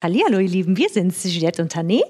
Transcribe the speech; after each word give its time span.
Hallihallo, 0.00 0.38
ihr 0.38 0.48
Lieben, 0.48 0.76
wir 0.76 0.88
sind 0.88 1.12
Juliette 1.24 1.60
und 1.60 1.74
Tané. 1.74 2.00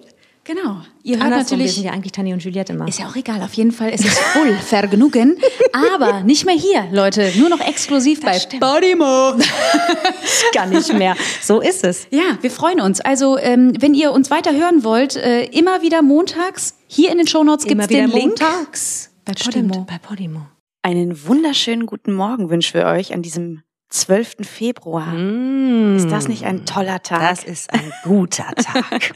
Genau. 0.45 0.83
Ihr 1.03 1.17
hört 1.17 1.25
Andersrum, 1.25 1.59
wir 1.59 1.65
natürlich. 1.65 1.75
sind 1.75 1.85
ja 1.85 1.93
eigentlich 1.93 2.13
Tané 2.13 2.35
und 2.35 2.45
Juliette 2.45 2.75
immer. 2.75 2.87
Ist 2.87 2.99
ja 2.99 3.07
auch 3.09 3.17
egal, 3.17 3.41
auf 3.43 3.55
jeden 3.55 3.73
Fall 3.73 3.91
ist 3.91 4.05
es 4.05 4.19
voll 4.19 4.53
Vergnügen. 4.67 5.39
Aber 5.73 6.23
nicht 6.23 6.45
mehr 6.45 6.55
hier, 6.55 6.87
Leute. 6.93 7.33
Nur 7.39 7.49
noch 7.49 7.61
exklusiv 7.61 8.21
bei 8.21 8.39
stimmt. 8.39 8.63
Podimo. 8.63 9.33
gar 10.55 10.67
nicht 10.67 10.93
mehr. 10.93 11.17
So 11.41 11.61
ist 11.63 11.83
es. 11.83 12.07
Ja, 12.11 12.37
wir 12.43 12.51
freuen 12.51 12.81
uns. 12.83 13.01
Also, 13.01 13.39
ähm, 13.39 13.73
wenn 13.81 13.95
ihr 13.95 14.13
uns 14.13 14.31
weiter 14.31 14.53
hören 14.55 14.85
wollt, 14.85 15.17
äh, 15.17 15.45
immer 15.45 15.81
wieder 15.81 16.03
montags, 16.03 16.75
hier 16.89 17.11
in 17.11 17.17
den 17.17 17.27
Shownotes 17.27 17.65
gibt 17.67 17.81
es 17.81 17.87
den 17.87 18.11
Link. 18.11 18.39
montags. 18.41 19.11
Bei 19.25 19.33
Stimmt, 19.35 19.69
Podimo. 19.73 19.87
bei 19.87 19.99
Podimo. 19.99 20.41
Einen 20.83 21.27
wunderschönen 21.27 21.87
guten 21.87 22.13
Morgen 22.13 22.51
wünschen 22.51 22.75
wir 22.75 22.87
euch 22.87 23.15
an 23.15 23.23
diesem 23.23 23.63
12. 23.91 24.37
Februar. 24.43 25.15
Ist 25.97 26.11
das 26.11 26.29
nicht 26.29 26.45
ein 26.45 26.67
toller 26.67 27.03
Tag? 27.03 27.21
Das 27.21 27.45
ist 27.45 27.73
ein 27.73 27.93
guter 28.05 28.53
Tag. 28.55 29.13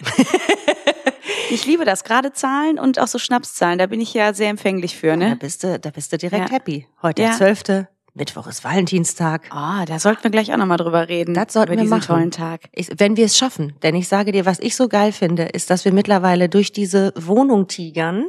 ich 1.51 1.67
liebe 1.67 1.85
das, 1.85 2.05
gerade 2.05 2.33
Zahlen 2.33 2.79
und 2.79 2.99
auch 2.99 3.07
so 3.09 3.19
Schnapszahlen, 3.19 3.79
da 3.79 3.87
bin 3.87 4.01
ich 4.01 4.15
ja 4.15 4.33
sehr 4.33 4.49
empfänglich 4.49 4.97
für, 4.97 5.09
Da 5.11 5.17
ne? 5.17 5.37
bist 5.37 5.63
du, 5.65 5.79
da 5.79 5.91
bist 5.91 6.13
du 6.13 6.19
direkt 6.19 6.49
Ja. 6.51 6.55
happy. 6.57 6.87
Heute 7.03 7.23
Ja. 7.23 7.29
der 7.29 7.37
12. 7.37 7.87
Mittwoch 8.15 8.47
ist 8.47 8.63
Valentinstag. 8.63 9.49
Ah, 9.51 9.85
da 9.87 9.99
sollten 9.99 10.23
wir 10.25 10.31
gleich 10.31 10.53
auch 10.53 10.59
nochmal 10.59 10.77
drüber 10.77 11.09
reden. 11.09 11.33
Das 11.35 11.53
sollten 11.55 11.73
über 11.73 11.79
wir 11.79 11.83
diesen 11.85 11.99
machen. 11.99 12.07
tollen 12.07 12.31
Tag. 12.31 12.63
Ich, 12.73 12.89
wenn 12.99 13.17
wir 13.17 13.25
es 13.25 13.39
schaffen, 13.39 13.75
denn 13.83 13.95
ich 13.95 14.07
sage 14.09 14.33
dir, 14.33 14.45
was 14.45 14.59
ich 14.61 14.77
so 14.77 14.89
geil 14.89 15.13
finde, 15.13 15.45
ist, 15.45 15.71
dass 15.71 15.85
wir 15.87 15.93
mittlerweile 15.93 16.49
durch 16.51 16.73
diese 16.73 17.13
Wohnung 17.17 17.69
tigern, 17.69 18.27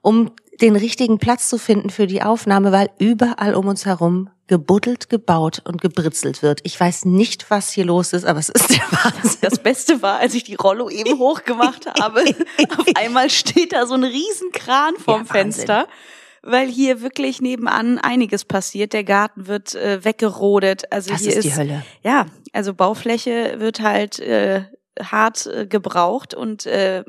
um 0.00 0.30
den 0.62 0.76
richtigen 0.76 1.18
Platz 1.18 1.48
zu 1.48 1.58
finden 1.58 1.90
für 1.90 2.06
die 2.06 2.22
Aufnahme, 2.22 2.72
weil 2.72 2.88
überall 2.98 3.54
um 3.54 3.66
uns 3.68 3.84
herum 3.84 4.30
gebuddelt, 4.48 5.08
gebaut 5.08 5.62
und 5.64 5.80
gebritzelt 5.80 6.42
wird. 6.42 6.60
Ich 6.64 6.78
weiß 6.78 7.04
nicht, 7.04 7.50
was 7.50 7.70
hier 7.70 7.84
los 7.84 8.12
ist, 8.12 8.24
aber 8.24 8.38
es 8.40 8.48
ist 8.48 8.70
der 8.70 8.82
Wahnsinn. 8.90 9.38
Das 9.42 9.58
Beste 9.62 10.02
war, 10.02 10.18
als 10.18 10.34
ich 10.34 10.44
die 10.44 10.54
Rollo 10.56 10.88
eben 10.90 11.18
hochgemacht 11.18 11.86
habe, 12.00 12.22
auf 12.76 12.86
einmal 12.94 13.30
steht 13.30 13.72
da 13.72 13.86
so 13.86 13.94
ein 13.94 14.04
Riesenkran 14.04 14.96
vorm 14.96 15.22
Ja. 15.26 15.32
Fenster, 15.32 15.88
weil 16.42 16.68
hier 16.68 17.00
wirklich 17.02 17.40
nebenan 17.40 17.98
einiges 17.98 18.44
passiert. 18.44 18.92
Der 18.92 19.04
Garten 19.04 19.46
wird 19.46 19.74
äh, 19.74 20.04
weggerodet. 20.04 20.90
Also 20.92 21.10
Das 21.10 21.20
hier 21.22 21.36
ist 21.36 21.44
die 21.44 21.54
Hölle. 21.54 21.84
Ja, 22.02 22.26
also 22.52 22.74
Baufläche 22.74 23.56
wird 23.58 23.80
halt 23.80 24.18
äh, 24.18 24.62
hart 25.00 25.46
äh, 25.46 25.66
gebraucht 25.66 26.34
und 26.34 26.66
äh, 26.66 27.04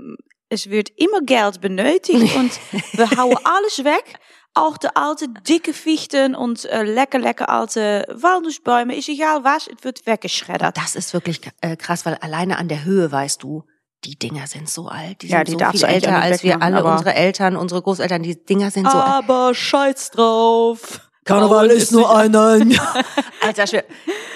es 0.50 0.70
wird 0.70 0.90
immer 0.98 1.22
Geld 1.22 1.62
benötigt 1.62 2.36
und 2.36 2.52
wir 2.94 3.10
hauen 3.18 3.38
alles 3.44 3.84
weg. 3.84 4.16
Auch 4.56 4.78
de 4.78 4.90
alte 4.96 5.28
dicke 5.30 5.74
Fichten 5.74 6.36
und 6.36 6.66
äh, 6.66 6.84
lecker, 6.84 7.20
lecker 7.20 7.50
alte 7.50 8.06
Walnussbäume, 8.10 8.96
ist 8.96 9.08
egal 9.08 9.44
was, 9.44 9.68
es 9.68 9.84
wird 9.84 10.06
weggeschreddert. 10.06 10.76
Das 10.76 10.96
ist 10.96 11.14
wirklich 11.14 11.42
äh, 11.62 11.76
krass, 11.76 12.06
weil 12.06 12.16
alleine 12.16 12.58
an 12.58 12.68
der 12.68 12.84
Höhe 12.84 13.12
weißt 13.12 13.44
du, 13.44 13.64
die 14.06 14.18
Dinger 14.18 14.48
sind 14.48 14.70
so 14.70 14.88
alt. 14.88 15.22
Die 15.22 15.28
Ja, 15.28 15.46
sind 15.46 15.60
die 15.60 15.64
so 15.64 15.72
viel 15.72 15.84
älter 15.84 16.16
als 16.18 16.44
wir 16.44 16.62
alle, 16.62 16.84
unsere 16.84 17.14
Eltern, 17.14 17.56
unsere 17.56 17.82
Großeltern. 17.82 18.24
Die 18.24 18.44
Dinger 18.44 18.72
sind 18.72 18.90
so 18.90 18.98
alt. 18.98 19.08
Aber 19.08 19.54
scheiß 19.54 20.12
drauf. 20.12 21.09
Karneval 21.30 21.68
Bauen 21.68 21.78
ist 21.78 21.92
nur 21.92 22.02
nicht- 22.24 22.38
einen. 22.40 22.80
Alter, 23.42 23.68
Schwer. 23.68 23.84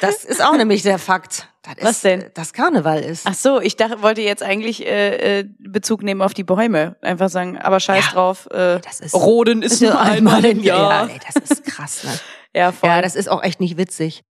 das 0.01 0.23
ist 0.23 0.43
auch 0.43 0.55
nämlich 0.55 0.81
der 0.83 0.97
Fakt. 0.99 1.47
Das 1.63 1.75
ist, 1.77 1.83
Was 1.83 2.01
denn? 2.01 2.25
Das 2.33 2.51
Karneval 2.53 2.99
ist. 2.99 3.23
Ach 3.25 3.33
so, 3.33 3.61
ich 3.61 3.77
dachte, 3.77 4.01
wollte 4.01 4.21
jetzt 4.21 4.43
eigentlich 4.43 4.85
äh, 4.85 5.39
äh, 5.39 5.45
Bezug 5.59 6.03
nehmen 6.03 6.21
auf 6.21 6.33
die 6.33 6.43
Bäume. 6.43 6.97
Einfach 7.01 7.29
sagen, 7.29 7.57
aber 7.57 7.79
scheiß 7.79 8.05
Ja, 8.07 8.11
drauf. 8.11 8.47
Äh, 8.51 8.79
das 8.79 8.99
ist- 8.99 9.13
Roden 9.13 9.61
ist 9.61 9.81
nur 9.81 9.99
einmal 9.99 10.43
im 10.45 10.61
Ja, 10.61 10.75
Jahr. 10.77 11.09
ey, 11.09 11.19
das 11.25 11.49
ist 11.51 11.65
krass, 11.65 12.03
ne? 12.03 12.11
Ja, 12.55 12.71
voll. 12.71 12.89
Ja, 12.89 13.01
das 13.01 13.15
ist 13.15 13.29
auch 13.29 13.41
echt 13.41 13.59
nicht 13.61 13.77
witzig. 13.77 14.23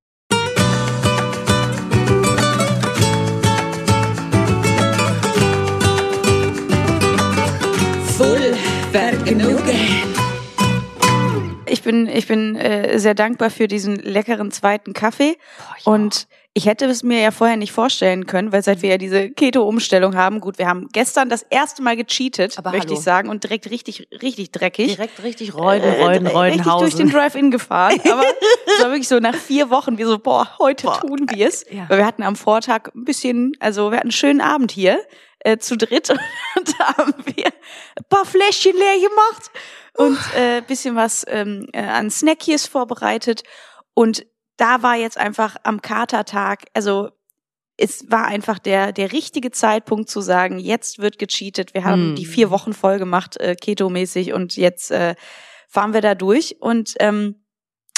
Voll 8.18 8.54
Vergnügen. 8.92 10.03
Ich 11.74 11.82
bin, 11.82 12.08
ich 12.08 12.28
bin 12.28 12.56
äh, 12.56 13.00
sehr 13.00 13.16
dankbar 13.16 13.50
für 13.50 13.68
diesen 13.68 13.96
leckeren 13.96 14.52
zweiten 14.52 14.94
Kaffee. 14.94 15.38
und 15.86 16.28
ich 16.56 16.68
hätte 16.68 16.86
es 16.86 17.02
mir 17.02 17.20
ja 17.20 17.32
vorher 17.32 17.58
nicht 17.58 17.72
vorstellen 17.72 18.28
können, 18.28 18.52
weil 18.52 18.62
seit 18.62 18.84
wir 18.84 18.90
ja 18.92 18.98
diese 19.00 19.32
Keto-Umstellung 19.32 20.16
haben, 20.16 20.40
gut, 20.40 20.60
wir 20.60 20.68
haben 20.68 20.88
gestern 20.94 21.28
das 21.28 21.42
erste 21.50 21.82
Mal 21.82 21.96
gecheatet, 21.96 22.60
Aber 22.60 22.70
möchte 22.70 22.90
hallo. 22.90 23.00
ich 23.00 23.04
sagen, 23.04 23.30
und 23.30 23.44
direkt 23.44 23.72
richtig, 23.72 24.08
richtig 24.22 24.52
dreckig. 24.52 24.96
Direkt 24.96 25.24
richtig 25.24 25.56
Reuden, 25.56 25.92
Äh, 25.92 26.04
Reuden, 26.04 26.28
richtig 26.28 26.72
durch 26.74 26.94
den. 26.94 27.10
Drive-In 27.10 27.50
gefahren. 27.50 28.00
Aber 28.12 28.24
es 28.68 28.84
war 28.84 28.92
wirklich 28.92 29.08
so 29.08 29.18
nach 29.18 29.34
vier 29.34 29.72
Wochen, 29.72 29.98
wir 29.98 30.06
so, 30.06 30.20
boah, 30.20 30.48
heute 30.60 30.86
tun 31.02 31.26
wir 31.34 31.48
es. 31.48 31.66
Ja. 31.72 31.90
Weil 31.90 31.98
wir 31.98 32.06
hatten 32.06 32.22
am 32.22 32.36
Vortag 32.36 32.94
ein 32.94 33.04
bisschen, 33.04 33.54
also 33.60 33.90
wir 33.90 33.98
hatten 33.98 34.10
einen 34.10 34.12
schönen 34.12 34.42
Abend 34.42 34.72
hier 34.72 35.00
äh, 35.44 35.58
zu 35.58 35.78
dritt 35.78 36.10
und 36.56 36.80
da 36.80 36.98
haben 36.98 37.14
wir 37.36 37.46
ein 37.48 38.06
paar 38.10 38.26
Fläschchen 38.26 38.76
leer 38.76 38.96
gemacht 39.10 39.52
und 39.96 40.18
äh, 40.36 40.62
bisschen 40.62 40.96
was 40.96 41.26
ähm, 41.28 41.68
äh, 41.74 41.82
an 41.84 42.10
Snackies 42.10 42.66
vorbereitet. 42.68 43.44
Und 43.94 44.26
da 44.58 44.82
war 44.84 44.96
jetzt 44.96 45.18
einfach 45.18 45.56
am 45.64 45.82
Katertag, 45.82 46.66
also 46.74 47.10
es 47.78 48.10
war 48.12 48.26
einfach 48.26 48.60
der, 48.60 48.92
der 48.92 49.12
richtige 49.12 49.50
Zeitpunkt 49.52 50.10
zu 50.10 50.22
sagen, 50.22 50.60
jetzt 50.60 51.00
wird 51.00 51.18
gecheatet. 51.18 51.74
Wir 51.74 51.84
haben 51.84 52.14
Mm. 52.14 52.16
die 52.16 52.26
vier 52.28 52.50
Wochen 52.52 52.74
voll 52.74 53.00
gemacht, 53.00 53.38
äh, 53.40 53.56
Keto-mäßig 53.60 54.34
und 54.34 54.56
jetzt 54.58 54.92
äh, 54.92 55.16
fahren 55.70 55.94
wir 55.94 56.02
da 56.02 56.14
durch. 56.14 56.58
Und 56.60 56.94
ähm, 57.00 57.44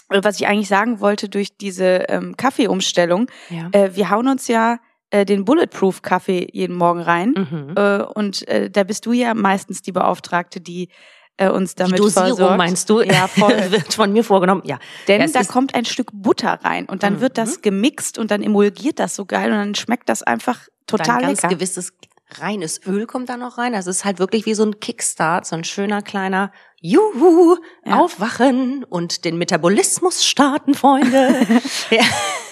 was 0.07 0.39
ich 0.39 0.47
eigentlich 0.47 0.69
sagen 0.69 1.01
wollte 1.01 1.27
durch 1.27 1.57
diese 1.57 2.05
ähm, 2.09 2.37
Kaffeeumstellung, 2.37 3.29
Ja. 3.49 3.69
äh, 3.73 3.95
wir 3.95 4.09
hauen 4.09 4.27
uns 4.29 4.47
ja 4.47 4.79
äh, 5.11 5.25
den 5.25 5.45
Bulletproof-Kaffee 5.45 6.49
jeden 6.51 6.75
Morgen 6.75 7.01
rein. 7.01 7.33
Mhm. 7.49 7.73
Äh, 7.77 8.01
und 8.03 8.47
äh, 8.47 8.69
da 8.69 8.83
bist 8.83 9.05
du 9.05 9.13
ja 9.13 9.33
meistens 9.33 9.81
die 9.81 9.91
Beauftragte, 9.91 10.59
die 10.61 10.89
äh, 11.37 11.49
uns 11.49 11.75
Die 11.75 11.83
damit 11.83 11.99
Dosierung 11.99 12.27
versorgt. 12.29 12.57
meinst 12.57 12.89
du? 12.89 13.01
Ja, 13.01 13.27
voll. 13.27 13.53
Wird 13.71 13.93
von 13.93 14.11
mir 14.13 14.23
vorgenommen. 14.23 14.61
Ja. 14.65 14.79
Denn 15.07 15.21
Es 15.21 15.33
da 15.33 15.43
kommt 15.43 15.75
ein 15.75 15.83
Stück 15.85 16.09
Butter 16.13 16.59
rein 16.63 16.85
und 16.85 17.03
dann 17.03 17.15
Mhm. 17.15 17.19
wird 17.21 17.37
das 17.37 17.61
gemixt 17.61 18.17
und 18.17 18.31
dann 18.31 18.41
emulgiert 18.41 18.99
das 18.99 19.15
so 19.15 19.25
geil 19.25 19.51
und 19.51 19.57
dann 19.57 19.75
schmeckt 19.75 20.07
das 20.09 20.23
einfach 20.23 20.59
total 20.87 21.05
Dann 21.19 21.21
ganz 21.27 21.41
lecker. 21.41 21.55
gewisses 21.55 21.93
reines 22.39 22.81
Öl 22.85 23.05
kommt 23.05 23.29
da 23.29 23.37
noch 23.37 23.57
rein. 23.57 23.73
Das 23.73 23.87
ist 23.87 24.03
halt 24.05 24.19
wirklich 24.19 24.45
wie 24.45 24.53
so 24.55 24.63
ein 24.63 24.79
Kickstart, 24.79 25.45
so 25.45 25.55
ein 25.55 25.63
schöner 25.63 26.01
kleiner 26.01 26.51
Juhu, 26.81 27.57
Ja. 27.85 27.99
aufwachen 27.99 28.83
und 28.83 29.25
den 29.25 29.37
Metabolismus 29.37 30.23
starten, 30.25 30.73
Freunde. 30.75 31.35
ja. 31.89 32.03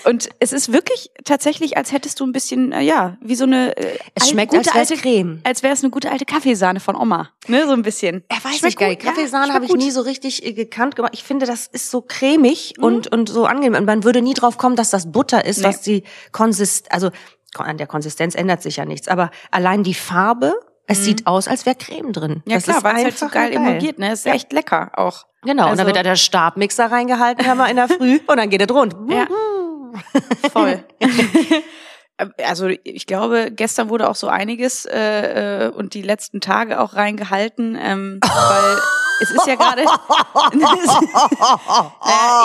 Und 0.05 0.29
es 0.39 0.53
ist 0.53 0.71
wirklich 0.73 1.11
tatsächlich, 1.23 1.77
als 1.77 1.91
hättest 1.91 2.19
du 2.19 2.25
ein 2.25 2.31
bisschen, 2.31 2.71
äh, 2.71 2.81
ja, 2.81 3.17
wie 3.21 3.35
so 3.35 3.43
eine 3.45 3.75
äh, 3.77 3.97
Es 4.15 4.29
schmeckt, 4.29 4.51
gute 4.53 4.73
als 4.73 4.91
alte 4.91 5.01
Creme. 5.01 5.41
als 5.43 5.61
wäre 5.63 5.73
es 5.73 5.81
eine 5.83 5.91
gute 5.91 6.11
alte 6.11 6.25
Kaffeesahne 6.25 6.79
von 6.79 6.95
Oma, 6.95 7.29
ne, 7.47 7.65
so 7.67 7.73
ein 7.73 7.83
bisschen. 7.83 8.23
Er 8.27 8.37
weiß 8.37 8.57
Schmeckt 8.57 8.63
nicht 8.63 8.79
geil. 8.79 8.97
ja, 8.99 9.11
Kaffeesahne 9.11 9.45
schmeckt 9.51 9.55
habe 9.55 9.65
ich 9.65 9.73
nie 9.85 9.91
so 9.91 10.01
richtig 10.01 10.43
äh, 10.45 10.53
gekannt 10.53 10.95
gemacht. 10.95 11.13
Ich 11.15 11.23
finde, 11.23 11.45
das 11.45 11.67
ist 11.67 11.89
so 11.91 12.01
cremig 12.01 12.73
Mhm. 12.77 12.83
und, 12.83 13.11
und 13.11 13.29
so 13.29 13.45
angenehm. 13.45 13.75
Und 13.75 13.85
man 13.85 14.03
würde 14.03 14.21
nie 14.21 14.33
drauf 14.33 14.57
kommen, 14.57 14.75
dass 14.75 14.89
das 14.89 15.11
Butter 15.11 15.45
ist, 15.45 15.59
Nee. 15.59 15.63
was 15.65 15.81
die 15.81 16.03
Konsistenz, 16.31 16.87
also 16.93 17.09
an 17.57 17.77
der 17.77 17.87
Konsistenz 17.87 18.35
ändert 18.35 18.61
sich 18.61 18.77
ja 18.77 18.85
nichts. 18.85 19.07
Aber 19.07 19.31
allein 19.51 19.83
die 19.83 19.93
Farbe, 19.93 20.53
es 20.87 21.03
sieht 21.05 21.27
aus, 21.27 21.47
als 21.47 21.65
wäre 21.65 21.75
Creme 21.77 22.11
drin. 22.11 22.31
Mhm. 22.45 22.51
Ja 22.51 22.55
das 22.55 22.63
klar, 22.65 22.83
weil 22.83 22.97
es 22.97 23.03
halt 23.03 23.17
so 23.17 23.27
geil, 23.29 23.51
nur 23.51 23.67
emulgiert, 23.67 23.99
ne? 23.99 24.11
Ist 24.11 24.25
echt 24.25 24.51
lecker 24.51 24.91
auch. 24.95 25.25
Genau, 25.43 25.63
und 25.63 25.69
Also- 25.69 25.77
dann 25.77 25.87
wird 25.87 25.97
da 25.97 26.03
der 26.03 26.15
Stabmixer 26.15 26.91
reingehalten, 26.91 27.45
haben 27.45 27.57
wir 27.57 27.69
in 27.69 27.75
der 27.77 27.87
Früh, 27.87 28.19
und 28.27 28.37
dann 28.37 28.49
geht 28.49 28.61
er 28.61 28.69
rund. 28.69 28.95
Ja. 29.09 29.27
Voll. 30.51 30.83
Also 32.45 32.67
ich 32.67 33.07
glaube, 33.07 33.49
gestern 33.51 33.89
wurde 33.89 34.07
auch 34.07 34.15
so 34.15 34.27
einiges 34.27 34.85
äh, 34.85 35.65
äh, 35.65 35.69
und 35.69 35.95
die 35.95 36.03
letzten 36.03 36.41
Tage 36.41 36.79
auch 36.79 36.93
reingehalten, 36.93 37.75
ähm, 37.81 38.19
weil 38.23 38.77
es 39.21 39.31
ist 39.31 39.47
ja 39.47 39.55
gerade. 39.55 39.81
äh, 39.83 39.87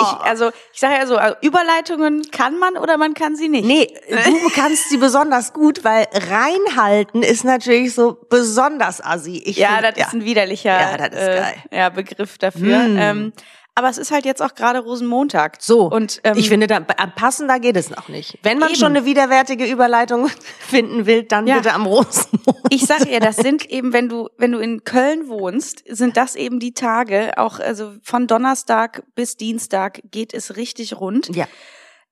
ich, 0.01 0.25
also 0.25 0.51
ich 0.73 0.79
sage 0.79 0.95
ja 0.95 1.05
so, 1.07 1.17
also 1.17 1.35
Überleitungen 1.41 2.29
kann 2.31 2.57
man 2.57 2.77
oder 2.77 2.97
man 2.97 3.13
kann 3.13 3.35
sie 3.35 3.49
nicht. 3.49 3.65
Nee, 3.65 3.87
du 4.09 4.49
kannst 4.55 4.89
sie 4.89 4.97
besonders 4.97 5.53
gut, 5.53 5.83
weil 5.83 6.07
reinhalten 6.13 7.23
ist 7.23 7.43
natürlich 7.43 7.93
so 7.93 8.17
besonders 8.29 9.03
assi. 9.03 9.41
Ich 9.45 9.57
Ja, 9.57 9.77
find- 9.77 9.97
das 9.97 10.07
ist 10.07 10.13
ein 10.13 10.25
widerlicher 10.25 10.71
Ja, 10.71 10.95
äh. 10.95 11.53
Ja, 11.71 11.89
Begriff 11.89 12.37
dafür. 12.37 12.77
Mm. 12.79 12.97
Ähm, 12.97 13.33
aber 13.79 13.89
es 13.89 13.97
ist 13.97 14.11
halt 14.11 14.25
jetzt 14.25 14.41
auch 14.41 14.53
gerade 14.53 14.79
Rosenmontag. 14.79 15.57
So, 15.59 15.89
Und 15.89 16.21
ähm, 16.23 16.37
ich 16.37 16.49
finde, 16.49 16.67
da, 16.67 16.77
am 16.97 17.15
passender 17.15 17.59
geht 17.59 17.75
es 17.75 17.89
noch 17.89 18.07
nicht. 18.09 18.37
Wenn 18.43 18.59
man 18.59 18.69
Eben. 18.69 18.77
schon 18.79 18.95
eine 18.95 19.05
widerwärtige 19.05 19.65
Überleitung 19.65 20.29
finden 20.59 21.05
will, 21.07 21.23
dann 21.23 21.47
Ja. 21.47 21.55
bitte 21.55 21.73
am 21.73 21.85
Rosenmond. 21.87 22.57
Ich 22.69 22.85
sage 22.85 23.09
ja, 23.11 23.19
das 23.19 23.37
sind 23.37 23.65
eben, 23.69 23.91
wenn 23.93 24.07
du, 24.09 24.29
wenn 24.37 24.51
du 24.51 24.59
in 24.59 24.83
Köln 24.83 25.27
wohnst, 25.27 25.83
sind 25.87 26.15
das 26.17 26.35
eben 26.35 26.59
die 26.59 26.73
Tage, 26.75 27.31
auch 27.37 27.59
also 27.59 27.93
von 28.03 28.27
Donnerstag 28.27 29.01
bis 29.15 29.37
Dienstag 29.37 30.01
geht 30.11 30.33
es 30.35 30.55
richtig 30.57 30.99
rund. 30.99 31.35
Ja, 31.35 31.47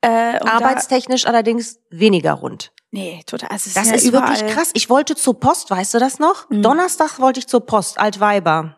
Äh, 0.02 0.40
arbeitstechnisch 0.40 1.26
allerdings 1.28 1.80
weniger 1.90 2.34
rund. 2.34 2.72
Da, 2.92 3.00
nee, 3.00 3.22
total. 3.26 3.50
Es 3.54 3.68
ist 3.68 3.76
Das 3.78 3.90
ja 3.90 3.96
ist 3.96 4.12
wirklich 4.14 4.46
krass. 4.48 4.72
Ich 4.74 4.90
wollte 4.90 5.16
zur 5.16 5.40
Post, 5.40 5.70
weißt 5.70 5.94
du 5.94 6.00
das 6.00 6.20
noch? 6.20 6.50
Mhm. 6.50 6.62
Donnerstag 6.62 7.20
wollte 7.20 7.40
ich 7.40 7.48
zur 7.48 7.66
Post, 7.66 8.00
Altweiber. 8.00 8.78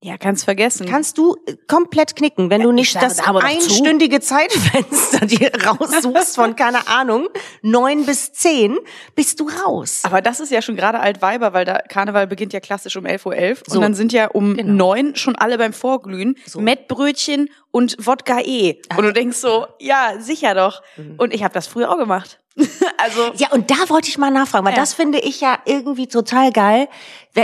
Ja, 0.00 0.16
kannst 0.16 0.44
vergessen. 0.44 0.86
Kannst 0.88 1.18
du 1.18 1.36
äh, 1.46 1.56
komplett 1.66 2.14
knicken, 2.14 2.50
wenn 2.50 2.62
du 2.62 2.70
nicht 2.70 2.94
das 2.94 3.16
doch 3.16 3.24
zu. 3.40 3.44
einstündige 3.44 4.20
Zeitfenster 4.20 5.26
dir 5.26 5.50
raussuchst 5.66 6.36
von, 6.36 6.54
keine 6.54 6.86
Ahnung, 6.86 7.28
neun 7.62 8.06
bis 8.06 8.32
zehn, 8.32 8.78
bist 9.16 9.40
du 9.40 9.48
raus. 9.48 10.02
Aber 10.04 10.22
das 10.22 10.38
ist 10.38 10.52
ja 10.52 10.62
schon 10.62 10.76
gerade 10.76 11.00
Altweiber, 11.00 11.52
weil 11.52 11.64
da 11.64 11.78
Karneval 11.78 12.28
beginnt 12.28 12.52
ja 12.52 12.60
klassisch 12.60 12.96
um 12.96 13.06
11.11 13.06 13.26
Uhr 13.26 13.32
.11 13.34 13.58
So. 13.66 13.74
und 13.76 13.82
dann 13.82 13.94
sind 13.94 14.12
ja 14.12 14.28
um 14.28 14.56
Genau. 14.56 14.72
neun 14.72 15.16
schon 15.16 15.34
alle 15.34 15.58
beim 15.58 15.72
Vorglühen. 15.72 16.36
So. 16.46 16.60
Mettbrötchen 16.60 17.50
und 17.72 17.96
Wodka 17.98 18.38
E. 18.44 18.80
Und 18.96 19.02
du 19.04 19.12
denkst 19.12 19.38
so, 19.38 19.66
ja, 19.80 20.12
sicher 20.20 20.54
doch. 20.54 20.80
Und 21.16 21.34
ich 21.34 21.42
habe 21.42 21.52
das 21.54 21.66
früher 21.66 21.90
auch 21.90 21.98
gemacht. 21.98 22.38
also 22.98 23.32
Ja, 23.36 23.50
und 23.52 23.70
da 23.70 23.76
wollte 23.88 24.08
ich 24.08 24.18
mal 24.18 24.30
nachfragen, 24.30 24.64
weil 24.66 24.74
Ja. 24.74 24.80
das 24.80 24.94
finde 24.94 25.18
ich 25.18 25.40
ja 25.40 25.58
irgendwie 25.64 26.08
total 26.08 26.52
geil. 26.52 26.88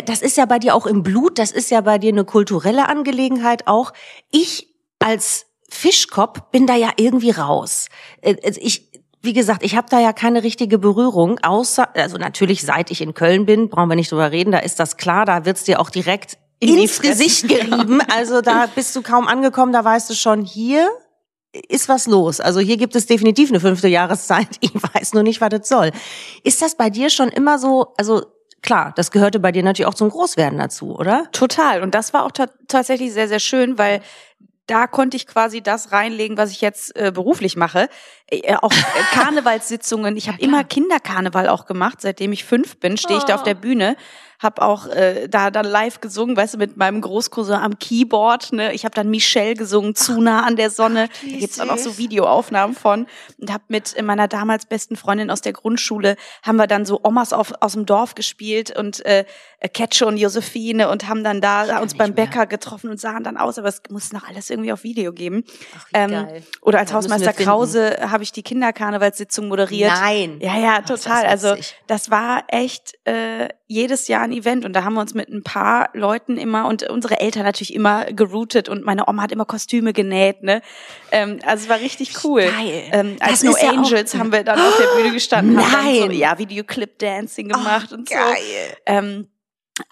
Das 0.07 0.23
ist 0.23 0.37
ja 0.37 0.45
bei 0.47 0.59
dir 0.59 0.75
auch 0.75 0.87
im 0.87 1.03
Blut, 1.03 1.39
das 1.39 1.53
ist 1.53 1.71
ja 1.71 1.81
bei 1.81 1.99
dir 1.99 2.11
eine 2.13 2.25
kulturelle 2.25 2.89
Angelegenheit 2.89 3.67
auch. 3.67 3.93
Ich 4.31 4.69
als 4.99 5.47
Fischkopf 5.69 6.41
bin 6.51 6.67
da 6.67 6.75
ja 6.77 6.91
irgendwie 6.97 7.31
raus. 7.31 7.87
Äh, 8.23 8.37
also 8.45 8.61
Ich, 8.63 8.91
wie 9.23 9.33
gesagt, 9.33 9.63
ich 9.63 9.77
habe 9.77 9.87
da 9.89 10.01
ja 10.01 10.13
keine 10.13 10.43
richtige 10.43 10.79
Berührung, 10.79 11.39
außer, 11.43 11.95
also 11.97 12.19
natürlich 12.19 12.63
seit 12.63 12.91
ich 12.91 13.01
in 13.01 13.15
Köln 13.15 13.47
bin, 13.47 13.69
brauchen 13.71 13.89
wir 13.89 13.97
nicht 13.97 14.13
drüber 14.13 14.31
reden, 14.33 14.51
da 14.53 14.59
ist 14.59 14.79
das 14.81 14.97
klar, 14.97 15.25
da 15.25 15.45
wird's 15.45 15.65
dir 15.65 15.81
auch 15.81 15.91
direkt 15.91 16.37
In 16.61 16.77
ins. 16.79 17.01
Gesicht 17.01 17.49
gerieben. 17.49 18.01
Also 18.15 18.41
da 18.43 18.67
bist 18.75 18.95
du 18.97 19.03
kaum 19.03 19.27
angekommen, 19.29 19.73
da 19.73 19.85
weißt 19.85 20.11
du 20.11 20.15
schon, 20.15 20.45
hier 20.45 20.91
ist 21.69 21.89
was 21.89 22.06
los. 22.06 22.41
Also 22.41 22.61
hier 22.61 22.77
gibt 22.77 22.97
es 22.97 23.06
definitiv 23.06 23.51
eine 23.51 23.61
fünfte 23.61 23.89
Jahreszeit. 23.89 24.49
Ich 24.61 24.73
weiß 24.75 25.15
nur 25.15 25.23
nicht, 25.23 25.41
was 25.41 25.51
das 25.51 25.69
soll. 25.69 25.91
Ist 26.43 26.62
das 26.62 26.77
bei 26.77 26.91
dir 26.91 27.11
schon 27.11 27.29
immer 27.29 27.59
so, 27.59 27.95
also 27.97 28.25
klar, 28.62 28.93
das 28.97 29.11
gehörte 29.11 29.39
bei 29.39 29.53
dir 29.53 29.62
natürlich 29.62 29.87
auch 29.87 29.95
zum 29.95 30.09
Großwerden 30.09 30.59
dazu, 30.59 30.97
oder? 30.97 31.29
Total. 31.33 31.83
Und 31.83 31.95
das 31.95 32.12
war 32.12 32.25
auch 32.25 32.33
ta 32.33 32.47
tatsächlich 32.67 33.12
sehr, 33.12 33.29
sehr 33.29 33.41
schön, 33.41 33.79
weil 33.79 34.01
da 34.67 34.87
konnte 34.87 35.17
ich 35.17 35.27
quasi 35.27 35.61
das 35.61 35.93
reinlegen, 35.93 36.39
was 36.39 36.51
ich 36.51 36.61
jetzt 36.61 36.97
äh, 36.97 37.12
beruflich 37.12 37.56
mache. 37.56 37.89
Äh, 38.29 38.56
auch 38.56 38.73
äh, 38.73 39.03
Karnevalssitzungen. 39.12 40.17
Ich 40.17 40.29
habe 40.29 40.41
immer 40.41 40.65
Kinderkarneval 40.65 41.49
auch 41.49 41.67
gemacht. 41.67 42.01
Seitdem 42.01 42.33
ich 42.33 42.45
fünf 42.45 42.79
bin, 42.81 42.97
stehe 42.97 43.19
ich 43.19 43.25
da 43.25 43.35
auf 43.35 43.43
der 43.43 43.55
Bühne, 43.55 43.97
habe 44.44 44.62
auch 44.62 44.87
äh, 44.87 45.29
da 45.29 45.50
dann 45.50 45.64
live 45.64 46.00
gesungen, 46.00 46.37
weißt 46.37 46.55
du, 46.55 46.58
mit 46.58 46.76
meinem 46.76 47.00
Großcousin 47.00 47.56
am 47.56 47.79
Keyboard. 47.79 48.52
Ne? 48.52 48.73
Ich 48.75 48.85
habe 48.85 48.94
dann 48.94 49.11
Michelle 49.11 49.55
gesungen, 49.55 49.94
zu 49.94 50.20
nah 50.20 50.44
an 50.44 50.56
der 50.56 50.70
Sonne. 50.70 51.08
Da 51.23 51.29
gibt's 51.37 51.58
auch 51.58 51.64
noch 51.67 51.79
so. 51.79 51.99
Videoaufnahmen 51.99 52.76
von. 52.76 53.06
Und 53.41 53.52
habe 53.52 53.64
mit 53.69 54.00
meiner 54.02 54.29
damals 54.29 54.67
besten 54.67 54.96
Freundin 54.96 55.31
aus 55.31 55.41
der 55.41 55.52
Grundschule, 55.52 56.17
haben 56.43 56.56
wir 56.56 56.67
dann 56.67 56.85
so 56.85 57.00
Omas 57.02 57.32
auf, 57.32 57.52
aus 57.61 57.73
dem 57.73 57.87
Dorf 57.87 58.14
gespielt 58.14 58.76
und 58.79 59.05
äh, 59.05 59.25
Ketsche 59.73 60.06
und 60.06 60.19
Josephine 60.19 60.91
und 60.91 61.08
haben 61.08 61.25
dann 61.25 61.41
da 61.41 61.79
uns 61.81 61.94
beim 61.96 62.11
mehr. 62.11 62.26
Bäcker 62.26 62.46
getroffen 62.46 62.91
und 62.91 63.00
sahen 63.00 63.25
dann 63.25 63.37
aus, 63.38 63.58
aber 63.58 63.69
es 63.69 63.81
muss 63.88 64.12
noch 64.12 64.29
alles 64.29 64.50
irgendwie 64.50 64.73
auf 64.73 64.85
Video 64.85 65.12
geben. 65.12 65.44
Ach, 65.76 65.87
Ähm, 65.94 66.11
geil. 66.11 66.43
oder 66.61 66.79
als 66.81 66.91
Ja, 66.91 66.96
Hausmeister. 66.96 67.32
Krause 67.32 67.96
habe 68.11 68.23
ich 68.23 68.32
die 68.32 68.43
Kinderkarnevalssitzung 68.43 69.49
moderiert. 69.49 69.91
Nein. 69.93 70.38
Ja, 70.41 70.58
ja, 70.58 70.79
Ach, 70.82 70.87
total. 70.87 71.23
das 71.23 71.44
Also 71.44 71.56
das 71.87 72.11
war 72.11 72.44
echt 72.49 72.94
äh, 73.06 73.49
jedes 73.67 74.08
Jahr 74.08 74.23
ein 74.23 74.32
Event 74.35 74.65
und 74.65 74.73
da 74.75 74.85
haben 74.85 74.95
wir 74.95 75.01
uns 75.01 75.15
mit 75.15 75.29
ein 75.29 75.43
paar 75.43 75.91
Leuten 75.95 76.37
immer 76.37 76.67
und 76.67 76.83
unsere 76.89 77.21
Eltern 77.21 77.45
natürlich 77.45 77.75
immer 77.75 78.07
geroutet 78.07 78.69
und 78.69 78.85
meine 78.85 79.09
Oma 79.09 79.23
hat 79.23 79.33
immer 79.33 79.45
Kostüme 79.45 79.93
genäht. 79.93 80.43
Ne? 80.43 80.63
Ähm, 81.11 81.39
also 81.47 81.65
es 81.65 81.69
war 81.69 81.79
richtig 81.81 82.25
cool. 82.25 82.43
Geil. 82.43 82.85
Ähm, 82.93 83.17
als 83.21 83.41
Das 83.41 83.43
No 83.45 83.51
ist 83.53 83.63
ja 83.63 83.71
Angels 83.71 84.15
haben 84.15 84.33
wir 84.33 84.45
dann 84.45 84.61
auf 84.61 84.77
der 84.77 84.97
Bühne 84.97 85.13
gestanden, 85.15 85.57
haben 85.59 85.73
dann 85.73 85.95
so, 85.95 86.07
Nein. 86.07 86.19
ja 86.19 86.39
Videoclip-Dancing 86.39 87.49
gemacht 87.49 87.93
und 87.93 88.09
so. 88.09 88.15
Geil. 88.15 88.77
Ähm, 88.87 89.29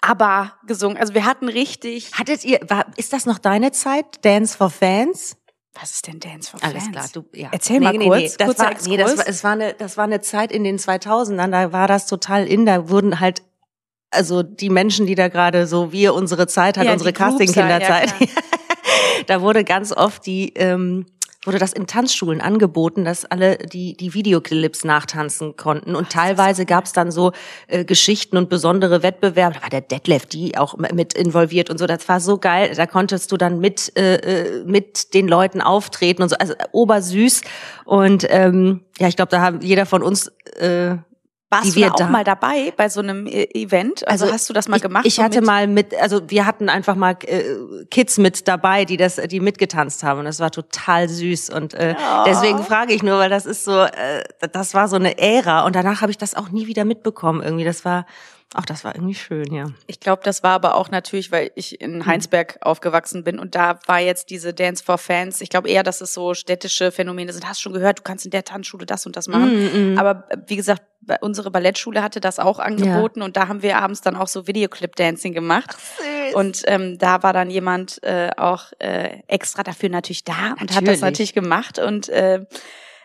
aber 0.01 0.53
gesungen. 0.65 0.97
Also 0.97 1.13
wir 1.13 1.25
hatten 1.25 1.49
richtig. 1.49 2.11
Hattet 2.13 2.45
ihr, 2.45 2.59
war, 2.67 2.85
ist 2.95 3.13
das 3.13 3.25
noch 3.25 3.37
deine 3.37 3.71
Zeit? 3.71 4.23
Dance 4.23 4.57
for 4.57 4.69
Fans? 4.69 5.37
Was 5.73 5.95
ist 5.95 6.07
denn 6.07 6.19
Dance 6.19 6.51
for 6.51 6.63
Alles 6.63 6.83
Fans? 6.83 6.91
klar, 6.91 7.09
du, 7.13 7.25
ja. 7.33 7.49
Erzähl 7.51 7.79
mal 7.79 7.97
kurz, 7.97 8.37
Das 8.37 8.47
kurzer 8.47 8.65
war, 8.65 8.73
nee, 8.87 8.97
das 8.97 9.17
war, 9.17 9.27
es 9.27 9.43
war 9.43 9.51
eine, 9.53 9.73
das 9.73 9.97
war 9.97 10.03
eine 10.03 10.21
Zeit 10.21 10.51
in 10.51 10.63
den 10.63 10.77
2000ern, 10.77 11.49
da 11.49 11.71
war 11.71 11.87
das 11.87 12.05
total 12.05 12.45
in, 12.47 12.65
da 12.65 12.89
wurden 12.89 13.19
halt, 13.19 13.41
also 14.13 14.43
die 14.43 14.69
Menschen, 14.69 15.05
die 15.05 15.15
da 15.15 15.27
gerade 15.27 15.67
so, 15.67 15.91
wir, 15.91 16.13
unsere 16.13 16.47
Zeit 16.47 16.77
hat, 16.77 16.85
Ja, 16.85 16.93
unsere 16.93 17.13
Casting-Kinderzeit. 17.13 18.13
halt, 18.19 18.29
da 19.27 19.41
wurde 19.41 19.63
ganz 19.63 19.91
oft 19.91 20.25
die, 20.25 20.53
ähm, 20.55 21.05
wurde 21.45 21.57
das 21.57 21.73
in 21.73 21.87
Tanzschulen 21.87 22.41
angeboten, 22.41 23.03
dass 23.03 23.25
alle 23.25 23.57
die 23.57 23.97
die 23.97 24.13
Videoclips 24.13 24.85
nachtanzen 24.85 25.57
konnten 25.57 25.93
und 25.95 26.09
teilweise 26.09 26.65
gab 26.65 26.85
es 26.85 26.93
dann 26.93 27.11
so 27.11 27.33
äh, 27.67 27.83
Geschichten 27.83 28.37
und 28.37 28.47
besondere 28.49 29.03
Wettbewerbe. 29.03 29.55
Da 29.55 29.61
war 29.61 29.69
der 29.69 29.81
Detlef 29.81 30.25
die 30.25 30.57
auch 30.57 30.77
mit 30.77 31.13
involviert 31.13 31.69
und 31.69 31.79
so. 31.79 31.85
Das 31.85 32.07
war 32.07 32.21
so 32.21 32.37
geil. 32.37 32.73
Da 32.75 32.85
konntest 32.87 33.29
du 33.31 33.37
dann 33.37 33.59
mit 33.59 33.91
äh, 33.97 34.15
äh, 34.15 34.63
mit 34.63 35.13
den 35.13 35.27
Leuten 35.27 35.59
auftreten 35.59 36.23
und 36.23 36.29
so. 36.29 36.37
Also 36.37 36.53
obersüß 36.71 37.41
und 37.85 38.25
ähm, 38.29 38.81
ja, 38.99 39.09
ich 39.09 39.17
glaube, 39.17 39.29
da 39.29 39.41
haben 39.41 39.59
jeder 39.61 39.85
von 39.85 40.01
uns 40.01 40.31
äh, 40.59 40.95
Warst 41.53 41.65
die 41.65 41.69
du 41.71 41.75
wir 41.77 41.87
da 41.87 41.93
auch 41.93 41.97
da- 41.97 42.09
mal 42.09 42.23
dabei 42.23 42.73
bei 42.75 42.89
so 42.89 42.99
einem 42.99 43.27
äh, 43.27 43.47
Event? 43.53 44.07
Also, 44.07 44.31
hast 44.31 44.49
du 44.49 44.53
das 44.53 44.67
mal 44.67 44.77
ich, 44.77 44.81
gemacht? 44.81 45.05
Ich 45.05 45.19
hatte 45.19 45.41
mal 45.41 45.67
mit, 45.67 45.93
also 45.99 46.21
wir 46.29 46.45
hatten 46.45 46.69
einfach 46.69 46.95
mal 46.95 47.15
äh, 47.25 47.43
Kids 47.89 48.17
mit 48.17 48.47
dabei, 48.47 48.85
die 48.85 48.97
das, 48.97 49.15
die 49.15 49.39
mitgetanzt 49.39 50.03
haben 50.03 50.19
und 50.19 50.25
das 50.25 50.39
war 50.39 50.51
total 50.51 51.07
süß 51.09 51.49
und 51.51 51.73
äh, 51.73 51.95
deswegen 52.25 52.63
frage 52.63 52.93
ich 52.93 53.03
nur, 53.03 53.17
weil 53.19 53.29
das 53.29 53.45
ist 53.45 53.65
so, 53.65 53.81
äh, 53.81 54.23
das 54.51 54.73
war 54.73 54.87
so 54.87 54.95
eine 54.95 55.17
Ära 55.17 55.65
und 55.65 55.75
danach 55.75 56.01
habe 56.01 56.11
ich 56.11 56.17
das 56.17 56.35
auch 56.35 56.49
nie 56.49 56.67
wieder 56.67 56.85
mitbekommen 56.85 57.41
irgendwie. 57.41 57.63
Das 57.63 57.85
war, 57.85 58.05
ach, 58.53 58.65
das 58.65 58.83
war 58.83 58.95
irgendwie 58.95 59.15
schön, 59.15 59.53
ja. 59.53 59.65
Ich 59.87 59.99
glaube, 59.99 60.21
das 60.23 60.43
war 60.43 60.51
aber 60.51 60.75
auch 60.75 60.89
natürlich, 60.91 61.31
weil 61.31 61.51
ich 61.55 61.73
Mhm. 61.73 61.77
in 61.95 62.05
Heinsberg 62.05 62.57
aufgewachsen 62.61 63.23
bin 63.23 63.39
und 63.39 63.55
da 63.55 63.79
war 63.87 63.99
jetzt 63.99 64.29
diese 64.29 64.53
Dance 64.53 64.83
for 64.83 64.97
Fans. 64.97 65.41
Ich 65.41 65.49
glaube 65.49 65.69
eher, 65.69 65.83
dass 65.83 66.01
es 66.01 66.13
so 66.13 66.33
städtische 66.33 66.91
Phänomene 66.91 67.33
sind. 67.33 67.47
Hast 67.47 67.61
schon 67.61 67.73
gehört, 67.73 67.99
du 67.99 68.03
kannst 68.03 68.25
in 68.25 68.31
der 68.31 68.43
Tanzschule 68.43 68.85
das 68.85 69.05
und 69.05 69.15
das 69.15 69.27
machen. 69.27 69.91
Mhm, 69.93 69.97
Aber 69.97 70.25
äh, 70.29 70.37
wie 70.47 70.55
gesagt, 70.55 70.83
unsere 71.19 71.51
Ballettschule 71.51 72.01
hatte 72.01 72.21
das 72.21 72.39
auch 72.39 72.59
angeboten 72.59 73.21
und 73.21 73.35
da 73.35 73.49
haben 73.49 73.61
wir 73.61 73.77
abends 73.77 73.99
dann 74.01 74.15
auch 74.15 74.27
so 74.29 74.47
Videoclip-Dancing 74.47 75.33
gemacht. 75.33 75.75
Und 76.33 76.63
ähm, 76.67 76.97
da 76.97 77.21
war 77.23 77.33
dann 77.33 77.49
jemand 77.49 78.01
äh, 78.03 78.29
auch 78.37 78.71
äh, 78.79 79.19
extra 79.27 79.63
dafür 79.63 79.89
natürlich 79.89 80.23
da 80.23 80.51
und 80.53 80.61
hat 80.61 80.69
Natürlich. 80.71 80.89
das 80.91 81.01
natürlich 81.01 81.33
gemacht 81.33 81.77
und 81.79 82.07
äh, 82.09 82.45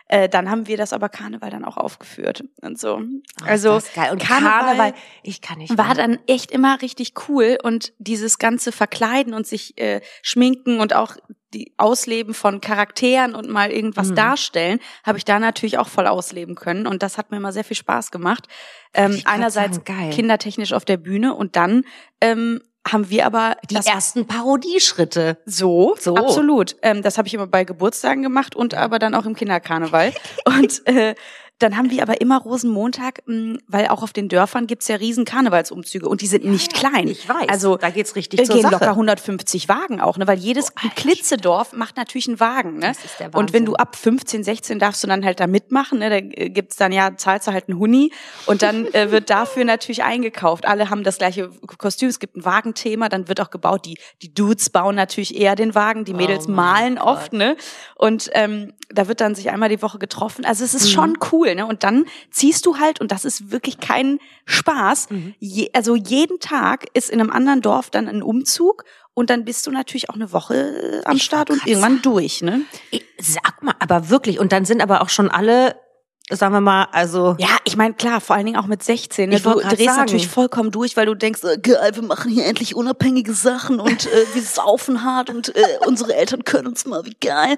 äh, 0.09 0.27
dann 0.27 0.49
haben 0.51 0.67
wir 0.67 0.75
das 0.75 0.91
aber 0.91 1.07
Karneval 1.07 1.49
dann 1.49 1.63
auch 1.63 1.77
aufgeführt 1.77 2.43
und 2.61 2.77
so. 2.77 3.01
Also 3.45 3.77
ist 3.77 3.93
geil. 3.95 4.11
und 4.11 4.21
Karneval, 4.21 4.65
Karneval, 4.65 4.93
ich 5.23 5.41
kann 5.41 5.57
nicht. 5.59 5.77
war 5.77 5.93
dann 5.95 6.19
echt 6.27 6.51
immer 6.51 6.81
richtig 6.81 7.13
cool 7.29 7.57
und 7.63 7.93
dieses 7.99 8.37
ganze 8.37 8.71
Verkleiden 8.71 9.33
und 9.33 9.47
sich 9.47 9.77
äh, 9.79 10.01
schminken 10.21 10.79
und 10.81 10.93
auch 10.93 11.15
die 11.53 11.73
Ausleben 11.77 12.35
von 12.35 12.61
Charakteren 12.61 13.33
und 13.33 13.49
mal 13.49 13.71
irgendwas 13.71 14.09
Mhm. 14.09 14.15
darstellen, 14.15 14.79
habe 15.03 15.17
ich 15.17 15.25
da 15.25 15.39
natürlich 15.39 15.79
auch 15.79 15.87
voll 15.87 16.05
ausleben 16.05 16.53
können 16.53 16.85
und 16.85 17.01
das 17.01 17.17
hat 17.17 17.31
mir 17.31 17.37
immer 17.37 17.51
sehr 17.51 17.63
viel 17.63 17.77
Spaß 17.77 18.11
gemacht. 18.11 18.47
Ähm, 18.93 19.19
einerseits 19.25 19.77
sagen, 19.77 19.85
geil. 19.99 20.09
kindertechnisch 20.11 20.73
auf 20.73 20.85
der 20.85 20.97
Bühne 20.97 21.33
und 21.33 21.55
dann 21.55 21.85
ähm, 22.21 22.61
haben 22.87 23.09
wir 23.09 23.25
aber 23.25 23.57
die 23.69 23.75
ersten 23.75 24.25
Parodieschritte. 24.25 25.37
so, 25.45 25.95
So. 25.99 26.15
absolut. 26.15 26.75
Ähm, 26.81 27.01
das 27.01 27.17
habe 27.17 27.27
ich 27.27 27.33
immer 27.33 27.47
bei 27.47 27.63
Geburtstagen 27.63 28.23
gemacht 28.23 28.55
und 28.55 28.73
aber 28.73 28.99
dann 28.99 29.15
auch 29.15 29.25
im 29.25 29.35
Kinderkarneval. 29.35 30.13
und 30.45 30.85
äh, 30.87 31.15
dann 31.59 31.77
haben 31.77 31.91
wir 31.91 32.01
aber 32.01 32.21
immer 32.21 32.39
Rosenmontag, 32.41 33.21
mh, 33.25 33.59
weil 33.67 33.87
auch 33.89 34.01
auf 34.03 34.13
den 34.13 34.29
Dörfern 34.29 34.65
gibt's 34.67 34.87
ja 34.87 34.95
riesen 34.95 35.25
Karnevalsumzüge 35.25 36.07
und 36.07 36.21
die 36.21 36.27
sind 36.27 36.45
nicht 36.45 36.73
klein. 36.73 37.07
Ich 37.07 37.27
weiß. 37.27 37.47
Also 37.49 37.77
da 37.77 37.89
geht's 37.89 38.15
richtig 38.15 38.45
zur 38.45 38.55
gehen 38.55 38.63
Sache. 38.63 38.73
locker 38.75 38.89
150 38.91 39.67
Wagen 39.69 39.99
auch, 40.01 40.17
ne? 40.17 40.25
Weil 40.27 40.37
jedes 40.39 40.69
Alter 40.77 40.95
Klitzedorf 40.95 41.73
macht 41.73 41.97
natürlich 41.97 42.27
einen 42.27 42.39
Wagen, 42.39 42.75
ne? 42.79 42.87
Das 42.87 43.03
ist 43.03 43.19
der 43.19 43.27
Und 43.27 43.53
wenn 43.53 43.63
Wahnsinn. 43.63 43.65
du 43.65 43.75
ab 43.75 43.95
15, 43.95 44.43
16 44.43 44.79
darfst 44.79 45.03
du 45.03 45.07
dann 45.07 45.25
halt 45.25 45.39
da 45.39 45.47
mitmachen, 45.47 45.99
ne? 45.99 46.09
Da 46.09 46.15
äh, 46.15 46.49
gibt's 46.49 46.75
dann 46.77 46.91
ja, 46.91 47.15
zahlst 47.17 47.47
du 47.47 47.51
halt 47.51 47.67
einen 47.69 47.77
Huni 47.77 48.11
und 48.45 48.61
dann 48.61 48.85
äh, 48.93 49.11
wird 49.11 49.29
dafür 49.29 49.65
natürlich 49.65 50.03
eingekauft. 50.03 50.65
Alle 50.67 50.89
haben 50.89 51.03
das 51.03 51.17
gleiche 51.17 51.49
Kostüm, 51.77 52.09
es 52.09 52.19
gibt 52.19 52.37
ein 52.37 52.45
Wagenthema, 52.45 53.09
dann 53.09 53.27
wird 53.27 53.41
auch 53.41 53.49
gebaut. 53.49 53.85
Die, 53.85 53.97
die 54.21 54.33
Dudes 54.33 54.69
bauen 54.69 54.95
natürlich 54.95 55.35
eher 55.39 55.55
den 55.55 55.75
Wagen, 55.75 56.05
die 56.05 56.13
Mädels 56.13 56.47
Oh 56.47 56.51
malen 56.51 56.95
Gott. 56.95 57.05
oft, 57.05 57.33
ne? 57.33 57.57
Und 57.95 58.29
ähm, 58.33 58.73
da 58.89 59.07
wird 59.07 59.21
dann 59.21 59.35
sich 59.35 59.49
einmal 59.51 59.69
die 59.69 59.81
Woche 59.81 59.99
getroffen. 59.99 60.45
Also 60.45 60.63
es 60.63 60.73
ist 60.73 60.85
Mhm. 60.87 60.93
schon 60.93 61.17
cool, 61.31 61.48
ne? 61.55 61.65
Und 61.65 61.83
dann 61.83 62.05
ziehst 62.31 62.65
du 62.65 62.77
halt, 62.77 63.01
und 63.01 63.11
das 63.11 63.25
ist 63.25 63.51
wirklich 63.51 63.79
kein 63.79 64.19
Spaß, 64.45 65.09
Mhm. 65.09 65.35
je, 65.39 65.69
also 65.73 65.95
jeden 65.95 66.39
Tag 66.39 66.85
ist 66.93 67.09
in 67.09 67.19
einem 67.19 67.31
anderen 67.31 67.61
Dorf 67.61 67.89
dann 67.89 68.07
ein 68.07 68.21
Umzug 68.23 68.83
und 69.13 69.29
dann 69.29 69.43
bist 69.45 69.67
du 69.67 69.71
natürlich 69.71 70.09
auch 70.09 70.15
eine 70.15 70.31
Woche 70.31 71.01
äh, 71.01 71.05
am 71.05 71.17
Ich 71.17 71.23
Start 71.23 71.49
und 71.49 71.65
irgendwann 71.67 72.01
durch, 72.01 72.41
ne? 72.41 72.61
Ich- 72.91 73.05
Sag 73.21 73.61
mal, 73.63 73.75
aber 73.79 74.09
wirklich. 74.09 74.39
Und 74.39 74.53
dann 74.53 74.63
sind 74.63 74.81
aber 74.81 75.01
auch 75.01 75.09
schon 75.09 75.29
alle 75.29 75.75
sagen 76.29 76.53
wir 76.53 76.61
mal, 76.61 76.87
also 76.91 77.35
Ja, 77.39 77.57
ich 77.63 77.75
meine, 77.75 77.93
klar, 77.93 78.21
vor 78.21 78.35
allen 78.35 78.45
Dingen 78.45 78.57
auch 78.57 78.67
mit 78.67 78.83
16. 78.83 79.29
Ne? 79.29 79.37
Ich 79.37 79.43
Du 79.43 79.59
drehst 79.59 79.83
sagen. 79.83 79.99
natürlich 79.99 80.27
vollkommen 80.27 80.71
durch, 80.71 80.95
weil 80.95 81.05
du 81.05 81.15
denkst, 81.15 81.43
äh, 81.43 81.57
geil, 81.57 81.91
wir 81.95 82.03
machen 82.03 82.31
hier 82.31 82.45
endlich 82.45 82.75
unabhängige 82.75 83.33
Sachen 83.33 83.79
und 83.79 84.05
äh, 84.05 84.25
wir 84.33 84.41
saufen 84.41 85.03
hart 85.03 85.29
und 85.29 85.55
äh, 85.55 85.61
unsere 85.85 86.15
Eltern 86.15 86.43
können 86.43 86.67
uns 86.67 86.85
mal, 86.85 87.05
wie 87.05 87.15
geil. 87.19 87.57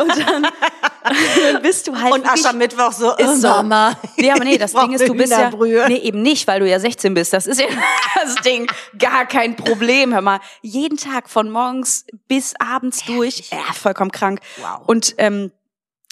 Und 0.00 0.08
dann, 0.10 0.42
dann 0.42 1.62
bist 1.62 1.88
du 1.88 2.00
halt 2.00 2.12
und 2.14 2.26
Aschermittwoch 2.26 2.92
so, 2.92 3.10
ist 3.16 3.28
oh, 3.28 3.34
so. 3.34 3.48
Mama. 3.48 3.96
Nee, 4.16 4.30
aber 4.30 4.44
nee, 4.44 4.58
das 4.58 4.72
Ding 4.74 4.92
ist, 4.92 5.08
du 5.08 5.14
bist 5.14 5.32
ja, 5.32 5.50
nee, 5.88 5.96
eben 5.96 6.22
nicht, 6.22 6.46
weil 6.46 6.60
du 6.60 6.68
ja 6.68 6.78
16 6.78 7.14
bist. 7.14 7.32
Das 7.32 7.46
ist 7.46 7.60
ja 7.60 7.66
das 8.22 8.36
Ding. 8.36 8.66
Gar 8.98 9.26
kein 9.26 9.56
Problem. 9.56 10.12
Hör 10.12 10.20
mal, 10.20 10.40
jeden 10.62 10.96
Tag 10.96 11.28
von 11.28 11.50
morgens 11.50 12.06
bis 12.28 12.54
abends 12.58 13.04
durch. 13.04 13.50
Ja, 13.50 13.72
vollkommen 13.72 14.12
krank. 14.12 14.40
Wow. 14.58 14.82
Und, 14.86 15.14
ähm, 15.18 15.50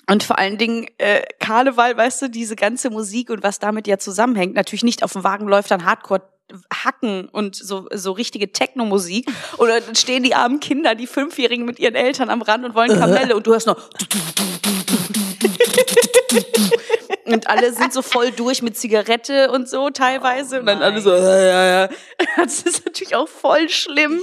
und 0.08 0.22
vor 0.24 0.38
allen 0.38 0.58
Dingen 0.58 0.86
äh, 0.98 1.22
Karneval, 1.38 1.96
weißt 1.96 2.22
du, 2.22 2.28
diese 2.28 2.56
ganze 2.56 2.90
Musik 2.90 3.30
und 3.30 3.42
was 3.42 3.58
damit 3.58 3.86
ja 3.86 3.98
zusammenhängt. 3.98 4.54
Natürlich 4.54 4.82
nicht 4.82 5.02
auf 5.02 5.12
dem 5.12 5.24
Wagen 5.24 5.46
läuft 5.46 5.70
dann 5.70 5.84
Hardcore 5.84 6.22
Hacken 6.72 7.28
und 7.28 7.56
so, 7.56 7.88
so 7.92 8.12
richtige 8.12 8.52
Techno-Musik. 8.52 9.30
Oder 9.58 9.80
dann 9.80 9.94
stehen 9.94 10.22
die 10.22 10.34
armen 10.34 10.60
Kinder, 10.60 10.94
die 10.94 11.06
Fünfjährigen 11.06 11.64
mit 11.64 11.78
ihren 11.78 11.94
Eltern 11.94 12.30
am 12.30 12.42
Rand 12.42 12.64
und 12.64 12.74
wollen 12.74 12.98
Kamelle 12.98 13.34
und 13.36 13.46
du 13.46 13.52
hörst 13.52 13.66
noch 13.66 13.88
und 17.24 17.46
alle 17.46 17.72
sind 17.72 17.92
so 17.92 18.02
voll 18.02 18.30
durch 18.32 18.62
mit 18.62 18.76
Zigarette 18.76 19.50
und 19.50 19.68
so 19.68 19.90
teilweise 19.90 20.60
und 20.60 20.66
dann 20.66 20.82
alle 20.82 21.00
so 21.00 21.14
ja, 21.14 21.42
ja, 21.42 21.64
ja. 21.82 21.88
das 22.36 22.62
ist 22.62 22.84
natürlich 22.84 23.14
auch 23.14 23.28
voll 23.28 23.68
schlimm 23.68 24.20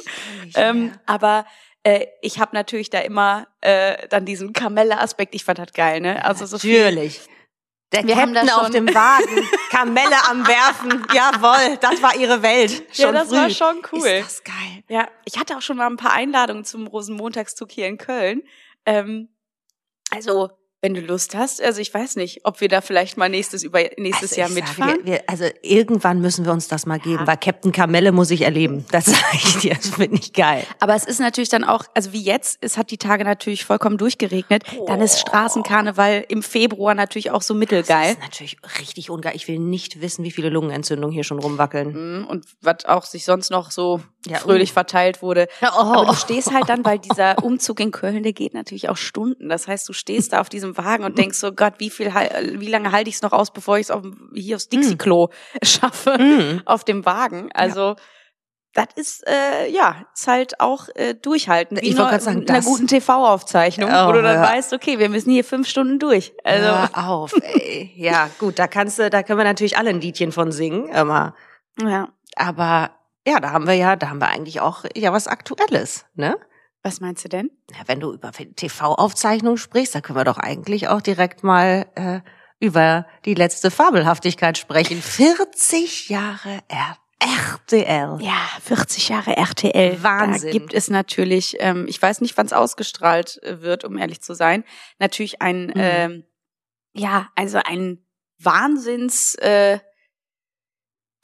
ähm, 0.56 0.94
aber 1.06 1.46
äh, 1.84 2.06
ich 2.22 2.40
habe 2.40 2.56
natürlich 2.56 2.90
da 2.90 3.00
immer 3.00 3.48
äh, 3.62 4.08
dann 4.10 4.26
diesen 4.26 4.54
Kamelle-Aspekt 4.54 5.36
ich 5.36 5.44
fand 5.44 5.60
das 5.60 5.74
geil 5.74 6.02
ne 6.02 6.24
also 6.26 6.46
so 6.46 6.58
viel 6.60 6.80
Natürlich. 6.84 7.22
Der 7.92 8.06
Wir 8.06 8.18
haben 8.18 8.34
da 8.36 8.42
auf 8.58 8.70
dem 8.70 8.88
Wagen, 8.94 9.50
Kamelle 9.72 10.16
am 10.30 10.46
Werfen. 10.48 11.04
Jawohl, 11.14 11.78
das 11.78 12.02
war 12.04 12.16
ihre 12.16 12.44
Welt. 12.44 12.84
Schon 12.94 13.06
Ja, 13.06 13.12
das 13.12 13.30
früh. 13.30 13.38
war 13.38 13.50
schon 13.50 13.82
cool. 13.92 14.08
Ist 14.08 14.26
das 14.26 14.44
geil. 14.44 14.84
Ja, 14.90 15.08
ich 15.26 15.40
hatte 15.40 15.58
auch 15.58 15.62
schon 15.62 15.78
mal 15.78 15.88
ein 15.88 15.98
paar 15.98 16.14
Einladungen 16.14 16.64
zum 16.66 16.86
Rosenmontagszug 16.86 17.72
hier 17.72 17.88
in 17.88 17.98
Köln. 17.98 18.44
Ähm, 18.86 19.30
also, 20.12 20.52
wenn 20.82 20.94
du 20.94 21.02
Lust 21.02 21.36
hast, 21.36 21.62
also 21.62 21.82
ich 21.82 21.94
weiß 21.94 22.16
nicht, 22.16 22.42
ob 22.46 22.62
wir 22.62 22.70
da 22.70 22.80
vielleicht 22.82 23.18
mal 23.18 23.28
nächstes 23.30 23.64
über 23.64 23.80
nächstes 23.98 24.32
Also 24.32 24.42
Jahr 24.42 24.50
sage 24.50 24.62
mitfahren. 24.62 24.98
dir, 25.06 25.12
wir, 25.12 25.24
also 25.28 25.46
irgendwann 25.62 26.22
müssen 26.22 26.46
wir 26.46 26.54
uns 26.54 26.68
das 26.70 26.86
mal 26.86 27.00
geben, 27.00 27.28
weil 27.28 27.38
Captain 27.38 27.72
Kamelle 27.72 28.12
muss 28.12 28.32
ich 28.32 28.42
erleben. 28.44 28.86
Das 28.92 29.06
sage 29.08 29.18
ich 29.34 29.58
dir, 29.58 29.76
das 29.76 29.90
finde 29.90 30.18
ich 30.22 30.32
geil. 30.34 30.64
Aber 30.80 30.96
es 30.96 31.04
ist 31.06 31.20
natürlich 31.20 31.50
dann 31.50 31.64
auch, 31.64 31.84
also 31.94 32.14
wie 32.14 32.22
jetzt, 32.22 32.60
es 32.62 32.78
hat 32.78 32.92
die 32.92 32.98
Tage 32.98 33.24
natürlich 33.26 33.66
vollkommen 33.66 33.98
durchgeregnet. 33.98 34.64
Dann 34.88 35.02
ist 35.02 35.20
Straßenkarneval 35.20 36.26
im 36.30 36.44
Februar 36.44 36.96
natürlich 36.96 37.32
auch 37.32 37.42
so 37.42 37.54
Das 37.54 37.60
mittelgeil. 37.60 38.12
ist 38.14 38.20
natürlich 38.22 38.58
richtig 38.80 39.10
ungeil. 39.10 39.36
Ich 39.36 39.48
will 39.48 39.60
nicht 39.60 40.02
wissen, 40.02 40.24
wie 40.24 40.32
viele 40.32 40.50
Lungenentzündungen 40.50 41.14
hier 41.14 41.24
schon 41.24 41.40
rumwackeln. 41.40 42.20
Mhm, 42.22 42.28
Und 42.28 42.46
was 42.62 42.86
auch 42.86 43.04
sich 43.06 43.26
sonst 43.26 43.50
noch 43.52 43.72
so 43.72 44.02
Ja, 44.28 44.38
fröhlich 44.38 44.72
verteilt 44.74 45.22
wurde. 45.22 45.48
Ja, 45.62 45.74
oh. 45.76 45.80
Aber 45.82 46.06
du 46.06 46.14
stehst 46.16 46.54
halt 46.54 46.70
dann, 46.70 46.86
weil 46.86 47.00
dieser 47.00 47.44
Umzug 47.44 47.80
in 47.80 47.92
Köln, 47.92 48.24
der 48.24 48.34
geht 48.34 48.54
natürlich 48.54 48.90
auch 48.90 48.98
Stunden. 48.98 49.50
Das 49.50 49.68
heißt, 49.68 49.88
du 49.90 49.94
stehst 49.94 50.34
da 50.34 50.42
auf 50.42 50.50
diesem 50.50 50.69
Wagen 50.78 51.04
und 51.04 51.18
denkst 51.18 51.38
so, 51.38 51.52
Gott, 51.52 51.76
wie 51.78 51.90
viel, 51.90 52.08
wie 52.08 52.68
lange 52.68 52.92
halte 52.92 53.10
ich 53.10 53.16
es 53.16 53.22
noch 53.22 53.32
aus, 53.32 53.52
bevor 53.52 53.78
ich 53.78 53.90
es 53.90 53.96
hier 54.34 54.56
aufs 54.56 54.70
Dixie-Klo 54.70 55.30
schaffe, 55.64 56.18
Mm. 56.20 56.62
auf 56.66 56.84
dem 56.84 57.06
Wagen. 57.06 57.50
Also, 57.54 57.96
das 58.74 58.88
ist, 58.96 59.28
äh, 59.28 59.68
ja, 59.72 60.06
ist 60.14 60.28
halt 60.28 60.60
auch 60.60 60.90
äh, 60.96 61.16
durchhalten. 61.16 61.78
Wie 61.82 61.88
Ich 61.90 61.98
wollte 61.98 62.12
grad 62.12 62.22
sagen, 62.22 62.42
in 62.44 62.50
einer 62.50 62.62
guten 62.62 62.86
TV-Aufzeichnung, 62.88 63.90
Oh, 63.92 64.08
wo 64.08 64.12
du 64.12 64.22
dann 64.22 64.36
ja. 64.36 64.44
weißt, 64.44 64.74
okay, 64.74 65.00
wir 65.00 65.10
müssen 65.10 65.32
hier 65.32 65.44
fünf 65.44 65.68
Stunden 65.68 65.98
durch. 65.98 66.34
Also, 66.44 66.68
Hör 66.68 66.90
auf, 67.10 67.34
ey. 67.42 67.92
Ja, 67.98 68.30
gut, 68.40 68.60
da 68.60 68.68
kannst 68.68 69.00
du, 69.00 69.10
da 69.10 69.24
können 69.24 69.40
wir 69.40 69.44
natürlich 69.44 69.78
alle 69.78 69.90
ein 69.90 70.02
Liedchen 70.02 70.32
von 70.32 70.52
singen, 70.52 70.88
immer. 70.90 71.34
ja. 71.82 72.10
Aber 72.36 72.92
ja, 73.28 73.40
da 73.40 73.52
haben 73.52 73.66
wir 73.68 73.74
ja, 73.74 73.96
da 73.96 74.10
haben 74.10 74.22
wir 74.22 74.30
eigentlich 74.30 74.62
auch 74.62 74.86
ja 74.96 75.12
was 75.12 75.28
Aktuelles, 75.28 76.06
ne? 76.16 76.38
Was 76.84 77.02
meinst 77.02 77.26
du 77.26 77.30
denn? 77.30 77.52
Ja, 77.72 77.78
wenn 77.88 78.00
du 78.00 78.14
über 78.14 78.32
TV-Aufzeichnungen 78.32 79.58
sprichst, 79.58 79.94
da 79.96 80.02
können 80.02 80.18
wir 80.18 80.24
doch 80.24 80.38
eigentlich 80.38 80.88
auch 80.88 81.02
direkt 81.02 81.44
mal 81.44 81.88
äh, 81.96 82.22
über 82.60 83.06
die 83.26 83.34
letzte 83.34 83.70
Fabelhaftigkeit 83.72 84.58
sprechen. 84.58 85.02
40 85.02 86.10
Jahre 86.10 86.60
RTL. 87.20 88.18
Ja, 88.22 88.40
40 88.64 89.10
Jahre 89.10 89.36
RTL. 89.36 90.02
Wahnsinn. 90.04 90.48
Da 90.48 90.52
gibt 90.52 90.74
es 90.74 90.90
natürlich, 90.90 91.58
ähm, 91.60 91.86
ich 91.88 92.02
weiß 92.02 92.22
nicht, 92.22 92.38
wann 92.38 92.46
es 92.46 92.54
ausgestrahlt 92.54 93.42
äh, 93.44 93.62
wird, 93.62 93.84
um 93.84 93.98
ehrlich 93.98 94.22
zu 94.22 94.34
sein, 94.34 94.64
natürlich 95.00 95.42
ein, 95.42 95.68
Mhm. 95.68 95.74
ähm, 95.76 96.24
ja, 96.94 97.28
also 97.36 97.60
ein 97.64 98.06
Wahnsinns 98.42 99.36
äh, 99.36 99.80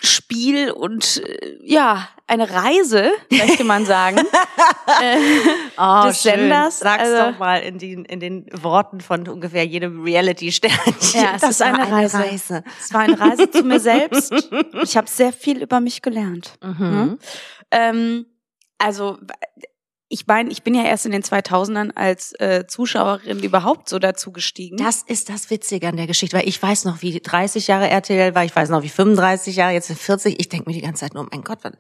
Spiel 0.06 0.72
und 0.72 1.22
äh, 1.26 1.58
ja, 1.64 2.08
eine 2.28 2.50
Reise, 2.50 3.12
möchte 3.30 3.64
man 3.64 3.86
sagen. 3.86 4.18
äh, 5.02 5.18
Oh, 5.78 6.04
des 6.08 6.24
Senders, 6.24 6.80
Sag's 6.80 7.04
also- 7.04 7.32
doch 7.32 7.40
mal 7.40 7.58
in, 7.58 7.78
den 7.78 8.06
in 8.06 8.20
den 8.20 8.46
Worten 8.64 9.02
von 9.02 9.28
ungefähr 9.28 9.66
jedem 9.66 10.04
Reality-Sternchen. 10.04 11.22
Ja, 11.22 11.34
es 11.36 11.44
ist 11.44 11.60
war 11.60 11.68
eine 11.68 11.92
Reise. 11.92 12.64
Es 12.80 12.94
war 12.94 13.02
eine 13.02 13.20
Reise 13.20 13.50
zu 13.52 13.64
mir 13.64 13.80
selbst. 13.80 14.34
Ich 14.84 14.96
habe 14.98 15.08
sehr 15.10 15.34
viel 15.34 15.62
über 15.62 15.80
mich 15.80 16.02
gelernt. 16.02 16.54
Mhm. 16.64 17.18
Ähm, 17.72 18.26
also 18.78 19.18
ich 20.08 20.28
meine, 20.28 20.52
ich 20.52 20.62
bin 20.62 20.76
ja 20.76 20.84
erst 20.84 21.08
in 21.08 21.12
den 21.12 21.24
2000ern 21.24 21.92
als 21.96 22.34
äh, 22.40 22.68
Zuschauerin 22.68 23.42
überhaupt 23.42 23.90
so 23.90 23.98
dazu 23.98 24.32
gestiegen. 24.32 24.78
Das 24.78 25.02
ist 25.02 25.30
das 25.30 25.50
Witzige 25.50 25.88
an 25.88 25.98
der 25.98 26.06
Geschichte, 26.06 26.38
weil 26.38 26.48
ich 26.48 26.62
weiß 26.62 26.86
noch, 26.86 27.02
wie 27.02 27.20
30 27.20 27.66
Jahre 27.66 27.90
RTL 27.90 28.36
war, 28.36 28.46
ich 28.46 28.56
weiß 28.56 28.70
noch, 28.70 28.84
wie 28.84 28.90
35 28.90 29.56
Jahre, 29.56 29.74
jetzt 29.74 29.88
sind 29.88 30.00
40. 30.00 30.40
Ich 30.40 30.50
denke 30.50 30.70
mir 30.70 30.76
die 30.76 30.82
ganze 30.82 31.02
Zeit 31.02 31.16
nur, 31.16 31.24
oh 31.24 31.28
mein 31.32 31.44
Gott, 31.44 31.58
was, 31.64 31.74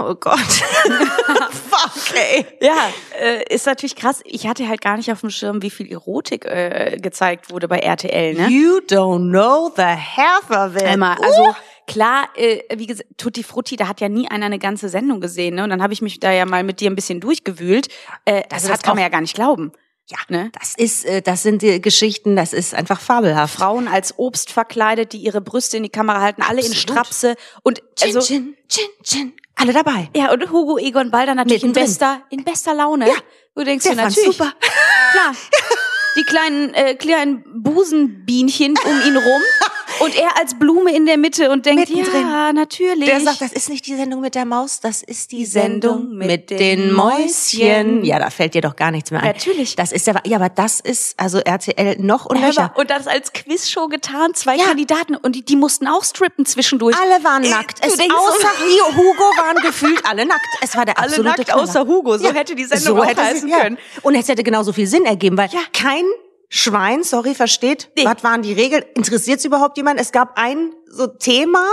oh 0.00 0.14
Gott. 0.14 0.38
Fuck, 0.40 2.16
ey. 2.16 2.46
ja, 2.60 2.90
äh, 3.20 3.54
ist 3.54 3.66
natürlich 3.66 3.94
krass. 3.94 4.22
Ich 4.24 4.48
hatte 4.48 4.68
halt 4.68 4.80
gar 4.80 4.96
nicht 4.96 5.12
auf 5.12 5.20
dem 5.20 5.30
Schirm, 5.30 5.62
wie 5.62 5.70
viel 5.70 5.90
Erotik 5.90 6.44
äh, 6.44 6.98
gezeigt 7.00 7.50
wurde 7.50 7.68
bei 7.68 7.78
RTL, 7.78 8.34
ne? 8.34 8.48
You 8.48 8.80
don't 8.88 9.30
know 9.30 9.70
the 9.76 9.82
half 9.82 10.50
of 10.50 10.74
it. 10.74 10.82
Emma, 10.82 11.14
also 11.14 11.54
klar, 11.86 12.28
äh, 12.36 12.60
wie 12.76 12.86
gesagt, 12.86 13.08
Tutti 13.18 13.42
Frutti, 13.42 13.76
da 13.76 13.88
hat 13.88 14.00
ja 14.00 14.08
nie 14.08 14.28
einer 14.30 14.46
eine 14.46 14.58
ganze 14.58 14.88
Sendung 14.88 15.20
gesehen, 15.20 15.54
ne? 15.56 15.64
Und 15.64 15.70
dann 15.70 15.82
habe 15.82 15.92
ich 15.92 16.02
mich 16.02 16.20
da 16.20 16.30
ja 16.32 16.44
mal 16.46 16.62
mit 16.64 16.80
dir 16.80 16.90
ein 16.90 16.96
bisschen 16.96 17.20
durchgewühlt. 17.20 17.88
Äh, 18.24 18.34
Also 18.34 18.54
also 18.54 18.68
das 18.68 18.78
das 18.78 18.82
kann 18.82 18.94
man 18.96 19.02
ja 19.02 19.08
gar 19.08 19.20
nicht 19.20 19.34
glauben. 19.34 19.72
Ja, 20.10 20.18
Ne? 20.28 20.50
das 20.58 20.74
ist, 20.76 21.04
äh, 21.04 21.22
das 21.22 21.42
sind 21.44 21.62
die 21.62 21.80
Geschichten, 21.80 22.34
das 22.34 22.52
ist 22.52 22.74
einfach 22.74 23.00
fabelhaft. 23.00 23.54
Frauen 23.54 23.86
als 23.88 24.18
Obst 24.18 24.50
verkleidet, 24.50 25.12
die 25.12 25.18
ihre 25.18 25.40
Brüste 25.40 25.76
in 25.76 25.84
die 25.84 25.90
Kamera 25.90 26.20
halten, 26.20 26.42
alle 26.42 26.60
in 26.60 26.66
Absolut. 26.72 26.76
Strapse 26.78 27.34
und 27.62 27.82
Chin, 27.96 28.16
also 28.16 28.20
chin, 28.20 28.56
chin, 28.68 28.88
chin. 29.04 29.32
Alle 29.54 29.72
dabei. 29.72 30.08
ja 30.16 30.32
und 30.32 30.50
Hugo 30.50 30.76
Egon 30.78 31.10
Balder 31.12 31.34
natürlich 31.36 31.62
in 31.62 31.72
bester 31.72 32.22
in 32.30 32.42
bester 32.42 32.74
Laune. 32.74 33.06
Ja, 33.08 33.14
du 33.54 33.62
denkst 33.64 33.84
dir 33.86 33.94
natürlich 33.94 34.36
super. 34.36 34.52
klar. 35.12 35.34
Die 36.18 36.24
kleinen 36.24 36.74
äh, 36.74 36.94
kleinen 36.96 37.44
Busenbienchen 37.62 38.74
um 38.84 39.00
ihn 39.06 39.16
rum 39.16 39.42
und 40.02 40.14
er 40.16 40.38
als 40.38 40.54
Blume 40.58 40.94
in 40.94 41.06
der 41.06 41.16
Mitte 41.18 41.50
und 41.50 41.64
denkt 41.66 41.88
Mittendrin. 41.90 42.22
ja 42.28 42.52
natürlich. 42.52 43.06
Der 43.06 43.20
sagt, 43.20 43.40
das 43.40 43.52
ist 43.52 43.68
nicht 43.68 43.86
die 43.86 43.94
Sendung 43.96 44.20
mit 44.20 44.34
der 44.34 44.44
Maus, 44.44 44.80
das 44.80 45.02
ist 45.02 45.32
die 45.32 45.44
Sendung 45.46 45.72
Sendung 45.72 46.16
mit, 46.16 46.26
mit 46.28 46.50
den 46.50 46.92
Mäuschen. 46.92 47.22
Mäuschen. 47.22 48.04
Ja, 48.04 48.18
da 48.18 48.30
fällt 48.30 48.54
dir 48.54 48.60
doch 48.62 48.76
gar 48.76 48.90
nichts 48.90 49.10
mehr 49.10 49.20
ein. 49.22 49.28
Natürlich. 49.28 49.76
Das 49.76 49.92
ist 49.92 50.06
ja, 50.06 50.14
ja, 50.24 50.36
aber 50.36 50.48
das 50.48 50.80
ist 50.80 51.14
also 51.18 51.38
RTL 51.38 51.96
noch 52.00 52.26
und 52.26 52.40
nöcher. 52.40 52.72
Und 52.76 52.90
das 52.90 53.06
als 53.06 53.32
Quizshow 53.32 53.88
getan, 53.88 54.34
zwei 54.34 54.56
Ja. 54.56 54.64
Kandidaten 54.64 55.16
und 55.16 55.34
die, 55.36 55.44
die 55.44 55.56
mussten 55.56 55.86
auch 55.86 56.04
strippen 56.04 56.46
zwischendurch. 56.46 56.96
Alle 56.98 57.22
waren 57.24 57.44
Äh, 57.44 57.50
nackt. 57.50 57.78
Es 57.84 57.92
außer 57.94 58.02
so- 58.08 58.96
Hu- 58.96 58.96
Hugo 58.96 59.24
waren 59.36 59.56
gefühlt 59.62 60.04
alle 60.04 60.26
nackt. 60.26 60.40
Es 60.60 60.76
war 60.76 60.84
der 60.84 60.98
Alle 60.98 61.06
absolute 61.08 61.28
nackt, 61.38 61.44
Knaller. 61.48 61.62
außer 61.62 61.86
Hugo. 61.86 62.18
So 62.18 62.32
hätte 62.32 62.54
die 62.54 62.64
Sendung 62.64 62.98
auch 63.00 63.06
hätte 63.06 63.20
sie- 63.20 63.26
heißen 63.26 63.50
können. 63.50 63.78
Und 64.02 64.14
es 64.14 64.28
hätte 64.28 64.42
genauso 64.42 64.72
viel 64.72 64.86
Sinn 64.86 65.04
ergeben, 65.04 65.36
weil 65.36 65.48
Ja. 65.50 65.60
kein 65.72 66.04
Schwein, 66.54 67.02
sorry, 67.02 67.34
versteht, 67.34 67.88
Nee. 67.96 68.04
was 68.04 68.22
waren 68.22 68.42
die 68.42 68.52
Regeln? 68.52 68.84
Interessiert 68.94 69.38
es 69.38 69.44
überhaupt 69.46 69.78
jemand? 69.78 69.98
Es 69.98 70.12
gab 70.12 70.36
ein 70.38 70.70
so 70.86 71.06
Thema 71.06 71.64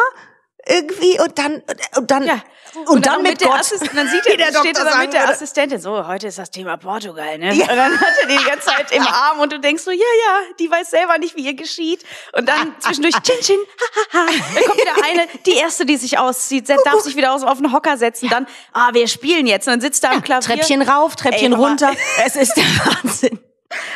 irgendwie 0.66 1.20
und 1.20 1.38
dann 1.38 1.62
und 1.98 2.12
dann 2.12 2.26
Ja. 2.26 2.42
und, 2.86 3.06
dann 3.06 3.16
auch 3.18 3.22
mit, 3.22 3.42
der 3.42 3.48
Gott. 3.50 3.60
Assist- 3.60 3.90
dann 3.94 4.08
sieht 4.08 4.26
er, 4.26 4.38
der 4.38 4.46
steht 4.48 4.78
Doktor 4.78 4.86
er 4.86 4.92
da 4.92 4.98
mit 5.00 5.12
der 5.14 5.22
würde. 5.22 5.34
Assistentin. 5.34 5.80
So, 5.82 6.08
heute 6.08 6.28
ist 6.28 6.38
das 6.38 6.50
Thema 6.52 6.78
Portugal, 6.78 7.38
ne? 7.40 7.54
Ja. 7.56 7.64
Und 7.64 7.76
dann 7.76 8.00
hat 8.00 8.14
er 8.22 8.28
die 8.30 8.44
ganze 8.46 8.68
Zeit 8.68 8.92
im 8.94 9.02
Arm 9.08 9.40
und 9.40 9.52
du 9.52 9.60
denkst 9.60 9.84
so, 9.84 9.92
ja, 9.92 9.98
ja, 9.98 10.40
die 10.60 10.72
weiß 10.72 10.92
selber 10.92 11.18
nicht, 11.18 11.36
wie 11.36 11.42
ihr 11.46 11.56
geschieht. 11.56 12.04
Und 12.32 12.48
dann 12.48 12.74
zwischendurch, 12.80 13.16
chin, 13.24 13.36
chin, 13.42 13.58
ha, 13.58 14.18
ha, 14.20 14.28
ha. 14.28 14.32
Dann 14.56 14.64
kommt 14.64 14.80
wieder 14.80 14.94
eine, 15.04 15.28
die 15.46 15.56
erste, 15.56 15.86
die 15.86 15.98
sich 15.98 16.20
auszieht, 16.20 16.70
darf 16.70 17.02
sich 17.02 17.18
wieder 17.18 17.34
aus, 17.34 17.44
auf 17.44 17.58
den 17.58 17.74
Hocker 17.74 17.98
setzen. 17.98 18.30
Dann, 18.30 18.48
ah, 18.72 18.90
wir 18.94 19.08
spielen 19.10 19.46
jetzt. 19.46 19.68
Und 19.68 19.74
dann 19.74 19.82
sitzt 19.82 20.04
er 20.06 20.12
am 20.12 20.22
Klavier. 20.24 20.56
Treppchen 20.56 20.82
rauf, 20.84 21.16
Treppchen 21.18 21.52
Ey, 21.54 21.58
runter. 21.60 21.92
Es 22.26 22.36
ist 22.38 22.54
der 22.56 22.64
Wahnsinn. 22.64 23.40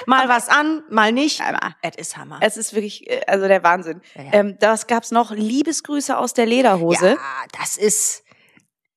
Mal 0.05 0.29
was 0.29 0.49
an, 0.49 0.83
mal 0.89 1.11
nicht. 1.11 1.41
Es 1.81 1.95
ist 1.95 2.17
Hammer. 2.17 2.39
Es 2.41 2.57
ist 2.57 2.73
wirklich, 2.73 3.09
äh, 3.09 3.21
also 3.27 3.47
der 3.47 3.63
Wahnsinn. 3.63 4.01
Ja, 4.15 4.23
ja. 4.23 4.33
Ähm, 4.33 4.57
das 4.59 4.87
gab's 4.87 5.11
noch. 5.11 5.31
Liebesgrüße 5.31 6.17
aus 6.17 6.33
der 6.33 6.45
Lederhose. 6.45 7.11
Ja, 7.11 7.45
das 7.59 7.77
ist 7.77 8.23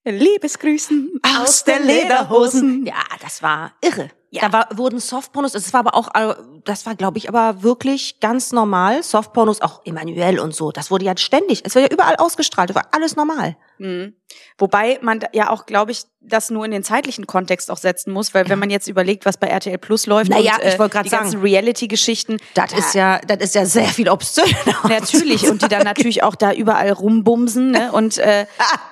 Liebesgrüßen 0.05 1.21
aus 1.41 1.65
der 1.65 1.81
Lederhosen. 1.81 2.87
Ja, 2.87 3.03
das 3.21 3.43
war 3.43 3.75
irre. 3.81 4.11
Da 4.41 4.53
war, 4.53 4.69
wurden 4.75 4.99
Softpornos, 4.99 5.53
das 5.53 5.73
war 5.73 5.81
aber 5.81 5.95
auch, 5.95 6.15
äh, 6.15 6.35
das 6.65 6.87
war, 6.87 6.95
glaube 6.95 7.19
ich, 7.19 7.29
aber 7.29 7.63
wirklich 7.63 8.21
ganz 8.21 8.53
normal. 8.53 9.03
Softpornos, 9.03 9.61
auch 9.61 9.83
Emanuel 9.85 10.39
und 10.39 10.55
so, 10.55 10.73
das 10.73 10.91
wurde 10.91 11.05
ja 11.05 11.17
ständig, 11.17 11.63
es 11.65 11.75
wird 11.75 11.89
ja 11.89 11.93
überall 11.93 12.17
ausgestrahlt, 12.17 12.71
das 12.71 12.77
war 12.77 12.89
alles 12.93 13.17
normal. 13.17 13.57
Mhm. 13.79 14.15
Wobei 14.59 14.99
man 15.03 15.21
da 15.21 15.29
ja 15.33 15.51
auch, 15.51 15.67
glaube 15.67 15.93
ich, 15.93 16.05
das 16.21 16.51
nur 16.51 16.65
in 16.65 16.71
den 16.71 16.83
zeitlichen 16.83 17.27
Kontext 17.27 17.71
auch 17.71 17.77
setzen 17.77 18.13
muss, 18.13 18.35
weil 18.35 18.49
wenn 18.49 18.59
man 18.59 18.71
jetzt 18.71 18.89
überlegt, 18.89 19.27
was 19.27 19.37
bei 19.37 19.49
RTL 19.49 19.79
Plus 19.79 20.07
läuft 20.07 20.31
Naja, 20.31 20.57
und 20.57 20.63
äh, 20.63 20.73
ich 20.73 20.79
wollte 20.79 20.95
grad 20.95 21.05
die 21.05 21.11
sagen. 21.11 21.37
Reality-Geschichten, 21.37 22.39
Das 22.55 22.73
ist 22.73 22.95
ja, 22.95 23.19
das 23.21 23.39
ist 23.39 23.55
ja 23.55 23.67
sehr 23.67 23.89
viel 23.89 24.09
obszön. 24.09 24.45
natürlich 24.89 25.49
und 25.49 25.63
die 25.63 25.69
dann 25.69 25.85
natürlich 25.85 26.23
auch 26.23 26.35
da 26.35 26.53
überall 26.53 26.91
rumbumsen 26.91 27.73
ne? 27.73 27.93
und 27.93 28.19
äh, 28.19 28.47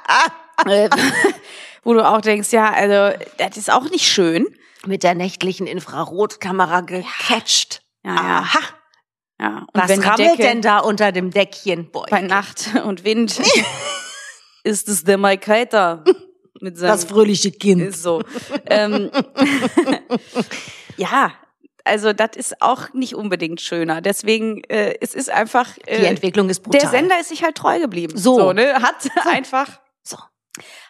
äh, 0.66 0.88
wo 1.82 1.94
du 1.94 2.06
auch 2.06 2.20
denkst, 2.20 2.52
ja, 2.52 2.72
also 2.72 3.18
das 3.38 3.56
ist 3.56 3.72
auch 3.72 3.90
nicht 3.90 4.06
schön. 4.06 4.46
Mit 4.86 5.02
der 5.02 5.14
nächtlichen 5.14 5.66
Infrarotkamera 5.66 6.80
gecatcht. 6.82 7.82
Ja, 8.04 8.14
ja. 8.14 8.20
Aha. 8.40 8.58
Ja, 9.40 9.66
und 9.72 9.82
Was 9.82 9.90
rammelt 9.90 10.18
Decke 10.18 10.42
denn 10.42 10.62
da 10.62 10.78
unter 10.78 11.10
dem 11.10 11.30
Deckchen? 11.30 11.90
Boy, 11.90 12.06
bei 12.10 12.20
Nacht 12.22 12.70
und 12.84 13.04
Wind 13.04 13.40
ist 14.64 14.88
es 14.88 15.04
der 15.04 15.18
Mike 15.18 15.50
Heiter 15.50 16.04
mit 16.60 16.78
seinem 16.78 16.90
das 16.90 17.04
fröhliche 17.04 17.50
Kind. 17.50 17.82
Ist 17.82 18.02
so. 18.02 18.22
ähm, 18.66 19.10
ja, 20.96 21.32
also 21.84 22.12
das 22.12 22.30
ist 22.36 22.62
auch 22.62 22.92
nicht 22.94 23.14
unbedingt 23.14 23.60
schöner. 23.60 24.00
Deswegen, 24.00 24.62
äh, 24.64 24.94
es 25.00 25.14
ist 25.14 25.30
einfach. 25.30 25.76
Äh, 25.86 26.00
Die 26.00 26.06
Entwicklung 26.06 26.48
ist 26.48 26.60
brutal. 26.60 26.80
Der 26.80 26.90
Sender 26.90 27.20
ist 27.20 27.28
sich 27.28 27.42
halt 27.42 27.56
treu 27.56 27.78
geblieben. 27.80 28.16
So. 28.16 28.52
ne? 28.52 28.74
Hat 28.74 28.96
einfach, 29.26 29.66
So. 29.68 29.72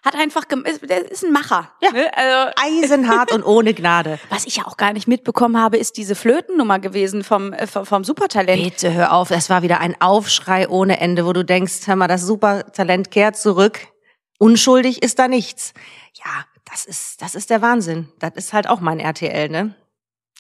Hat 0.03 0.15
einfach, 0.15 0.45
der 0.45 1.11
ist 1.11 1.25
ein 1.25 1.33
Macher. 1.33 1.71
Ja. 1.81 1.91
Ne? 1.91 2.11
Also, 2.15 2.53
Eisenhart 2.85 3.33
und 3.33 3.43
ohne 3.45 3.75
Gnade. 3.75 4.19
was 4.29 4.47
ich 4.47 4.57
ja 4.57 4.67
auch 4.67 4.77
gar 4.77 4.93
nicht 4.93 5.09
mitbekommen 5.09 5.61
habe, 5.61 5.79
ist 5.79 5.97
diese 5.97 6.15
Flötennummer 6.15 6.79
gewesen 6.79 7.25
vom, 7.25 7.53
äh, 7.53 7.67
vom, 7.67 7.87
vom 7.87 8.05
Supertalent. 8.05 8.63
Bitte 8.63 8.93
hör 8.93 9.13
auf, 9.13 9.29
das 9.29 9.51
war 9.51 9.63
wieder 9.63 9.81
ein 9.81 10.01
Aufschrei 10.01 10.69
ohne 10.69 11.01
Ende, 11.01 11.27
wo 11.27 11.33
du 11.33 11.45
denkst, 11.45 11.87
hör 11.87 11.97
mal, 11.97 12.09
das 12.09 12.23
Supertalent 12.23 13.11
kehrt 13.11 13.37
zurück. 13.37 13.81
Unschuldig 14.39 15.03
ist 15.03 15.19
da 15.19 15.29
nichts. 15.29 15.73
Ja, 16.15 16.45
das 16.71 16.85
ist, 16.85 17.23
das 17.23 17.35
ist 17.35 17.51
der 17.51 17.63
Wahnsinn. 17.63 18.09
Das 18.19 18.33
ist 18.35 18.53
halt 18.53 18.69
auch 18.69 18.81
mein 18.81 19.01
RTL, 19.01 19.49
ne? 19.49 19.75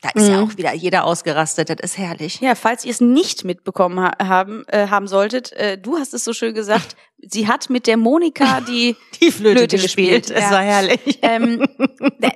Da 0.05 0.11
ist 0.21 0.29
ja 0.29 0.37
Mhm. 0.43 0.49
auch 0.51 0.57
wieder 0.59 0.75
jeder 0.75 1.05
ausgerastet, 1.05 1.71
das 1.71 1.77
ist 1.83 1.97
herrlich. 1.99 2.39
Ja, 2.43 2.55
falls 2.55 2.85
ihr 2.85 2.91
es 2.91 3.01
nicht 3.01 3.43
mitbekommen 3.45 3.99
ha 4.01 4.13
haben, 4.23 4.65
äh, 4.69 4.89
haben 4.89 5.07
solltet, 5.09 5.53
äh, 5.55 5.79
du 5.79 5.97
hast 5.97 6.13
es 6.13 6.25
so 6.25 6.35
schön 6.35 6.53
gesagt, 6.53 6.95
sie 7.27 7.49
hat 7.49 7.71
mit 7.71 7.87
der 7.87 7.97
Monika 7.97 8.61
die 8.69 8.97
Die 9.23 9.31
Flöte, 9.33 9.61
Flöte 9.61 9.79
gespielt, 9.79 10.25
gespielt, 10.27 10.31
es 10.39 10.45
ja. 10.45 10.51
war 10.51 10.63
herrlich. 10.63 11.19
ähm, 11.23 11.67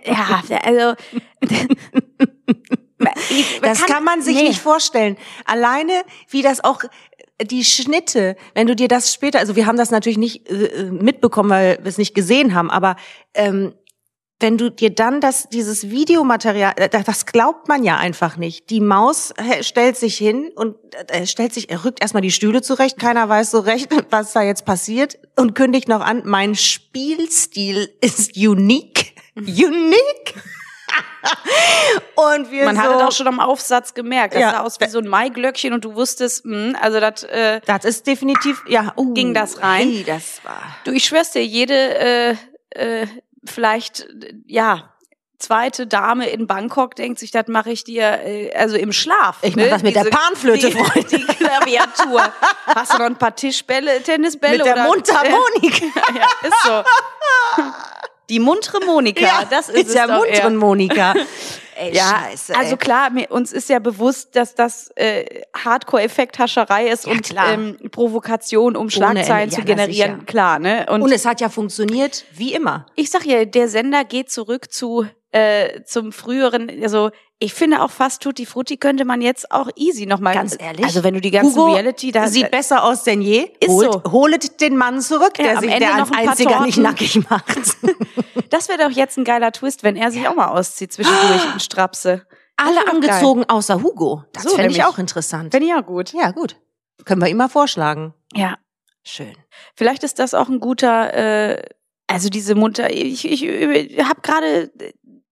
ja, 0.07 0.43
also 0.65 0.95
ich- 3.31 3.61
Das 3.63 3.85
kann 3.87 4.05
man 4.05 4.23
sich 4.23 4.37
nee. 4.37 4.49
nicht 4.49 4.61
vorstellen. 4.61 5.17
Alleine, 5.45 5.93
wie 6.31 6.43
das 6.43 6.63
auch 6.65 6.81
die 7.41 7.65
Schnitte, 7.65 8.35
wenn 8.55 8.67
du 8.67 8.75
dir 8.75 8.89
das 8.89 9.13
später, 9.15 9.39
also 9.39 9.55
wir 9.55 9.67
haben 9.67 9.77
das 9.77 9.91
natürlich 9.93 10.19
nicht 10.19 10.49
äh, 10.51 10.85
mitbekommen, 10.91 11.51
weil 11.51 11.79
wir 11.83 11.87
es 11.89 11.99
nicht 11.99 12.15
gesehen 12.15 12.55
haben, 12.55 12.71
aber 12.71 12.97
ähm, 13.35 13.75
wenn 14.41 14.57
du 14.57 14.71
dir 14.71 14.91
dann 14.91 15.21
das 15.21 15.49
dieses 15.49 15.91
Videomaterial, 15.91 16.75
äh, 16.77 16.89
das 16.89 17.27
glaubt 17.27 17.69
man 17.69 17.83
ja 17.83 17.97
einfach 17.97 18.37
nicht. 18.37 18.71
Die 18.71 18.81
Maus 18.81 19.33
äh, 19.33 19.63
stellt 19.65 19.97
sich 19.97 20.17
hin 20.17 20.51
und 20.55 20.77
äh, 21.09 21.27
stellt 21.27 21.53
sich, 21.53 21.71
er 21.71 21.85
rückt 21.85 22.01
erstmal 22.01 22.23
die 22.23 22.31
Stühle 22.31 22.63
zurecht, 22.63 22.99
keiner 22.99 23.29
weiß 23.29 23.51
so 23.51 23.61
recht, 23.61 23.89
was 24.11 24.33
da 24.33 24.43
jetzt 24.43 24.65
passiert 24.65 25.19
und 25.37 25.55
kündigt 25.55 25.89
noch 25.89 26.01
an, 26.01 26.23
mein 26.25 26.55
Spielstil 26.55 27.93
ist 28.01 28.37
unique. 28.37 29.13
Unique. 29.37 30.35
und 32.17 32.51
wir 32.51 32.65
Man 32.65 32.77
so, 32.77 32.83
hat 32.83 32.97
es 32.97 33.03
auch 33.03 33.13
schon 33.13 33.29
am 33.29 33.41
Aufsatz 33.41 33.95
gemerkt. 33.95 34.35
Das 34.35 34.41
Ja. 34.41 34.51
sah 34.53 34.61
aus 34.61 34.81
wie 34.81 34.89
so 34.89 34.99
ein 34.99 35.09
Maiglöckchen 35.09 35.73
und 35.73 35.85
du 35.85 35.95
wusstest, 35.95 36.45
mh, 36.45 36.79
also 36.81 36.99
das, 37.01 37.25
äh, 37.25 37.61
Das 37.67 37.85
ist 37.85 38.07
definitiv, 38.07 38.63
ja. 38.69 38.93
Uh, 38.97 39.15
Ging 39.15 39.35
das 39.35 39.63
rein? 39.63 39.89
Hey, 39.89 40.05
das 40.05 40.41
war. 40.45 40.61
du, 40.85 40.93
ich 40.93 41.05
schwör's 41.05 41.31
dir, 41.33 41.45
jede, 41.45 41.75
äh, 41.75 42.37
äh, 42.71 43.07
vielleicht, 43.45 44.07
ja, 44.47 44.95
zweite 45.39 45.87
Dame 45.87 46.29
in 46.29 46.47
Bangkok 46.47 46.97
denkt 46.97 47.19
sich, 47.19 47.31
das 47.31 47.47
mache 47.49 47.71
ich 47.71 47.85
dir, 47.85 48.21
äh, 48.25 48.53
also 48.55 48.77
im 48.77 48.93
Schlaf. 48.93 49.39
Ich 49.43 49.57
mach 49.57 49.69
das 49.69 49.83
mit 49.83 49.95
der 49.95 50.05
Panflöte, 50.05 50.71
die, 50.71 50.73
Freund. 50.73 51.13
Die 51.13 51.25
Klaviatur. 51.25 52.33
Hast 52.67 52.95
du 52.95 52.99
noch 52.99 53.07
ein 53.07 53.17
paar 53.17 53.35
Tischbälle, 53.35 54.03
Tennisbälle? 54.03 54.59
Mit 54.59 54.67
der 54.67 54.75
oder, 54.75 54.85
Mundharmonika. 54.85 55.87
ja, 56.15 56.49
ist 56.49 56.63
so. 56.65 56.85
Die 58.29 58.41
muntre 58.41 58.85
Monika, 58.85 59.45
das 59.49 59.69
ist, 59.69 59.77
mit 59.77 59.87
es 59.87 59.93
der 59.95 60.07
doch 60.07 60.25
eher. 60.25 60.33
munteren 60.33 60.57
Monika. 60.57 61.15
Ey, 61.79 61.95
Ja, 61.95 62.25
scheiße. 62.29 62.57
also 62.57 62.73
ey. 62.73 62.77
klar, 62.77 63.11
mir, 63.11 63.31
uns 63.31 63.53
ist 63.53 63.69
ja 63.69 63.79
bewusst, 63.79 64.35
dass 64.37 64.55
das 64.55 64.91
äh, 64.97 65.25
Hardcore-Effekthascherei 65.57 66.89
ist 66.89 67.07
Ja, 67.07 67.13
und 67.13 67.35
ähm, 67.51 67.79
Provokation, 67.91 68.77
um 68.77 68.91
Schlagzeilen 68.91 69.45
Ende. 69.51 69.55
zu 69.55 69.61
Ja, 69.61 69.67
generieren, 69.67 70.27
klar, 70.27 70.59
ne? 70.59 70.87
Und, 70.91 71.03
Und 71.03 71.13
es 71.13 71.25
hat 71.27 71.41
ja 71.41 71.49
funktioniert, 71.49 72.25
wie 72.33 72.53
immer. 72.55 72.87
ich 72.95 73.11
sag 73.11 73.25
ja, 73.25 73.45
der 73.45 73.69
Sender 73.69 74.05
geht 74.05 74.31
zurück 74.31 74.73
zu 74.73 75.07
äh, 75.31 75.83
zum 75.85 76.13
früheren, 76.13 76.71
also 76.83 77.11
ich 77.39 77.55
finde 77.55 77.83
auch 77.83 77.91
fast 77.91 78.23
Tutti 78.23 78.47
Frutti 78.47 78.79
könnte 78.79 79.05
man 79.05 79.21
jetzt 79.21 79.53
auch 79.53 79.69
easy 79.77 80.07
nochmal. 80.07 80.35
Ganz 80.35 80.57
ehrlich. 80.59 80.85
Also 80.85 81.05
wenn 81.05 81.15
du 81.15 81.21
die 81.21 81.31
ganzen 81.31 81.55
Hugo 81.55 81.73
Reality 81.73 82.11
da 82.11 82.27
sieht 82.27 82.51
besser 82.51 82.83
aus 82.83 83.05
denn 83.05 83.21
je. 83.23 83.49
Ist 83.61 83.69
holt, 83.69 83.93
so. 83.93 84.03
holet 84.11 84.61
den 84.61 84.77
Mann 84.77 85.01
zurück, 85.01 85.39
Ja, 85.39 85.45
der 85.45 85.57
am 85.59 85.61
sich 85.63 85.71
Ende 85.71 85.87
der 85.87 85.97
noch 85.99 86.11
als 86.11 86.19
ein 86.19 86.29
einziger 86.31 86.61
nicht 86.63 86.75
Torten. 86.77 86.83
nackig 86.83 87.31
macht. 87.31 87.77
das 88.51 88.69
wäre 88.69 88.79
doch 88.79 88.91
jetzt 88.91 89.19
ein 89.19 89.25
geiler 89.25 89.53
Twist, 89.53 89.85
wenn 89.85 89.95
er 89.97 90.11
sich 90.11 90.27
auch 90.27 90.35
mal 90.35 90.49
auszieht 90.49 90.93
zwischendurch 90.93 91.53
und 91.53 91.63
Strapse. 91.63 92.27
Alle 92.57 92.89
angezogen 92.89 93.45
außer 93.45 93.83
Hugo. 93.83 94.25
Das 94.33 94.43
So, 94.43 94.51
fände 94.57 94.73
ich 94.73 94.83
auch 94.83 94.99
interessant. 94.99 95.53
Finde 95.53 95.67
ich 95.69 95.73
ja 95.73 95.81
gut. 95.81 96.13
Ja, 96.13 96.33
gut. 96.33 96.57
Können 97.05 97.21
wir 97.21 97.29
ihm 97.29 97.37
mal 97.37 97.49
vorschlagen. 97.49 98.15
Ja. 98.35 98.57
Schön. 99.05 99.33
Vielleicht 99.77 100.03
ist 100.03 100.19
das 100.19 100.35
auch 100.35 100.49
ein 100.49 100.59
guter, 100.59 101.15
äh, 101.15 101.63
also 102.09 102.29
diese 102.31 102.57
munter. 102.57 102.91
Ich, 102.93 103.25
ich, 103.31 103.45
ich 103.45 104.05
habe 104.05 104.21
gerade 104.23 104.73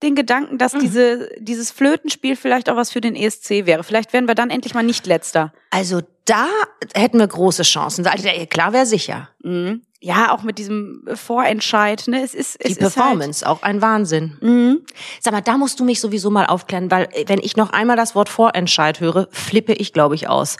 den 0.03 0.15
Gedanken, 0.15 0.57
dass 0.57 0.73
Mhm. 0.73 0.79
diese 0.79 1.29
dieses 1.39 1.71
Flötenspiel 1.71 2.35
vielleicht 2.35 2.69
auch 2.69 2.75
was 2.75 2.91
für 2.91 3.01
den 3.01 3.15
ESC 3.15 3.65
wäre. 3.65 3.83
Vielleicht 3.83 4.13
werden 4.13 4.27
wir 4.27 4.35
dann 4.35 4.49
endlich 4.49 4.73
mal 4.73 4.83
nicht 4.83 5.07
letzter. 5.07 5.53
Also 5.71 6.01
da 6.25 6.47
hätten 6.93 7.19
wir 7.19 7.27
große 7.27 7.63
Chancen. 7.63 8.05
Also, 8.05 8.27
klar 8.49 8.73
wäre 8.73 8.85
sicher. 8.85 9.29
Mhm. 9.43 9.81
Ja, 9.99 10.31
auch 10.31 10.43
mit 10.43 10.59
diesem 10.59 11.07
Vorentscheid. 11.15 12.03
Ne, 12.07 12.21
es 12.21 12.35
ist 12.35 12.55
es 12.59 12.73
Die 12.73 12.79
Performance, 12.79 13.47
auch 13.47 13.63
ein 13.63 13.81
Wahnsinn. 13.81 14.33
Halt, 14.33 14.43
mhm. 14.43 14.85
Sag 15.19 15.33
mal, 15.33 15.41
da 15.41 15.57
musst 15.57 15.79
du 15.79 15.83
mich 15.85 15.99
sowieso 15.99 16.29
mal 16.29 16.45
aufklären, 16.45 16.91
weil 16.91 17.05
äh, 17.13 17.23
wenn 17.27 17.39
ich 17.39 17.57
noch 17.57 17.71
einmal 17.71 17.97
das 17.97 18.13
Wort 18.13 18.29
Vorentscheid 18.29 18.99
höre, 18.99 19.27
flippe 19.31 19.73
ich, 19.73 19.93
glaube 19.93 20.13
ich, 20.13 20.27
aus. 20.29 20.57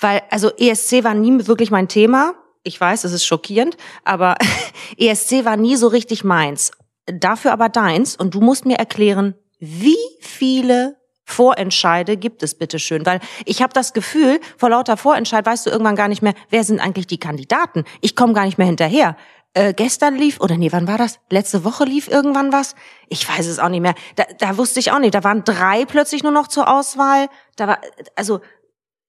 Weil, 0.00 0.22
also 0.30 0.50
ESC 0.56 1.04
war 1.04 1.12
nie 1.14 1.46
wirklich 1.46 1.70
mein 1.70 1.88
Thema. 1.88 2.32
Ich 2.62 2.80
weiß, 2.80 3.04
es 3.04 3.12
ist 3.12 3.26
schockierend, 3.26 3.76
aber 4.04 4.36
ESC 4.96 5.44
war 5.44 5.56
nie 5.56 5.76
so 5.76 5.88
richtig 5.88 6.24
meins. 6.24 6.70
Dafür 7.12 7.52
aber 7.52 7.68
deins 7.68 8.16
und 8.16 8.34
du 8.34 8.40
musst 8.40 8.66
mir 8.66 8.78
erklären, 8.78 9.34
wie 9.58 9.96
viele 10.20 10.96
Vorentscheide 11.24 12.16
gibt 12.16 12.42
es 12.42 12.54
bitte 12.54 12.78
schön, 12.78 13.04
weil 13.04 13.20
ich 13.44 13.60
habe 13.62 13.74
das 13.74 13.92
Gefühl, 13.92 14.40
vor 14.56 14.70
lauter 14.70 14.96
Vorentscheid 14.96 15.44
weißt 15.44 15.66
du 15.66 15.70
irgendwann 15.70 15.96
gar 15.96 16.08
nicht 16.08 16.22
mehr, 16.22 16.32
wer 16.48 16.64
sind 16.64 16.80
eigentlich 16.80 17.06
die 17.06 17.20
Kandidaten? 17.20 17.84
Ich 18.00 18.16
komme 18.16 18.32
gar 18.32 18.46
nicht 18.46 18.56
mehr 18.56 18.66
hinterher. 18.66 19.14
Äh, 19.52 19.74
gestern 19.74 20.16
lief, 20.16 20.40
oder 20.40 20.56
nee, 20.56 20.72
wann 20.72 20.88
war 20.88 20.96
das? 20.98 21.20
Letzte 21.30 21.64
Woche 21.64 21.84
lief 21.84 22.08
irgendwann 22.08 22.52
was? 22.52 22.74
Ich 23.08 23.28
weiß 23.28 23.46
es 23.46 23.58
auch 23.58 23.68
nicht 23.68 23.80
mehr. 23.80 23.94
Da, 24.16 24.24
da 24.38 24.56
wusste 24.56 24.80
ich 24.80 24.90
auch 24.92 24.98
nicht. 24.98 25.14
Da 25.14 25.24
waren 25.24 25.44
drei 25.44 25.84
plötzlich 25.84 26.22
nur 26.22 26.32
noch 26.32 26.48
zur 26.48 26.68
Auswahl. 26.68 27.28
Da 27.56 27.68
war, 27.68 27.78
also, 28.14 28.40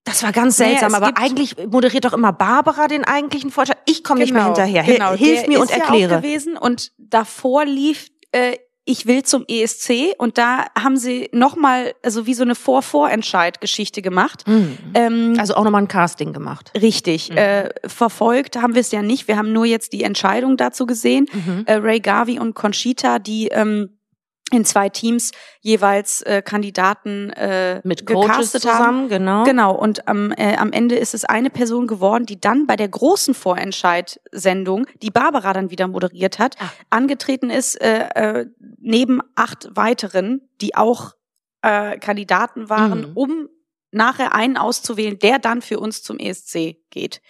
das 0.06 0.24
war 0.24 0.32
ganz 0.32 0.58
Naja, 0.58 0.72
seltsam, 0.80 0.90
es 0.90 1.08
aber 1.08 1.18
eigentlich 1.18 1.56
moderiert 1.70 2.06
doch 2.06 2.14
immer 2.14 2.34
Barbara 2.34 2.88
den 2.88 3.04
eigentlichen 3.04 3.52
Vorentscheid. 3.52 3.78
Ich 3.86 4.04
komme 4.04 4.22
nicht 4.22 4.34
mehr 4.34 4.46
hinterher. 4.46 4.84
Hil- 4.84 4.94
Genau, 4.96 5.14
Hilf 5.14 5.48
mir 5.48 5.60
und 5.60 5.66
ist 5.70 5.78
Ja 5.78 5.84
auch 5.84 5.90
erkläre. 5.90 6.18
gewesen 6.22 6.58
und 6.58 6.92
davor 6.98 7.66
lief 7.66 8.08
äh, 8.32 8.58
ich 8.86 9.06
will 9.06 9.22
zum 9.22 9.46
ESC 9.48 10.16
und 10.18 10.40
da 10.40 10.66
haben 10.76 10.98
sie 10.98 11.30
nochmal, 11.32 11.94
also 12.02 12.26
wie 12.26 12.34
so 12.34 12.42
eine 12.42 12.56
Vor-Vorentscheid-Geschichte 12.56 14.02
gemacht. 14.02 14.48
Mhm. 14.48 14.78
Ähm, 14.94 15.36
Also 15.38 15.56
auch 15.56 15.64
nochmal 15.64 15.84
ein 15.84 15.88
Casting 15.88 16.34
gemacht. 16.34 16.72
Richtig. 16.80 17.30
Mhm. 17.30 17.38
Äh, 17.38 17.70
verfolgt 17.86 18.56
haben 18.60 18.74
wir 18.74 18.82
es 18.82 18.92
ja 18.92 19.02
nicht. 19.02 19.28
Wir 19.28 19.38
haben 19.38 19.54
nur 19.54 19.66
jetzt 19.66 19.94
die 19.94 20.04
Entscheidung 20.04 20.58
dazu 20.58 20.86
gesehen. 20.86 21.28
Mhm. 21.32 21.64
Äh, 21.68 21.74
Ray 21.76 22.00
Garvey 22.00 22.40
und 22.40 22.56
Conchita, 22.56 23.20
die 23.20 23.50
ähm, 23.50 23.99
in 24.52 24.66
zwei 24.66 24.90
Teams 24.90 25.32
jeweils 25.62 26.22
äh, 26.24 26.42
Kandidaten 26.44 27.30
äh, 27.32 27.82
Mit 27.84 28.06
Coaches 28.06 28.28
gecastet 28.54 28.66
haben. 28.66 28.78
zusammen, 28.78 29.10
genau. 29.10 29.44
Genau, 29.44 29.76
und 29.76 30.08
am, 30.08 30.32
äh, 30.32 30.56
am 30.56 30.72
Ende 30.72 30.96
ist 30.96 31.14
es 31.14 31.26
eine 31.26 31.50
Person 31.50 31.86
geworden, 31.88 32.26
die 32.26 32.40
dann 32.40 32.66
bei 32.68 32.76
der 32.76 32.88
großen 32.88 33.34
Vorentscheid-Sendung, 33.34 34.86
die 35.02 35.12
Barbara 35.12 35.54
dann 35.54 35.70
wieder 35.72 35.88
moderiert 35.88 36.40
hat, 36.40 36.56
Ah. 36.60 36.70
angetreten 36.90 37.50
ist, 37.50 37.76
äh, 37.82 38.10
äh, 38.16 38.46
neben 38.80 39.22
acht 39.36 39.70
weiteren, 39.76 40.50
die 40.62 40.76
auch 40.76 41.14
äh, 41.62 41.98
Kandidaten 41.98 42.70
waren, 42.70 43.10
Mhm. 43.10 43.12
um 43.16 43.50
nachher 43.92 44.34
einen 44.34 44.56
auszuwählen, 44.56 45.20
der 45.20 45.40
dann 45.40 45.62
für 45.62 45.80
uns 45.80 46.04
zum 46.04 46.18
ESC 46.20 46.78
geht. 46.90 47.22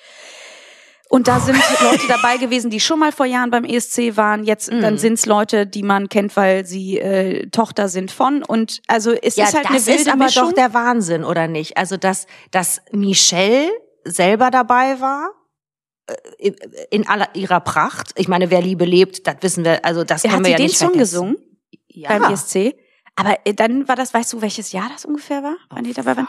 Und 1.12 1.28
da 1.28 1.40
sind 1.40 1.58
Leute 1.82 2.08
dabei 2.08 2.38
gewesen, 2.38 2.70
die 2.70 2.80
schon 2.80 3.00
mal 3.00 3.12
vor 3.12 3.26
Jahren 3.26 3.50
beim 3.50 3.64
ESC 3.66 4.16
waren. 4.16 4.44
Jetzt 4.44 4.72
Mhm. 4.72 4.82
dann 4.82 4.98
sind's 5.00 5.26
Leute, 5.26 5.66
die 5.66 5.82
man 5.82 6.08
kennt, 6.08 6.36
weil 6.38 6.66
sie 6.66 7.00
äh, 7.00 7.48
Tochter 7.50 7.90
sind 7.90 8.12
von. 8.12 8.44
Und 8.44 8.82
also 8.88 9.12
es 9.12 9.36
Ja, 9.36 9.46
ist 9.46 9.56
halt 9.56 9.66
das 9.66 9.72
eine 9.72 9.86
wilde 9.88 10.02
ist 10.02 10.08
aber 10.08 10.24
Mischung. 10.26 10.44
doch 10.50 10.54
der 10.54 10.74
Wahnsinn, 10.76 11.24
oder 11.24 11.48
nicht? 11.48 11.78
Also, 11.78 11.98
dass, 11.98 12.28
dass 12.52 12.82
Michelle 12.92 13.70
selber 14.06 14.52
dabei 14.52 15.00
war, 15.02 15.32
äh, 16.38 16.52
in 16.92 17.08
aller 17.08 17.28
ihrer 17.34 17.60
Pracht. 17.60 18.12
Ich 18.16 18.28
meine, 18.28 18.52
wer 18.52 18.62
Liebe 18.62 18.86
lebt, 18.86 19.26
das 19.26 19.38
wissen 19.42 19.66
wir, 19.66 19.84
also 19.84 20.04
das 20.04 20.24
er 20.24 20.30
können 20.30 20.46
hat 20.46 20.46
wir 20.46 20.46
sie 20.46 20.52
ja 20.52 20.58
den 20.58 20.66
nicht 20.68 20.78
Song 20.78 20.90
vergessen. 20.90 21.12
gesungen 21.36 21.38
Ja. 21.88 22.10
beim 22.20 22.32
ESC. 22.32 22.76
Aber 23.16 23.36
äh, 23.46 23.54
dann 23.56 23.88
war 23.88 23.96
das, 23.96 24.14
weißt 24.14 24.32
du, 24.34 24.42
welches 24.44 24.72
Jahr 24.74 24.90
das 24.94 25.06
ungefähr 25.06 25.42
war, 25.42 25.56
wann 25.72 25.84
die 25.86 25.94
dabei 25.94 26.16
waren? 26.18 26.28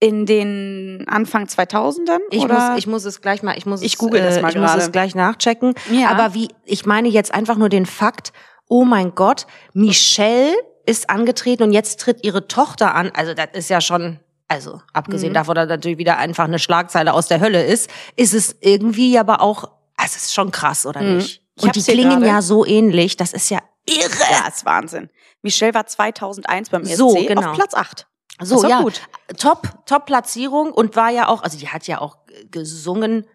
In 0.00 0.26
den 0.26 1.04
Anfang 1.08 1.44
2000ern? 1.46 2.18
Ich 2.30 2.42
oder? 2.44 2.70
muss, 2.70 2.78
ich 2.78 2.86
muss 2.86 3.04
es 3.04 3.20
gleich 3.20 3.42
mal, 3.42 3.56
ich 3.58 3.66
muss 3.66 3.82
Ich 3.82 3.94
es, 3.94 3.98
google 3.98 4.20
das 4.22 4.36
äh, 4.36 4.42
mal 4.42 4.50
ich 4.50 4.56
muss 4.56 4.74
es 4.76 4.92
gleich 4.92 5.14
nachchecken. 5.16 5.74
Ja. 5.90 6.10
Aber 6.10 6.34
wie, 6.34 6.48
ich 6.64 6.86
meine 6.86 7.08
jetzt 7.08 7.34
einfach 7.34 7.56
nur 7.56 7.68
den 7.68 7.84
Fakt, 7.84 8.32
oh 8.68 8.84
mein 8.84 9.14
Gott, 9.16 9.46
Michelle 9.72 10.54
ist 10.86 11.10
angetreten 11.10 11.64
und 11.64 11.72
jetzt 11.72 12.00
tritt 12.00 12.24
ihre 12.24 12.46
Tochter 12.46 12.94
an. 12.94 13.10
Also 13.14 13.34
das 13.34 13.48
ist 13.54 13.70
ja 13.70 13.80
schon, 13.80 14.20
also 14.46 14.80
abgesehen 14.92 15.30
Mhm. 15.32 15.34
davon, 15.34 15.54
dass 15.56 15.68
natürlich 15.68 15.98
wieder 15.98 16.16
einfach 16.18 16.44
eine 16.44 16.58
Schlagzeile 16.60 17.12
aus 17.12 17.26
der 17.26 17.40
Hölle 17.40 17.64
ist, 17.64 17.90
ist 18.14 18.34
es 18.34 18.56
irgendwie 18.60 19.18
aber 19.18 19.40
auch, 19.42 19.64
also 19.96 20.14
es 20.14 20.26
ist 20.26 20.34
schon 20.34 20.52
krass, 20.52 20.86
oder 20.86 21.00
Mhm. 21.02 21.16
nicht? 21.16 21.42
Ich 21.56 21.64
Und 21.64 21.74
die 21.74 21.82
klingen 21.82 22.24
ja 22.24 22.40
so 22.40 22.64
ähnlich, 22.64 23.16
das 23.16 23.32
ist 23.32 23.50
ja 23.50 23.58
irre. 23.84 24.12
ja, 24.30 24.46
ist 24.48 24.64
Wahnsinn. 24.64 25.10
Michelle 25.42 25.74
war 25.74 25.86
2001 25.86 26.70
beim 26.70 26.82
ESC 26.82 26.96
So, 26.96 27.14
genau. 27.14 27.50
auf 27.50 27.56
Platz 27.56 27.74
8. 27.74 28.06
So, 28.40 28.56
ist 28.62 28.68
ja, 28.68 28.82
gut. 28.82 29.02
top, 29.36 29.68
top 29.86 30.06
Platzierung 30.06 30.72
und 30.72 30.94
war 30.96 31.10
ja 31.10 31.28
auch, 31.28 31.42
also 31.42 31.58
die 31.58 31.68
hat 31.68 31.86
ja 31.86 32.00
auch 32.00 32.18
gesungen. 32.50 33.26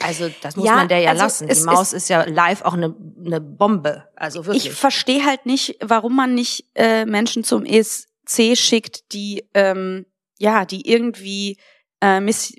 Also 0.00 0.28
das 0.28 0.56
muss 0.56 0.66
Ja, 0.66 0.76
man 0.76 0.88
der 0.88 0.98
ja 1.00 1.10
also 1.10 1.22
lassen. 1.22 1.48
Die 1.48 1.60
Maus 1.64 1.92
ist, 1.92 2.08
ja 2.08 2.24
live 2.24 2.62
auch 2.62 2.74
eine, 2.74 2.94
eine 3.24 3.40
Bombe. 3.40 4.08
Also 4.14 4.44
wirklich. 4.46 4.66
Ich 4.66 4.72
verstehe 4.72 5.24
halt 5.24 5.46
nicht, 5.46 5.76
warum 5.82 6.14
man 6.14 6.34
nicht 6.34 6.66
äh, 6.74 7.06
Menschen 7.06 7.44
zum 7.44 7.64
ESC 7.64 8.56
schickt, 8.56 9.12
die 9.12 9.48
ähm, 9.54 10.04
ja, 10.38 10.66
die 10.66 10.86
irgendwie 10.90 11.58
äh, 12.02 12.20
miss 12.20 12.52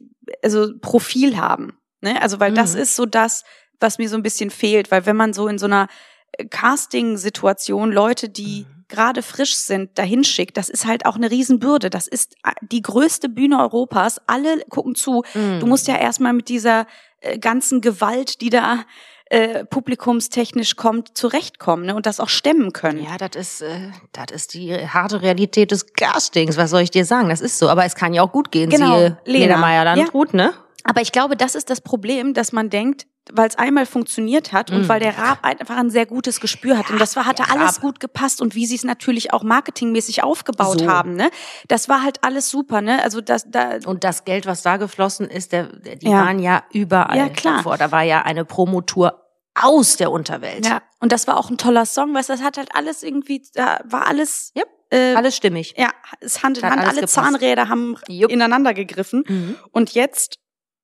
also 0.43 0.71
Profil 0.81 1.37
haben. 1.37 1.77
Ne? 2.01 2.19
Also 2.21 2.39
weil 2.39 2.53
das 2.53 2.73
Mhm. 2.73 2.81
ist 2.81 2.95
so 2.95 3.05
das, 3.05 3.43
was 3.79 3.99
mir 3.99 4.09
so 4.09 4.15
ein 4.17 4.23
bisschen 4.23 4.49
fehlt, 4.49 4.89
weil 4.89 5.05
wenn 5.05 5.15
man 5.15 5.33
so 5.33 5.47
in 5.47 5.59
so 5.59 5.67
einer 5.67 5.87
äh, 6.31 6.45
Casting-Situation 6.45 7.91
Leute, 7.91 8.29
die 8.29 8.65
Mhm. 8.67 8.76
Gerade 8.89 9.21
frisch 9.21 9.55
sind, 9.55 9.97
dahin 9.97 10.23
schickt, 10.23 10.57
das 10.57 10.69
ist 10.69 10.85
halt 10.85 11.05
auch 11.05 11.15
eine 11.15 11.31
Riesenbürde. 11.31 11.89
Das 11.89 12.07
ist 12.07 12.35
äh, 12.43 12.51
die 12.61 12.81
größte 12.81 13.29
Bühne 13.29 13.59
Europas. 13.59 14.21
Alle 14.27 14.59
gucken 14.69 14.95
zu. 14.95 15.23
Mhm. 15.33 15.59
Du 15.59 15.65
musst 15.65 15.87
ja 15.87 15.97
erstmal 15.97 16.33
mit 16.33 16.49
dieser 16.49 16.87
äh, 17.21 17.37
ganzen 17.37 17.81
Gewalt, 17.81 18.41
die 18.41 18.49
da 18.49 18.85
äh, 19.29 19.65
publikumstechnisch 19.65 20.77
kommt, 20.77 21.17
zurechtkommen 21.17 21.85
ne? 21.85 21.95
und 21.95 22.05
das 22.05 22.19
auch 22.19 22.29
stemmen 22.29 22.71
können. 22.71 23.03
ja, 23.03 23.17
das 23.17 23.35
ist, 23.35 23.61
äh, 23.61 23.91
das 24.13 24.27
ist 24.33 24.53
die 24.53 24.73
harte 24.73 25.21
Realität 25.21 25.71
des 25.71 25.93
Castings. 25.93 26.55
Was 26.55 26.69
soll 26.69 26.81
ich 26.81 26.91
dir 26.91 27.03
sagen? 27.03 27.27
Das 27.29 27.41
ist 27.41 27.59
so. 27.59 27.67
Aber 27.69 27.83
es 27.83 27.95
kann 27.95 28.13
ja 28.13 28.21
auch 28.21 28.31
gut 28.31 28.51
gehen. 28.51 28.69
Genau, 28.69 28.97
Siehe 28.97 29.17
Lena. 29.25 29.45
Lena 29.45 29.57
Meyer-Landrut, 29.57 30.33
ne? 30.33 30.53
Aber 30.87 31.01
ich 31.01 31.11
glaube, 31.11 31.35
das 31.35 31.53
ist 31.55 31.69
das 31.69 31.81
Problem, 31.81 32.33
dass 32.33 32.51
man 32.53 32.69
denkt, 32.69 33.05
weil 33.33 33.49
es 33.49 33.57
einmal 33.57 33.85
funktioniert 33.85 34.53
hat 34.53 34.71
und 34.71 34.83
Mhm. 34.83 34.87
weil 34.89 34.99
der 35.01 35.17
Raab 35.17 35.39
einfach 35.43 35.75
ein 35.75 35.89
sehr 35.89 36.05
gutes 36.05 36.39
Gespür 36.39 36.77
hat. 36.77 36.89
und 36.89 36.99
das 37.01 37.17
war, 37.17 37.25
hatte 37.25 37.43
alles 37.49 37.75
Raab. 37.75 37.81
gut 37.81 37.99
gepasst 37.99 38.41
und 38.41 38.55
wie 38.55 38.65
sie 38.65 38.75
es 38.75 38.85
natürlich 38.85 39.33
auch 39.33 39.43
marketingmäßig 39.43 40.23
aufgebaut 40.23 40.79
So. 40.79 40.87
haben. 40.87 41.15
Ne? 41.15 41.29
Das 41.67 41.89
war 41.89 42.03
halt 42.03 42.23
alles 42.23 42.49
super. 42.49 42.79
Ne? 42.81 43.03
Also 43.03 43.19
das, 43.19 43.45
da, 43.49 43.79
Und 43.85 44.05
das 44.05 44.23
Geld, 44.23 44.45
was 44.45 44.61
da 44.61 44.77
geflossen 44.77 45.27
ist, 45.29 45.51
der, 45.51 45.65
die 45.97 46.07
Ja. 46.07 46.23
waren 46.25 46.39
ja 46.39 46.63
überall 46.71 47.17
Ja, 47.17 47.27
klar. 47.29 47.57
davor. 47.57 47.77
Da 47.77 47.91
war 47.91 48.03
ja 48.03 48.21
eine 48.21 48.45
Promotour 48.45 49.21
aus 49.55 49.97
der 49.97 50.09
Unterwelt. 50.11 50.65
ja, 50.65 50.81
und 51.01 51.11
das 51.11 51.27
war 51.27 51.35
auch 51.35 51.49
ein 51.49 51.57
toller 51.57 51.85
Song, 51.85 52.13
du, 52.13 52.27
das 52.27 52.41
hat 52.41 52.57
halt 52.57 52.69
alles 52.75 53.03
irgendwie, 53.03 53.41
da 53.55 53.81
war 53.85 54.07
alles, 54.07 54.53
Yep. 54.55 54.67
äh, 54.91 55.15
Alles 55.15 55.35
stimmig. 55.35 55.73
ja, 55.77 55.89
es 56.21 56.43
Hand 56.43 56.59
in 56.59 56.63
Hand, 56.63 56.79
alle 56.81 56.93
gepasst. 56.95 57.13
Zahnräder 57.15 57.67
haben 57.67 57.97
Jupp. 58.07 58.31
ineinander 58.31 58.73
gegriffen. 58.73 59.23
Mhm. 59.27 59.55
Und 59.71 59.93
jetzt 59.95 60.37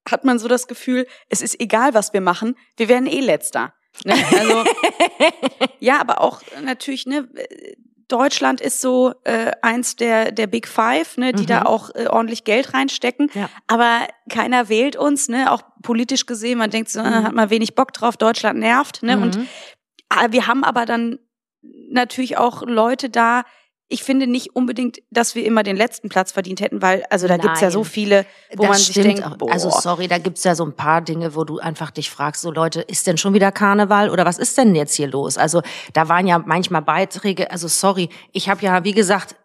hat 0.09 0.23
man 0.25 0.39
so 0.39 0.47
das 0.47 0.67
Gefühl, 0.67 1.07
es 1.29 1.41
ist 1.41 1.59
egal, 1.59 1.93
was 1.93 2.13
wir 2.13 2.21
machen, 2.21 2.55
wir 2.77 2.89
werden 2.89 3.07
eh 3.07 3.19
letzter. 3.21 3.73
Ne? 4.05 4.15
Also, 4.37 4.63
ja, 5.79 5.99
aber 6.01 6.21
auch 6.21 6.41
natürlich, 6.63 7.05
ne, 7.05 7.27
Deutschland 8.07 8.59
ist 8.61 8.81
so 8.81 9.13
äh, 9.23 9.51
eins 9.61 9.95
der 9.95 10.31
der 10.31 10.47
Big 10.47 10.67
Five, 10.67 11.17
ne, 11.17 11.31
die 11.31 11.43
Mhm. 11.43 11.47
da 11.47 11.61
auch 11.63 11.89
äh, 11.95 12.07
ordentlich 12.07 12.43
Geld 12.43 12.73
reinstecken. 12.73 13.31
Ja. 13.33 13.49
Aber 13.67 14.07
keiner 14.29 14.67
wählt 14.69 14.95
uns, 14.95 15.29
ne, 15.29 15.51
auch 15.51 15.61
politisch 15.81 16.25
gesehen. 16.25 16.57
Man 16.57 16.69
denkt 16.69 16.89
so, 16.89 16.99
äh, 16.99 17.03
Mhm. 17.09 17.23
hat 17.23 17.33
man 17.33 17.49
wenig 17.49 17.75
Bock 17.75 17.93
drauf, 17.93 18.17
Deutschland 18.17 18.59
nervt, 18.59 19.03
ne. 19.03 19.17
Und 19.17 19.37
Mhm. 19.37 19.47
Ah, 20.09 20.27
wir 20.31 20.45
haben 20.47 20.63
aber 20.63 20.85
dann 20.85 21.17
natürlich 21.89 22.37
auch 22.37 22.61
Leute 22.63 23.09
da. 23.09 23.43
Ich 23.93 24.03
finde 24.03 24.25
nicht 24.25 24.55
unbedingt, 24.55 25.03
dass 25.11 25.35
wir 25.35 25.45
immer 25.45 25.61
den 25.61 25.75
letzten 25.75 26.09
Platz 26.09 26.31
verdient 26.31 26.61
hätten, 26.61 26.81
weil, 26.81 27.03
also 27.11 27.27
da 27.27 27.37
gibt's 27.37 27.61
ja 27.61 27.69
so 27.69 27.81
Nein. 27.81 27.89
viele, 27.91 28.25
wo 28.55 28.63
das 28.63 28.69
man 28.69 28.77
sich 28.79 28.87
stimmt 28.87 29.05
denkt, 29.05 29.23
auch. 29.23 29.37
boah, 29.37 29.51
Also 29.51 29.69
sorry, 29.69 30.07
da 30.07 30.17
gibt's 30.17 30.43
ja 30.43 30.55
so 30.55 30.65
ein 30.65 30.75
paar 30.75 31.01
Dinge, 31.01 31.35
wo 31.35 31.43
du 31.43 31.59
einfach 31.59 31.91
dich 31.91 32.09
fragst, 32.09 32.41
so 32.41 32.49
Leute, 32.49 32.81
ist 32.81 33.05
denn 33.05 33.19
schon 33.19 33.35
wieder 33.35 33.51
Karneval 33.51 34.09
oder 34.09 34.25
was 34.25 34.39
ist 34.39 34.57
denn 34.57 34.73
jetzt 34.73 34.95
hier 34.95 35.05
los? 35.05 35.37
Also 35.37 35.61
da 35.93 36.09
waren 36.09 36.25
ja 36.25 36.39
manchmal 36.39 36.81
Beiträge, 36.81 37.51
also 37.51 37.67
sorry, 37.67 38.09
ich 38.31 38.49
habe 38.49 38.65
ja, 38.65 38.83
wie 38.83 38.93
gesagt, 38.93 39.35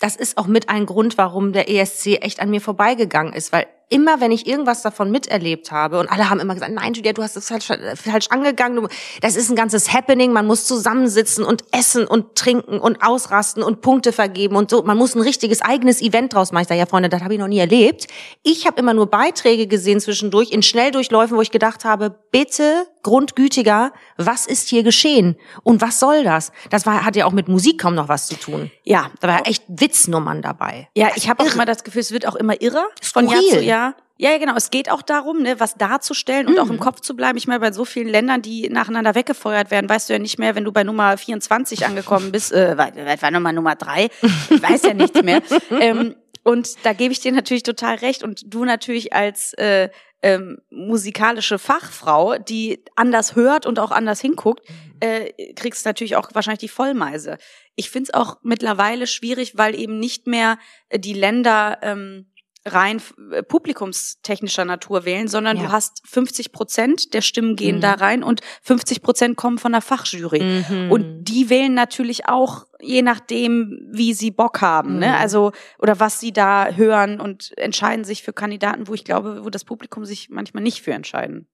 das 0.00 0.14
ist 0.14 0.38
auch 0.38 0.46
mit 0.46 0.68
ein 0.68 0.86
Grund, 0.86 1.18
warum 1.18 1.52
der 1.52 1.68
ESC 1.68 2.18
echt 2.22 2.38
an 2.38 2.50
mir 2.50 2.60
vorbeigegangen 2.60 3.32
ist, 3.32 3.50
weil 3.52 3.66
immer, 3.90 4.20
wenn 4.20 4.30
ich 4.30 4.46
irgendwas 4.46 4.82
davon 4.82 5.10
miterlebt 5.10 5.72
habe 5.72 5.98
und 5.98 6.08
alle 6.08 6.28
haben 6.28 6.40
immer 6.40 6.54
gesagt, 6.54 6.72
nein, 6.72 6.92
Julia, 6.92 7.12
du 7.12 7.22
hast 7.22 7.36
es 7.36 7.48
falsch, 7.48 7.68
falsch 7.94 8.28
angegangen, 8.28 8.82
du, 8.82 8.88
das 9.20 9.36
ist 9.36 9.48
ein 9.50 9.56
ganzes 9.56 9.92
Happening, 9.92 10.32
man 10.32 10.46
muss 10.46 10.66
zusammensitzen 10.66 11.44
und 11.44 11.64
essen 11.72 12.06
und 12.06 12.34
trinken 12.34 12.78
und 12.78 13.02
ausrasten 13.02 13.62
und 13.62 13.80
Punkte 13.80 14.12
vergeben 14.12 14.56
und 14.56 14.70
so, 14.70 14.82
man 14.82 14.98
muss 14.98 15.14
ein 15.14 15.22
richtiges 15.22 15.62
eigenes 15.62 16.02
Event 16.02 16.34
draus 16.34 16.52
machen. 16.52 16.62
Ich 16.62 16.68
sage, 16.68 16.80
ja 16.80 16.86
Freunde, 16.86 17.08
das 17.08 17.22
habe 17.22 17.34
ich 17.34 17.40
noch 17.40 17.48
nie 17.48 17.58
erlebt. 17.58 18.06
Ich 18.42 18.66
habe 18.66 18.78
immer 18.78 18.92
nur 18.92 19.06
Beiträge 19.06 19.66
gesehen 19.66 20.00
zwischendurch 20.00 20.50
in 20.50 20.62
Schnelldurchläufen, 20.62 21.36
wo 21.36 21.42
ich 21.42 21.50
gedacht 21.50 21.84
habe, 21.84 22.18
bitte 22.30 22.86
grundgütiger, 23.02 23.92
was 24.18 24.46
ist 24.46 24.68
hier 24.68 24.82
geschehen 24.82 25.36
und 25.62 25.80
was 25.80 25.98
soll 25.98 26.24
das? 26.24 26.52
Das 26.68 26.84
war, 26.84 27.04
hat 27.04 27.16
ja 27.16 27.24
auch 27.24 27.32
mit 27.32 27.48
Musik 27.48 27.80
kaum 27.80 27.94
noch 27.94 28.08
was 28.08 28.26
zu 28.26 28.36
tun. 28.36 28.70
ja, 28.84 29.10
Da 29.20 29.28
war 29.28 29.46
echt 29.46 29.64
Witznummern 29.68 30.42
dabei. 30.42 30.88
ja, 30.94 31.10
ich 31.14 31.28
habe 31.28 31.42
auch 31.42 31.54
immer 31.54 31.64
das 31.64 31.84
Gefühl, 31.84 32.00
es 32.00 32.12
wird 32.12 32.26
auch 32.26 32.34
immer 32.34 32.60
irrer 32.60 32.86
von 33.00 33.28
Jahr 33.28 33.40
zu 33.40 33.62
Jahr. 33.62 33.77
Ja, 34.20 34.32
ja, 34.32 34.38
genau. 34.38 34.56
Es 34.56 34.70
geht 34.70 34.90
auch 34.90 35.02
darum, 35.02 35.42
ne, 35.42 35.60
was 35.60 35.74
darzustellen 35.74 36.48
und 36.48 36.54
Mhm. 36.54 36.58
auch 36.58 36.70
im 36.70 36.80
Kopf 36.80 37.00
zu 37.00 37.14
bleiben. 37.14 37.38
Ich 37.38 37.46
meine, 37.46 37.60
bei 37.60 37.70
so 37.70 37.84
vielen 37.84 38.08
Ländern, 38.08 38.42
die 38.42 38.68
nacheinander 38.68 39.14
weggefeuert 39.14 39.70
werden, 39.70 39.88
weißt 39.88 40.08
du 40.08 40.14
ja 40.14 40.18
nicht 40.18 40.38
mehr, 40.40 40.56
wenn 40.56 40.64
du 40.64 40.72
bei 40.72 40.82
Nummer 40.82 41.16
24 41.16 41.86
angekommen 41.86 42.32
bist, 42.32 42.52
äh, 42.52 42.76
war, 42.76 42.90
war 42.96 43.30
Nummer 43.30 43.52
Nummer 43.52 43.76
drei, 43.76 44.08
ich 44.50 44.62
weiß 44.62 44.82
ja 44.82 44.94
nichts 44.94 45.22
mehr. 45.22 45.40
ähm, 45.80 46.16
und 46.42 46.84
da 46.84 46.94
gebe 46.94 47.12
ich 47.12 47.20
dir 47.20 47.30
natürlich 47.30 47.62
total 47.62 47.96
recht. 47.96 48.22
Und 48.24 48.42
du 48.52 48.64
natürlich 48.64 49.12
als 49.12 49.52
äh, 49.54 49.88
ähm, 50.22 50.58
musikalische 50.70 51.58
Fachfrau, 51.58 52.38
die 52.38 52.82
anders 52.96 53.36
hört 53.36 53.66
und 53.66 53.78
auch 53.78 53.92
anders 53.92 54.20
hinguckt, 54.20 54.66
äh, 55.00 55.52
kriegst 55.54 55.86
natürlich 55.86 56.16
auch 56.16 56.30
wahrscheinlich 56.32 56.60
die 56.60 56.68
Vollmeise. 56.68 57.38
Ich 57.76 57.90
find's 57.90 58.12
auch 58.12 58.38
mittlerweile 58.42 59.06
schwierig, 59.06 59.56
weil 59.56 59.78
eben 59.78 60.00
nicht 60.00 60.26
mehr 60.26 60.58
äh, 60.88 60.98
die 60.98 61.12
Länder 61.12 61.78
ähm, 61.82 62.26
rein 62.72 63.00
äh, 63.32 63.42
publikumstechnischer 63.42 64.64
Natur 64.64 65.04
wählen, 65.04 65.28
sondern 65.28 65.56
Ja. 65.56 65.64
du 65.64 65.72
hast 65.72 66.02
50 66.06 66.52
Prozent 66.52 67.14
der 67.14 67.20
Stimmen 67.20 67.56
gehen 67.56 67.76
Mhm. 67.76 67.80
da 67.80 67.92
rein 67.94 68.22
und 68.22 68.40
50 68.62 69.02
Prozent 69.02 69.36
kommen 69.36 69.58
von 69.58 69.72
der 69.72 69.80
Fachjury. 69.82 70.64
Mhm. 70.68 70.90
Und 70.92 71.24
die 71.24 71.50
wählen 71.50 71.74
natürlich 71.74 72.26
auch 72.28 72.64
je 72.80 73.02
nachdem, 73.02 73.80
wie 73.90 74.14
sie 74.14 74.30
Bock 74.30 74.60
haben, 74.60 74.98
ne? 75.00 75.08
Mhm. 75.08 75.14
Also 75.14 75.52
oder 75.78 75.98
was 75.98 76.20
sie 76.20 76.32
da 76.32 76.68
hören 76.68 77.20
und 77.20 77.52
entscheiden 77.58 78.04
sich 78.04 78.22
für 78.22 78.32
Kandidaten, 78.32 78.86
wo 78.86 78.94
ich 78.94 79.04
glaube, 79.04 79.44
wo 79.44 79.50
das 79.50 79.64
Publikum 79.64 80.04
sich 80.04 80.28
manchmal 80.30 80.62
nicht 80.62 80.82
für 80.82 80.92
entscheiden 80.92 81.48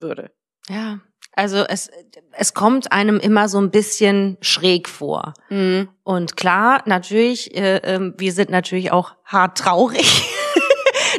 würde. 0.00 0.30
Ja, 0.70 1.00
also 1.36 1.58
es, 1.58 1.90
es 2.32 2.54
kommt 2.54 2.92
einem 2.92 3.18
immer 3.18 3.48
so 3.50 3.58
ein 3.58 3.70
bisschen 3.70 4.38
schräg 4.40 4.88
vor. 4.88 5.34
Mhm. 5.50 5.88
Und 6.02 6.36
klar, 6.38 6.82
natürlich, 6.86 7.54
äh, 7.54 7.76
ähm, 7.84 8.14
wir 8.16 8.32
sind 8.32 8.48
natürlich 8.50 8.90
auch 8.92 9.14
hart 9.26 9.58
traurig, 9.58 10.22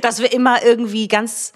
dass 0.02 0.20
wir 0.20 0.32
immer 0.32 0.64
irgendwie 0.64 1.08
ganz 1.08 1.54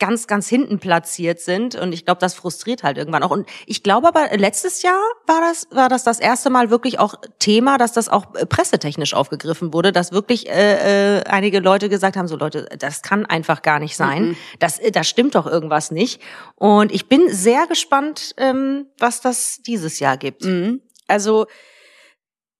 ganz, 0.00 0.26
ganz 0.26 0.48
hinten 0.48 0.80
platziert 0.80 1.40
sind. 1.40 1.76
Und 1.76 1.92
ich 1.92 2.04
glaube, 2.04 2.20
das 2.20 2.34
frustriert 2.34 2.82
halt 2.82 2.98
irgendwann 2.98 3.22
auch. 3.22 3.30
Und 3.30 3.48
ich 3.66 3.82
glaube 3.82 4.08
aber, 4.08 4.36
letztes 4.36 4.82
Jahr 4.82 5.00
war 5.26 5.40
das, 5.40 5.68
war 5.70 5.88
das 5.88 6.04
das 6.04 6.18
erste 6.18 6.50
Mal 6.50 6.70
wirklich 6.70 6.98
auch 6.98 7.14
Thema, 7.38 7.78
dass 7.78 7.92
das 7.92 8.08
auch 8.08 8.34
äh, 8.34 8.44
pressetechnisch 8.44 9.14
aufgegriffen 9.14 9.72
wurde, 9.72 9.92
dass 9.92 10.12
wirklich 10.12 10.48
äh, 10.48 11.18
äh, 11.18 11.24
einige 11.24 11.60
Leute 11.60 11.88
gesagt 11.88 12.16
haben, 12.16 12.28
so 12.28 12.36
Leute, 12.36 12.68
das 12.78 13.02
kann 13.02 13.24
einfach 13.24 13.62
gar 13.62 13.78
nicht 13.78 13.96
sein. 13.96 14.28
Mhm. 14.28 14.36
Das, 14.58 14.78
äh, 14.78 14.90
da 14.90 15.04
stimmt 15.04 15.36
doch 15.36 15.46
irgendwas 15.46 15.90
nicht. 15.90 16.20
Und 16.56 16.92
ich 16.92 17.08
bin 17.08 17.28
sehr 17.28 17.66
gespannt, 17.66 18.34
ähm, 18.36 18.86
was 18.98 19.20
das 19.20 19.60
dieses 19.62 20.00
Jahr 20.00 20.16
gibt. 20.16 20.44
Mhm. 20.44 20.82
Also 21.06 21.46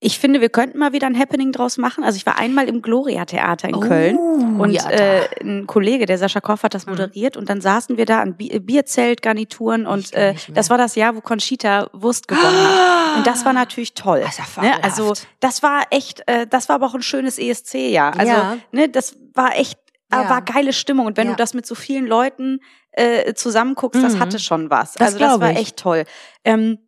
ich 0.05 0.19
finde, 0.19 0.41
wir 0.41 0.51
könnten 0.51 0.79
mal 0.79 0.93
wieder 0.93 1.07
ein 1.07 1.19
Happening 1.19 1.51
draus 1.51 1.79
machen. 1.79 2.05
Also 2.05 2.17
ich 2.17 2.27
war 2.27 2.39
einmal 2.39 2.69
im 2.69 2.83
Gloria 2.83 3.25
Theater 3.25 3.69
in 3.69 3.75
Oh, 3.77 3.81
Köln 3.81 4.19
und 4.61 4.71
ja, 4.73 4.91
äh, 4.91 5.29
ein 5.43 5.67
Kollege, 5.67 6.05
der 6.07 6.19
Sascha 6.19 6.41
Koff, 6.41 6.63
hat 6.63 6.75
das 6.75 6.87
moderiert 6.87 7.37
und 7.37 7.49
dann 7.49 7.61
saßen 7.61 7.97
wir 7.97 8.05
da 8.05 8.21
an 8.21 8.37
Bi 8.37 8.61
Bierzelt-Garnituren 8.61 9.87
und 9.87 10.13
äh, 10.15 10.35
das 10.53 10.71
war 10.71 10.79
das 10.79 10.95
Jahr, 10.95 11.17
wo 11.17 11.21
Conchita 11.21 11.89
Wurst 11.93 12.29
gewonnen 12.29 12.45
hat. 12.69 13.17
Und 13.17 13.27
das 13.27 13.45
war 13.45 13.53
natürlich 13.53 13.95
toll. 13.95 14.21
Das 14.25 14.39
ja 14.39 14.63
ne? 14.63 14.83
Also 14.85 15.15
das 15.41 15.63
war 15.63 15.85
echt, 15.91 16.23
äh, 16.27 16.47
das 16.47 16.69
war 16.69 16.77
aber 16.77 16.87
auch 16.87 16.95
ein 16.95 17.03
schönes 17.03 17.39
ESC-Jahr. 17.39 18.19
Also 18.19 18.33
Ja. 18.33 18.57
ne, 18.73 18.89
das 18.89 19.17
war 19.35 19.57
echt, 19.57 19.79
Ja. 20.13 20.29
war 20.29 20.43
geile 20.43 20.73
Stimmung. 20.73 21.07
Und 21.07 21.17
wenn 21.17 21.29
Ja. 21.29 21.33
du 21.33 21.37
das 21.37 21.55
mit 21.55 21.65
so 21.67 21.75
vielen 21.75 22.07
Leuten 22.07 22.61
äh, 22.93 23.35
zusammenguckst, 23.35 24.03
das 24.03 24.15
Mhm. 24.15 24.21
hatte 24.21 24.39
schon 24.39 24.71
was. 24.71 24.93
Das 24.95 25.15
also 25.15 25.19
das 25.19 25.41
war 25.41 25.51
ich. 25.53 25.59
echt 25.59 25.77
toll. 25.79 26.05
Ähm, 26.45 26.79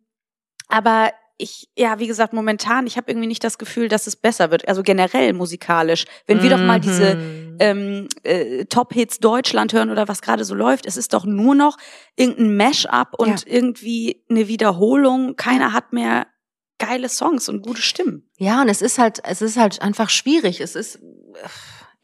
aber 0.69 1.11
ich, 1.37 1.69
ja, 1.77 1.99
wie 1.99 2.07
gesagt, 2.07 2.33
momentan, 2.33 2.87
ich 2.87 2.97
habe 2.97 3.11
irgendwie 3.11 3.27
nicht 3.27 3.43
das 3.43 3.57
Gefühl, 3.57 3.89
dass 3.89 4.07
es 4.07 4.15
besser 4.15 4.49
wird. 4.49 4.67
Also 4.67 4.81
generell 4.81 5.33
musikalisch. 5.33 6.05
Wenn 6.25 6.41
wir 6.41 6.49
doch 6.49 6.59
mal 6.59 6.79
diese 6.79 7.15
Mhm. 7.15 7.57
ähm, 7.59 8.07
äh, 8.23 8.65
Top-Hits 8.65 9.19
Deutschland 9.19 9.71
hören 9.73 9.89
oder 9.91 10.07
was 10.07 10.21
gerade 10.21 10.45
so 10.45 10.55
läuft, 10.55 10.85
es 10.85 10.97
ist 10.97 11.13
doch 11.13 11.25
nur 11.25 11.53
noch 11.55 11.77
irgendein 12.15 12.55
Mash-up 12.57 13.13
und 13.17 13.45
irgendwie 13.45 14.23
eine 14.29 14.47
Wiederholung. 14.47 15.35
Keiner 15.35 15.73
hat 15.73 15.93
mehr 15.93 16.27
geile 16.79 17.09
Songs 17.09 17.49
und 17.49 17.61
gute 17.61 17.81
Stimmen. 17.81 18.29
Ja, 18.37 18.61
und 18.61 18.69
es 18.69 18.81
ist 18.81 18.97
halt, 18.97 19.19
es 19.23 19.41
ist 19.41 19.57
halt 19.57 19.81
einfach 19.81 20.09
schwierig. 20.09 20.61
Es 20.61 20.75
ist, 20.75 20.99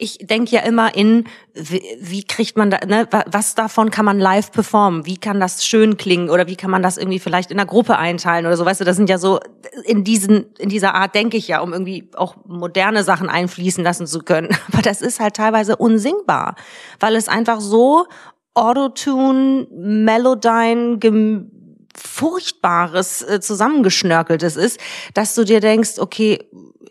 ich 0.04 0.18
denke 0.20 0.52
ja 0.56 0.62
immer 0.62 0.96
in, 0.96 1.26
wie, 1.54 1.82
wie 2.00 2.24
kriegt 2.24 2.58
man 2.58 2.70
da, 2.70 2.80
ne, 2.86 3.08
wa- 3.12 3.24
was 3.28 3.56
davon 3.56 3.90
kann 3.90 4.06
man 4.06 4.20
live 4.20 4.52
performen? 4.52 5.06
Wie 5.06 5.18
kann 5.18 5.40
das 5.40 5.66
schön 5.66 5.98
klingen? 5.98 6.30
Oder 6.30 6.48
wie 6.48 6.56
kann 6.56 6.70
man 6.70 6.84
das 6.84 6.98
irgendwie 6.98 7.20
vielleicht 7.20 7.52
in 7.52 7.60
einer 7.60 7.66
Gruppe 7.68 7.98
einteilen 7.98 8.46
oder 8.46 8.58
so? 8.58 8.66
Weißt 8.66 8.82
du, 8.82 8.86
das 8.86 8.98
sind 8.98 9.10
ja 9.10 9.18
so, 9.18 9.40
in 9.86 10.04
diesen, 10.04 10.54
in 10.60 10.70
dieser 10.70 10.94
Art 10.94 11.16
denke 11.16 11.38
ich 11.38 11.48
ja, 11.48 11.62
um 11.62 11.72
irgendwie 11.74 12.10
auch 12.16 12.36
moderne 12.46 13.04
Sachen 13.04 13.30
einfließen 13.30 13.84
lassen 13.84 14.06
zu 14.06 14.20
können. 14.20 14.50
Aber 14.74 14.82
das 14.82 15.02
ist 15.02 15.20
halt 15.20 15.36
teilweise 15.36 15.78
unsingbar, 15.78 16.56
weil 17.00 17.16
es 17.16 17.28
einfach 17.28 17.62
so 17.62 18.06
Autotune, 18.54 19.68
Melodyne, 19.72 20.98
gem 21.00 21.50
furchtbares 21.96 23.22
äh, 23.22 23.40
zusammengeschnörkeltes 23.40 24.56
ist, 24.56 24.80
dass 25.14 25.36
du 25.36 25.44
dir 25.44 25.60
denkst, 25.60 26.00
okay, 26.00 26.40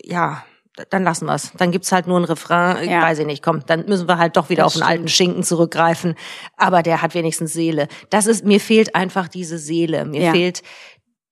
ja, 0.03 0.43
dann 0.89 1.03
lassen 1.03 1.25
wir's. 1.27 1.51
Dann 1.57 1.71
gibt's 1.71 1.91
halt 1.91 2.07
nur 2.07 2.17
einen 2.17 2.25
Refrain, 2.25 2.83
ich 2.83 2.89
Ja. 2.89 3.01
weiß 3.01 3.19
ich 3.19 3.25
nicht, 3.25 3.43
komm, 3.43 3.65
dann 3.65 3.85
müssen 3.85 4.07
wir 4.07 4.17
halt 4.17 4.37
doch 4.37 4.49
wieder 4.49 4.63
Das 4.63 4.75
auf 4.75 4.81
einen 4.81 4.89
alten 4.91 5.07
Schinken 5.07 5.43
zurückgreifen. 5.43 6.15
Aber 6.57 6.81
der 6.83 7.01
hat 7.01 7.13
wenigstens 7.13 7.53
Seele. 7.53 7.87
Das 8.09 8.25
ist, 8.25 8.43
mir 8.43 8.59
fehlt 8.59 8.95
einfach 8.95 9.27
diese 9.27 9.57
Seele. 9.59 10.05
Mir 10.05 10.21
Ja. 10.21 10.31
fehlt 10.31 10.63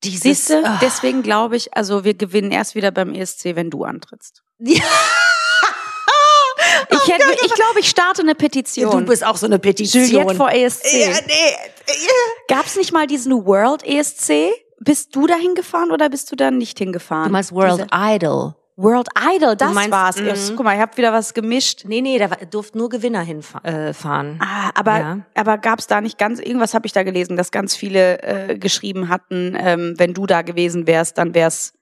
dieses. 0.04 0.22
Siehst 0.22 0.50
du, 0.52 0.64
ah. 0.66 0.78
deswegen 0.82 1.24
glaube 1.24 1.56
ich, 1.56 1.76
also 1.76 2.04
wir 2.04 2.14
gewinnen 2.14 2.52
erst 2.52 2.76
wieder 2.76 2.92
beim 2.92 3.14
ESC, 3.14 3.56
wenn 3.56 3.70
du 3.70 3.84
antrittst. 3.84 4.44
Ja. 4.60 4.84
Ich, 6.90 7.08
hätte, 7.12 7.26
ich 7.46 7.54
glaube, 7.54 7.80
ich 7.80 7.90
starte 7.90 8.22
eine 8.22 8.36
Petition. 8.36 8.92
Du 8.92 9.06
bist 9.06 9.26
auch 9.26 9.38
so 9.38 9.46
eine 9.46 9.60
Petition. 9.60 10.04
Juliette 10.04 10.36
vor 10.36 10.52
ESC. 10.52 10.86
Ja, 10.94 11.10
nee. 11.26 11.94
Gab's 12.48 12.76
nicht 12.76 12.92
mal 12.94 13.08
diesen 13.08 13.46
World 13.46 13.84
ESC? 13.84 14.52
Bist 14.80 15.16
du 15.16 15.26
da 15.28 15.36
hingefahren 15.36 15.92
oder 15.92 16.10
bist 16.10 16.32
du 16.32 16.36
da 16.36 16.52
nicht 16.52 16.78
hingefahren? 16.78 17.26
Du 17.26 17.32
meinst 17.32 17.52
World 17.52 17.80
Diese- 17.80 17.88
Idol. 18.16 18.56
World 18.82 19.08
Idol, 19.36 19.56
das 19.56 19.74
meinst- 19.74 19.92
war's. 19.92 20.18
Mhm. 20.18 20.26
Jetzt, 20.28 20.56
Guck 20.56 20.64
mal, 20.66 20.76
ich 20.76 20.82
habe 20.82 20.96
wieder 20.98 21.14
was 21.14 21.34
gemischt. 21.34 21.84
Nee, 21.86 22.02
nee, 22.02 22.18
da 22.18 22.28
durften 22.28 22.78
nur 22.78 22.90
Gewinner 22.90 23.22
hinfahren. 23.22 24.36
Äh. 24.40 24.44
Ah, 24.44 24.72
aber 24.76 25.00
Ja. 25.00 25.20
aber 25.36 25.58
gab's 25.58 25.88
da 25.88 26.02
nicht 26.02 26.18
ganz 26.18 26.40
irgendwas 26.40 26.74
habe 26.74 26.86
ich 26.88 26.94
da 26.94 27.04
gelesen, 27.04 27.38
dass 27.38 27.52
ganz 27.52 27.76
viele 27.76 28.22
äh, 28.24 28.58
geschrieben 28.58 29.10
hatten, 29.10 29.56
ähm, 29.60 29.94
wenn 29.98 30.14
du 30.14 30.26
da 30.26 30.42
gewesen 30.42 30.88
wärst, 30.88 31.18
dann 31.18 31.34
wär's 31.36 31.74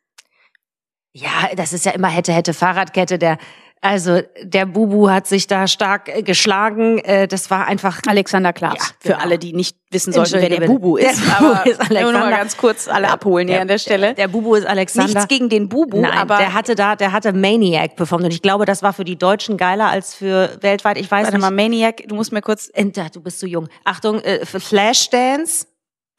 Ja, 1.12 1.50
das 1.56 1.74
ist 1.74 1.86
ja 1.86 1.92
immer 1.94 2.08
hätte, 2.10 2.32
hätte 2.32 2.54
Fahrradkette. 2.54 3.18
Der, 3.18 3.40
also 3.82 4.20
der 4.44 4.66
Bubu 4.66 5.10
hat 5.10 5.26
sich 5.26 5.48
da 5.48 5.68
stark 5.68 6.10
äh, 6.10 6.22
geschlagen. 6.22 7.00
Äh, 7.00 7.28
das 7.28 7.50
war 7.50 7.66
einfach. 7.68 8.02
Alexander 8.08 8.52
Klaas. 8.52 8.76
Ja, 8.78 8.86
Für 9.00 9.08
genau. 9.10 9.20
alle, 9.24 9.40
die 9.40 9.54
nicht 9.54 9.78
wissen 9.90 10.12
sollten, 10.12 10.34
wer 10.34 10.50
der 10.50 10.68
Bubu 10.68 10.98
ist. 10.98 11.20
Der 11.20 11.36
Bubu 11.36 11.52
aber 11.52 11.66
ist 11.66 11.80
nur 11.80 11.88
noch 11.88 11.90
mal 11.90 12.08
Alexander. 12.08 12.38
ganz 12.38 12.58
kurz 12.58 12.88
alle 12.88 13.10
abholen 13.10 13.48
hier 13.48 13.62
an 13.62 13.68
der 13.70 13.78
Stelle. 13.78 14.14
Der 14.16 14.28
Bubu 14.28 14.56
ist 14.56 14.66
Alexander. 14.68 15.14
Nichts 15.14 15.28
gegen 15.30 15.50
den 15.50 15.70
Bubu, 15.70 16.02
Nein, 16.02 16.12
aber 16.12 16.38
der 16.38 16.54
hatte 16.54 16.76
da, 16.76 16.96
der 16.96 17.12
hatte 17.12 17.32
Maniac 17.34 17.96
performt 17.96 18.26
und 18.26 18.32
ich 18.34 18.42
glaube, 18.42 18.66
das 18.66 18.84
war 18.84 18.94
für 18.94 19.06
die 19.06 19.18
Deutschen 19.18 19.58
geiler 19.58 19.88
als 19.88 20.14
für 20.14 20.58
weltweit. 20.62 20.98
Ich 20.98 21.10
weiß 21.10 21.26
warte 21.26 21.38
nicht. 21.38 21.42
mal, 21.42 21.52
Maniac, 21.52 22.04
du 22.08 22.16
musst 22.16 22.32
mir 22.32 22.42
kurz 22.42 22.70
du 23.14 23.22
bist 23.22 23.40
zu 23.40 23.48
jung. 23.48 23.68
Achtung, 23.86 24.20
äh, 24.22 24.46
Flashdance. 24.46 25.66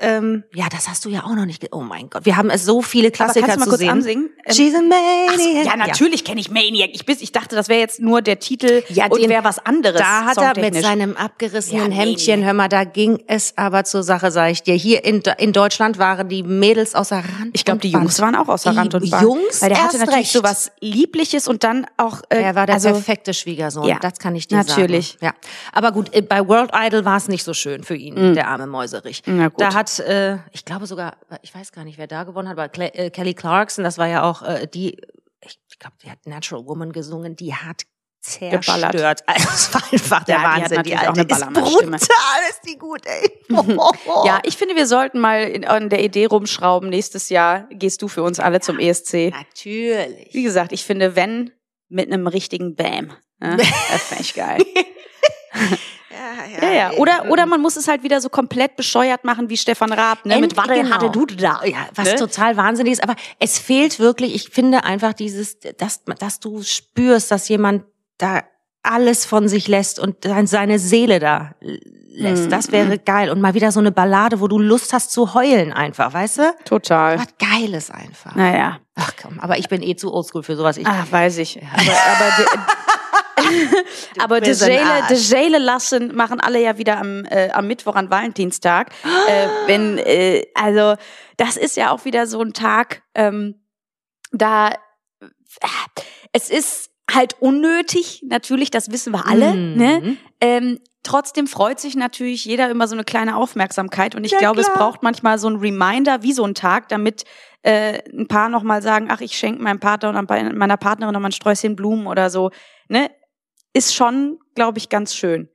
Ähm, 0.00 0.44
ja, 0.54 0.66
das 0.70 0.88
hast 0.88 1.04
du 1.04 1.08
ja 1.10 1.24
auch 1.24 1.34
noch 1.34 1.44
nicht. 1.44 1.66
Oh 1.72 1.80
mein 1.80 2.08
Gott, 2.10 2.24
wir 2.24 2.36
haben 2.36 2.48
es 2.50 2.64
so 2.64 2.80
viele 2.82 3.08
aber 3.08 3.12
Klassiker 3.16 3.46
kannst 3.46 3.56
du 3.56 3.60
mal 3.60 3.64
zu 3.64 3.70
kurz 3.70 3.80
sehen. 3.80 3.90
ansingen? 3.90 4.30
Ähm, 4.46 4.54
She's 4.54 4.74
a 4.74 4.78
ach 4.78 5.34
so, 5.38 5.44
maniac. 5.44 5.64
ja, 5.66 5.76
natürlich 5.76 6.24
kenne 6.24 6.40
ich 6.40 6.50
Maniac. 6.50 6.90
Ich, 6.94 7.04
bis, 7.04 7.20
ich 7.20 7.32
dachte, 7.32 7.54
das 7.54 7.68
wäre 7.68 7.80
jetzt 7.80 8.00
nur 8.00 8.22
der 8.22 8.38
Titel 8.38 8.82
Ja, 8.88 9.06
und 9.06 9.28
wäre 9.28 9.44
was 9.44 9.58
anderes. 9.64 10.00
Da 10.00 10.24
hat 10.24 10.38
er 10.38 10.58
mit 10.60 10.74
seinem 10.82 11.16
abgerissenen 11.16 11.92
Ja, 11.92 11.98
Hemdchen, 11.98 12.40
Maniac. 12.40 12.46
hör 12.46 12.54
mal, 12.54 12.68
da 12.68 12.84
ging 12.84 13.22
es 13.26 13.52
aber 13.56 13.84
zur 13.84 14.02
Sache, 14.02 14.30
sag 14.30 14.50
ich 14.52 14.62
dir. 14.62 14.74
Hier 14.74 15.04
in, 15.04 15.22
in 15.38 15.52
Deutschland 15.52 15.98
waren 15.98 16.28
die 16.28 16.42
Mädels 16.42 16.94
außer 16.94 17.16
Rand 17.16 17.50
Ich 17.52 17.64
glaube, 17.64 17.80
die 17.80 17.90
Jungs 17.90 18.16
Band. 18.18 18.34
waren 18.34 18.42
auch 18.42 18.48
außer 18.48 18.74
Rand 18.74 18.94
und 18.94 19.10
Band. 19.10 19.22
Jungs 19.22 19.60
Weil 19.60 19.68
der 19.68 19.82
hatte 19.84 19.98
natürlich 19.98 20.16
recht. 20.20 20.32
so 20.32 20.42
was 20.42 20.72
Liebliches 20.80 21.46
und 21.46 21.62
dann 21.64 21.86
auch. 21.98 22.22
Äh, 22.30 22.40
Er 22.42 22.54
war 22.54 22.66
der 22.66 22.76
also, 22.76 22.88
perfekte 22.90 23.34
Schwiegersohn, 23.34 23.86
Ja, 23.86 23.98
das 24.00 24.18
kann 24.18 24.34
ich 24.34 24.48
dir 24.48 24.56
natürlich. 24.56 25.18
sagen. 25.20 25.26
Ja, 25.26 25.50
aber 25.72 25.92
gut, 25.92 26.14
äh, 26.14 26.22
bei 26.22 26.46
World 26.48 26.70
Idol 26.74 27.04
war 27.04 27.16
es 27.18 27.28
nicht 27.28 27.44
so 27.44 27.52
schön 27.52 27.82
für 27.84 27.94
ihn, 27.96 28.34
der 28.34 28.48
arme 28.48 28.66
Mäuserich. 28.66 29.22
Na 29.26 29.48
gut. 29.48 29.60
Da 29.60 29.74
hat, 29.74 29.89
äh, 29.98 30.38
ich 30.52 30.64
glaube 30.64 30.86
sogar, 30.86 31.16
ich 31.42 31.54
weiß 31.54 31.72
gar 31.72 31.84
nicht, 31.84 31.98
wer 31.98 32.06
da 32.06 32.24
gewonnen 32.24 32.48
hat, 32.48 32.56
aber 32.58 32.68
Cle 32.68 32.94
äh, 32.94 33.10
Kelly 33.10 33.34
Clarkson, 33.34 33.84
das 33.84 33.98
war 33.98 34.06
ja 34.06 34.22
auch 34.22 34.42
äh, 34.42 34.66
die, 34.66 35.00
ich 35.42 35.78
glaube, 35.78 35.96
die 36.02 36.10
hat 36.10 36.26
Natural 36.26 36.64
Woman 36.66 36.92
gesungen, 36.92 37.34
die 37.36 37.54
hat 37.54 37.82
Geballert. 38.38 38.64
zerstört. 38.92 39.20
Also, 39.26 39.48
es 39.48 39.72
war 39.74 39.82
einfach 39.92 40.24
der 40.24 40.34
Ja, 40.36 40.42
die 40.42 40.46
hat 40.46 40.70
Wahnsinn. 40.72 40.78
auch 40.78 41.08
Alte 41.08 41.20
eine 41.20 41.96
ist 41.96 42.08
brutal, 42.08 42.40
ist 42.50 42.60
die 42.68 42.78
gut, 42.78 43.00
ey. 43.06 43.40
Ja, 44.26 44.40
ich 44.44 44.56
finde, 44.58 44.76
wir 44.76 44.86
sollten 44.86 45.18
mal 45.20 45.42
in, 45.44 45.64
an 45.64 45.88
der 45.88 46.04
Idee 46.04 46.26
rumschrauben. 46.26 46.90
Nächstes 46.90 47.30
Jahr 47.30 47.66
gehst 47.70 48.02
du 48.02 48.08
für 48.08 48.22
uns 48.22 48.38
alle 48.38 48.60
zum 48.60 48.78
ESC. 48.78 49.12
Wie 49.14 49.30
Natürlich. 49.30 50.32
gesagt, 50.32 50.72
ich 50.72 50.84
finde, 50.84 51.16
wenn 51.16 51.50
mit 51.88 52.12
einem 52.12 52.26
richtigen 52.26 52.76
Bam. 52.76 53.12
Ne? 53.40 53.56
Das 53.56 54.02
fände 54.02 54.22
ich 54.22 54.34
geil. 54.34 54.62
Ja, 56.62 56.70
ja. 56.70 56.90
Oder, 56.92 57.30
oder 57.30 57.46
man 57.46 57.60
muss 57.60 57.76
es 57.76 57.88
halt 57.88 58.02
wieder 58.02 58.20
so 58.20 58.28
komplett 58.28 58.76
bescheuert 58.76 59.24
machen 59.24 59.48
wie 59.48 59.56
Stefan 59.56 59.92
Raab, 59.92 60.24
ne? 60.26 60.38
Mit 60.40 60.56
Waddel 60.56 60.82
genau. 60.82 60.94
hatte 60.96 61.10
du 61.10 61.24
da. 61.26 61.60
Ja, 61.64 61.88
was 61.94 62.08
Ne? 62.08 62.14
total 62.16 62.56
wahnsinnig 62.56 62.92
ist. 62.94 63.02
Aber 63.02 63.16
es 63.38 63.58
fehlt 63.58 63.98
wirklich, 63.98 64.34
ich 64.34 64.50
finde 64.50 64.84
einfach 64.84 65.12
dieses, 65.12 65.58
dass, 65.78 66.04
dass 66.04 66.40
du 66.40 66.62
spürst, 66.62 67.30
dass 67.30 67.48
jemand 67.48 67.84
da 68.18 68.42
alles 68.82 69.26
von 69.26 69.48
sich 69.48 69.68
lässt 69.68 69.98
und 69.98 70.16
seine 70.44 70.78
Seele 70.78 71.18
da 71.18 71.54
lässt. 71.60 72.44
Mhm. 72.46 72.50
Das 72.50 72.72
wäre 72.72 72.98
geil. 72.98 73.30
Und 73.30 73.40
mal 73.40 73.54
wieder 73.54 73.72
so 73.72 73.80
eine 73.80 73.92
Ballade, 73.92 74.40
wo 74.40 74.48
du 74.48 74.58
Lust 74.58 74.92
hast 74.92 75.10
zu 75.12 75.34
heulen 75.34 75.72
einfach, 75.72 76.12
weißt 76.12 76.38
du? 76.38 76.54
Total. 76.64 77.18
Was 77.18 77.26
Geiles 77.38 77.90
einfach. 77.90 78.34
Naja. 78.34 78.78
Ach 78.94 79.12
komm, 79.20 79.38
aber 79.40 79.58
ich 79.58 79.68
bin 79.68 79.82
eh 79.82 79.96
zu 79.96 80.12
oldschool 80.12 80.42
für 80.42 80.56
sowas. 80.56 80.76
Ich, 80.76 80.86
Ah, 80.86 81.06
weiß 81.10 81.38
ich. 81.38 81.60
Aber, 81.62 81.82
aber, 81.82 82.64
aber 84.18 84.40
Dejele, 84.40 85.58
lassen 85.58 86.14
machen 86.14 86.40
alle 86.40 86.60
ja 86.60 86.78
wieder 86.78 86.98
am, 86.98 87.24
äh, 87.26 87.50
am 87.50 87.66
Mittwoch 87.66 87.94
an 87.94 88.10
Valentinstag. 88.10 88.90
äh, 89.28 89.46
wenn, 89.66 89.98
äh, 89.98 90.46
also, 90.54 90.94
das 91.36 91.56
ist 91.56 91.76
ja 91.76 91.90
auch 91.90 92.04
wieder 92.04 92.26
so 92.26 92.40
ein 92.42 92.52
Tag, 92.52 93.02
ähm, 93.14 93.56
da, 94.32 94.70
äh, 94.70 95.26
es 96.32 96.50
ist 96.50 96.90
halt 97.10 97.36
unnötig, 97.40 98.22
natürlich, 98.28 98.70
das 98.70 98.90
wissen 98.92 99.12
wir 99.12 99.26
alle, 99.26 99.52
Mhm. 99.54 99.74
ne? 99.76 100.16
Ähm, 100.40 100.78
trotzdem 101.02 101.46
freut 101.48 101.80
sich 101.80 101.96
natürlich 101.96 102.44
jeder 102.44 102.70
immer 102.70 102.86
so 102.86 102.94
eine 102.94 103.02
kleine 103.04 103.36
Aufmerksamkeit 103.36 104.14
und 104.14 104.22
ich 104.24 104.32
Ja, 104.32 104.38
glaube, 104.38 104.60
es 104.60 104.66
klar. 104.70 104.78
braucht 104.78 105.02
manchmal 105.02 105.38
so 105.38 105.48
ein 105.48 105.56
Reminder 105.56 106.22
wie 106.22 106.32
so 106.32 106.44
ein 106.44 106.54
Tag, 106.54 106.88
damit 106.88 107.24
äh, 107.62 108.00
ein 108.12 108.28
Paar 108.28 108.48
nochmal 108.48 108.80
sagen, 108.80 109.08
ach, 109.10 109.20
ich 109.20 109.36
schenke 109.36 109.60
meinem 109.62 109.80
Partner 109.80 110.10
oder 110.10 110.22
meiner 110.54 110.76
Partnerin 110.76 111.12
nochmal 111.12 111.30
ein 111.30 111.32
Sträußchen 111.32 111.74
Blumen 111.76 112.06
oder 112.06 112.30
so, 112.30 112.50
ne? 112.88 113.10
Ist 113.72 113.94
schon, 113.94 114.38
glaube 114.54 114.78
ich, 114.78 114.88
ganz 114.88 115.14
schön. 115.14 115.48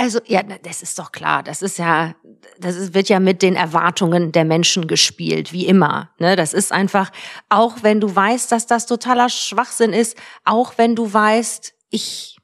Also 0.00 0.20
ja, 0.24 0.42
das 0.42 0.80
ist 0.80 0.98
doch 0.98 1.12
klar. 1.12 1.42
Das 1.42 1.60
ist 1.60 1.78
ja, 1.78 2.14
das 2.58 2.76
ist, 2.76 2.94
wird 2.94 3.10
ja 3.10 3.20
mit 3.20 3.42
den 3.42 3.54
Erwartungen 3.54 4.32
der 4.32 4.46
Menschen 4.46 4.86
gespielt, 4.86 5.52
wie 5.52 5.66
immer. 5.66 6.10
Ne, 6.18 6.36
das 6.36 6.54
ist 6.54 6.72
einfach, 6.72 7.10
auch 7.50 7.82
wenn 7.82 8.00
du 8.00 8.14
weißt, 8.14 8.50
dass 8.50 8.66
das 8.66 8.86
totaler 8.86 9.28
Schwachsinn 9.28 9.92
ist, 9.92 10.16
auch 10.44 10.78
wenn 10.78 10.96
du 10.96 11.12
weißt, 11.12 11.74
ich, 11.90 12.38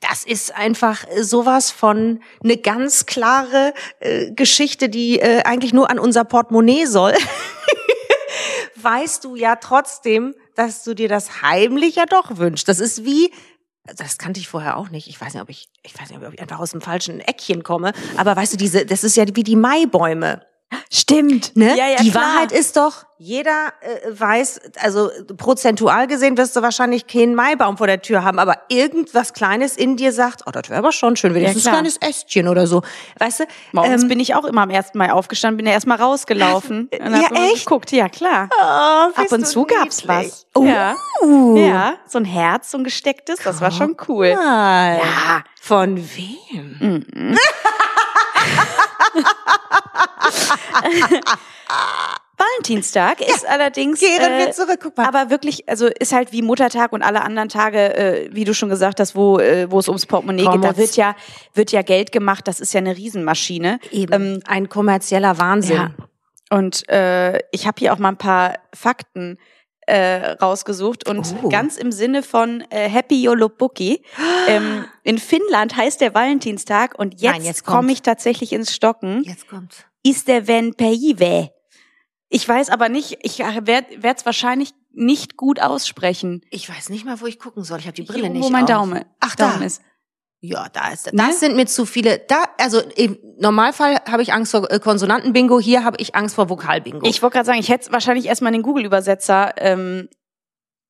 das 0.00 0.24
ist 0.24 0.54
einfach 0.54 1.06
sowas 1.18 1.70
von 1.70 2.20
eine 2.44 2.58
ganz 2.58 3.06
klare 3.06 3.72
äh, 4.00 4.30
Geschichte, 4.32 4.90
die 4.90 5.20
äh, 5.20 5.44
eigentlich 5.44 5.72
nur 5.72 5.90
an 5.90 5.98
unser 5.98 6.24
Portemonnaie 6.24 6.84
soll. 6.84 7.14
weißt 8.82 9.24
du 9.24 9.36
ja 9.36 9.56
trotzdem, 9.56 10.34
dass 10.54 10.84
du 10.84 10.94
dir 10.94 11.08
das 11.08 11.42
heimlich 11.42 11.96
ja 11.96 12.06
doch 12.06 12.36
wünschst. 12.36 12.68
Das 12.68 12.78
ist 12.78 13.04
wie, 13.04 13.32
das 13.96 14.18
kannte 14.18 14.40
ich 14.40 14.48
vorher 14.48 14.76
auch 14.76 14.90
nicht. 14.90 15.08
Ich 15.08 15.20
weiß 15.20 15.34
nicht, 15.34 15.42
ob 15.42 15.48
ich, 15.48 15.68
ich 15.82 15.98
weiß 15.98 16.10
nicht, 16.10 16.22
ob 16.22 16.32
ich 16.32 16.40
einfach 16.40 16.58
aus 16.58 16.72
dem 16.72 16.80
falschen 16.80 17.20
Eckchen 17.20 17.62
komme. 17.62 17.92
Aber 18.16 18.36
weißt 18.36 18.52
du, 18.52 18.56
diese, 18.56 18.86
das 18.86 19.04
ist 19.04 19.16
ja 19.16 19.24
wie 19.34 19.42
die 19.42 19.56
Maibäume. 19.56 20.42
Stimmt. 20.90 21.56
Ne? 21.56 21.76
Ja, 21.76 21.86
ja, 21.88 21.96
die 22.02 22.10
klar. 22.10 22.24
Wahrheit 22.24 22.52
ist 22.52 22.76
doch, 22.76 23.04
jeder 23.18 23.72
äh, 23.80 24.10
weiß, 24.10 24.60
also 24.80 25.10
prozentual 25.36 26.06
gesehen 26.06 26.36
wirst 26.38 26.54
du 26.56 26.62
wahrscheinlich 26.62 27.06
keinen 27.06 27.34
Maibaum 27.34 27.76
vor 27.76 27.86
der 27.86 28.00
Tür 28.00 28.22
haben, 28.22 28.38
aber 28.38 28.56
irgendwas 28.68 29.32
Kleines 29.32 29.76
in 29.76 29.96
dir 29.96 30.12
sagt, 30.12 30.42
oh, 30.46 30.50
das 30.50 30.68
wäre 30.70 30.78
aber 30.78 30.92
schon 30.92 31.16
schön, 31.16 31.34
wenigstens 31.34 31.64
Ja, 31.64 31.72
ein 31.72 31.74
kleines 31.74 31.96
Ästchen 31.98 32.48
oder 32.48 32.66
so. 32.66 32.82
Weißt 33.18 33.40
du? 33.40 33.44
Morgens 33.72 34.02
ähm, 34.02 34.08
bin 34.08 34.20
ich 34.20 34.34
auch 34.34 34.44
immer 34.44 34.62
am 34.62 34.70
1. 34.70 34.94
Mai 34.94 35.12
aufgestanden, 35.12 35.56
bin 35.56 35.66
ja 35.66 35.72
erstmal 35.72 35.98
rausgelaufen. 35.98 36.88
Und 36.98 37.12
Ja, 37.20 37.28
echt? 37.32 37.64
Geguckt. 37.66 37.90
Ja, 37.92 38.08
klar. 38.08 38.48
oh, 38.52 39.20
Ab 39.20 39.32
und 39.32 39.46
zu 39.46 39.64
gab's 39.64 40.04
niedlich. 40.04 40.32
was. 40.32 40.46
Oh. 40.54 40.64
Ja. 40.64 40.94
Ja, 41.56 41.94
so 42.06 42.18
ein 42.18 42.24
Herz, 42.24 42.70
so 42.70 42.78
ein 42.78 42.84
gestecktes, 42.84 43.40
das 43.42 43.60
war 43.60 43.70
schon 43.70 43.96
cool. 44.08 44.28
Ja. 44.28 45.42
Von 45.60 45.96
wem? 45.96 47.04
Mhm. 47.14 47.38
Valentinstag 52.38 53.20
ist 53.20 53.46
allerdings 53.46 54.00
Kehren 54.00 54.38
wir 54.38 54.48
äh, 54.48 54.52
zurück, 54.52 54.78
guck 54.82 54.96
mal. 54.96 55.06
aber 55.06 55.30
wirklich, 55.30 55.68
also 55.68 55.86
ist 55.86 56.12
halt 56.12 56.32
wie 56.32 56.42
Muttertag 56.42 56.92
und 56.92 57.02
alle 57.02 57.22
anderen 57.22 57.48
Tage, 57.48 57.96
äh, 57.96 58.28
wie 58.32 58.44
du 58.44 58.54
schon 58.54 58.68
gesagt 58.68 59.00
hast, 59.00 59.16
wo 59.16 59.38
äh, 59.38 59.70
wo 59.70 59.80
es 59.80 59.88
ums 59.88 60.06
Portemonnaie 60.06 60.46
geht, 60.46 60.64
da 60.64 60.76
wird 60.76 60.96
ja 60.96 61.16
wird 61.54 61.72
ja 61.72 61.82
Geld 61.82 62.12
gemacht. 62.12 62.46
Das 62.46 62.60
ist 62.60 62.72
ja 62.72 62.78
eine 62.78 62.96
Riesenmaschine. 62.96 63.80
Eben. 63.90 64.12
Ähm, 64.12 64.40
ein 64.46 64.68
kommerzieller 64.68 65.38
Wahnsinn. 65.38 65.76
ja. 65.76 65.90
Und 66.50 66.88
äh, 66.88 67.40
ich 67.50 67.66
habe 67.66 67.76
hier 67.78 67.92
auch 67.92 67.98
mal 67.98 68.10
ein 68.10 68.16
paar 68.16 68.54
Fakten 68.72 69.38
äh, 69.88 70.32
rausgesucht 70.32 71.08
und 71.08 71.34
Oh. 71.42 71.48
ganz 71.48 71.76
im 71.76 71.92
Sinne 71.92 72.22
von 72.22 72.62
äh, 72.70 72.88
Happy 72.88 73.22
Jolobuki. 73.22 74.02
ähm, 74.48 74.84
in 75.02 75.18
Finnland 75.18 75.76
heißt 75.76 76.00
der 76.00 76.14
Valentinstag 76.14 76.98
und 76.98 77.20
jetzt, 77.20 77.44
jetzt 77.44 77.64
komme 77.64 77.90
ich 77.92 78.02
tatsächlich 78.02 78.52
ins 78.52 78.74
Stocken. 78.74 79.22
Jetzt 79.24 79.48
kommt's. 79.48 79.84
Ist 80.04 80.28
der 80.28 80.46
Ven 80.46 80.74
Peive. 80.74 81.50
Ich 82.28 82.46
weiß 82.46 82.68
aber 82.70 82.88
nicht, 82.90 83.18
ich 83.22 83.38
werde 83.38 83.96
es 84.16 84.26
wahrscheinlich 84.26 84.74
nicht 84.92 85.36
gut 85.36 85.60
aussprechen. 85.60 86.42
Ich 86.50 86.68
weiß 86.68 86.90
nicht 86.90 87.04
mal, 87.06 87.20
wo 87.20 87.26
ich 87.26 87.38
gucken 87.38 87.64
soll. 87.64 87.78
Ich 87.78 87.86
habe 87.86 87.94
die 87.94 88.02
Brille 88.02 88.24
Hier, 88.24 88.30
nicht 88.30 88.44
Wo 88.44 88.50
mein 88.50 88.64
auf. 88.64 88.68
Daumen, 88.70 89.04
Ach, 89.20 89.34
da. 89.36 89.50
Daumen 89.52 89.62
ist. 89.62 89.80
Ja, 90.40 90.68
da 90.72 90.92
ist 90.92 91.06
das. 91.06 91.12
Ne? 91.12 91.24
Das 91.26 91.40
sind 91.40 91.56
mir 91.56 91.66
zu 91.66 91.84
viele. 91.84 92.20
Da, 92.28 92.44
also 92.58 92.80
im 92.96 93.18
Normalfall 93.38 93.96
habe 94.08 94.22
ich 94.22 94.32
Angst 94.32 94.52
vor 94.52 94.70
äh, 94.70 94.78
Konsonantenbingo. 94.78 95.58
Hier 95.58 95.84
habe 95.84 95.96
ich 95.98 96.14
Angst 96.14 96.36
vor 96.36 96.48
Vokalbingo. 96.48 97.06
Ich 97.06 97.22
wollte 97.22 97.34
gerade 97.34 97.46
sagen, 97.46 97.58
ich 97.58 97.68
hätte 97.68 97.90
wahrscheinlich 97.92 98.26
erstmal 98.26 98.52
den 98.52 98.62
Google-Übersetzer 98.62 99.54
ähm, 99.56 100.08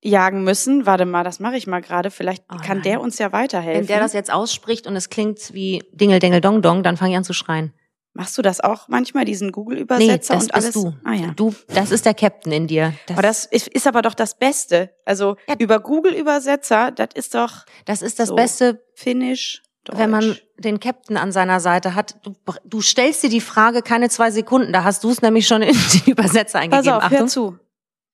jagen 0.02 0.44
müssen. 0.44 0.84
Warte 0.84 1.06
mal, 1.06 1.24
das 1.24 1.40
mache 1.40 1.56
ich 1.56 1.66
mal 1.66 1.80
gerade. 1.80 2.10
Vielleicht 2.10 2.44
Oh 2.52 2.56
kann 2.62 2.82
der 2.82 3.00
uns 3.00 3.18
ja 3.18 3.32
weiterhelfen. 3.32 3.80
Wenn 3.80 3.86
der 3.86 4.00
das 4.00 4.12
jetzt 4.12 4.32
ausspricht 4.32 4.86
und 4.86 4.96
es 4.96 5.08
klingt 5.08 5.54
wie 5.54 5.82
Dingel, 5.92 6.18
Dengel, 6.18 6.42
Dong, 6.42 6.60
Dong, 6.60 6.82
dann 6.82 6.98
fange 6.98 7.12
ich 7.12 7.16
an 7.16 7.24
zu 7.24 7.32
schreien. 7.32 7.72
Machst 8.18 8.36
du 8.36 8.42
das 8.42 8.58
auch 8.60 8.88
manchmal, 8.88 9.24
diesen 9.24 9.46
Nee, 9.46 9.52
Google-Übersetzer 9.52 10.34
das 10.34 10.42
und 10.44 10.54
alles? 10.54 10.64
bist 10.72 10.76
du. 10.76 10.92
Ah 11.04 11.12
ja. 11.12 11.28
Du, 11.36 11.54
das 11.68 11.92
ist 11.92 12.04
der 12.04 12.14
Captain 12.14 12.52
in 12.52 12.66
dir. 12.66 12.92
Das, 13.06 13.16
Aber 13.16 13.22
das 13.22 13.44
ist, 13.46 13.68
ist 13.68 13.86
aber 13.86 14.02
doch 14.02 14.14
das 14.14 14.36
Beste. 14.36 14.92
Also 15.04 15.36
Ja. 15.48 15.54
über 15.60 15.78
Google-Übersetzer, 15.78 16.90
das 16.90 17.10
ist 17.14 17.34
doch 17.36 17.64
das 17.84 18.02
ist 18.02 18.18
das 18.18 18.28
so. 18.30 18.34
Beste, 18.34 18.84
Finnisch, 18.96 19.62
Deutsch. 19.84 19.98
wenn 19.98 20.10
man 20.10 20.36
den 20.56 20.80
Captain 20.80 21.16
an 21.16 21.30
seiner 21.30 21.60
Seite 21.60 21.94
hat. 21.94 22.16
Du, 22.24 22.34
du 22.64 22.82
stellst 22.82 23.22
dir 23.22 23.30
die 23.30 23.40
Frage 23.40 23.82
keine 23.82 24.08
zwei 24.10 24.32
Sekunden. 24.32 24.72
Da 24.72 24.82
hast 24.82 25.04
du 25.04 25.10
es 25.10 25.22
nämlich 25.22 25.46
schon 25.46 25.62
in 25.62 25.76
den 25.76 26.02
Übersetzer 26.06 26.58
Pass 26.58 26.62
eingegeben. 26.64 26.92
auf, 26.94 27.02
Achtung. 27.04 27.18
hör 27.20 27.26
zu. 27.28 27.58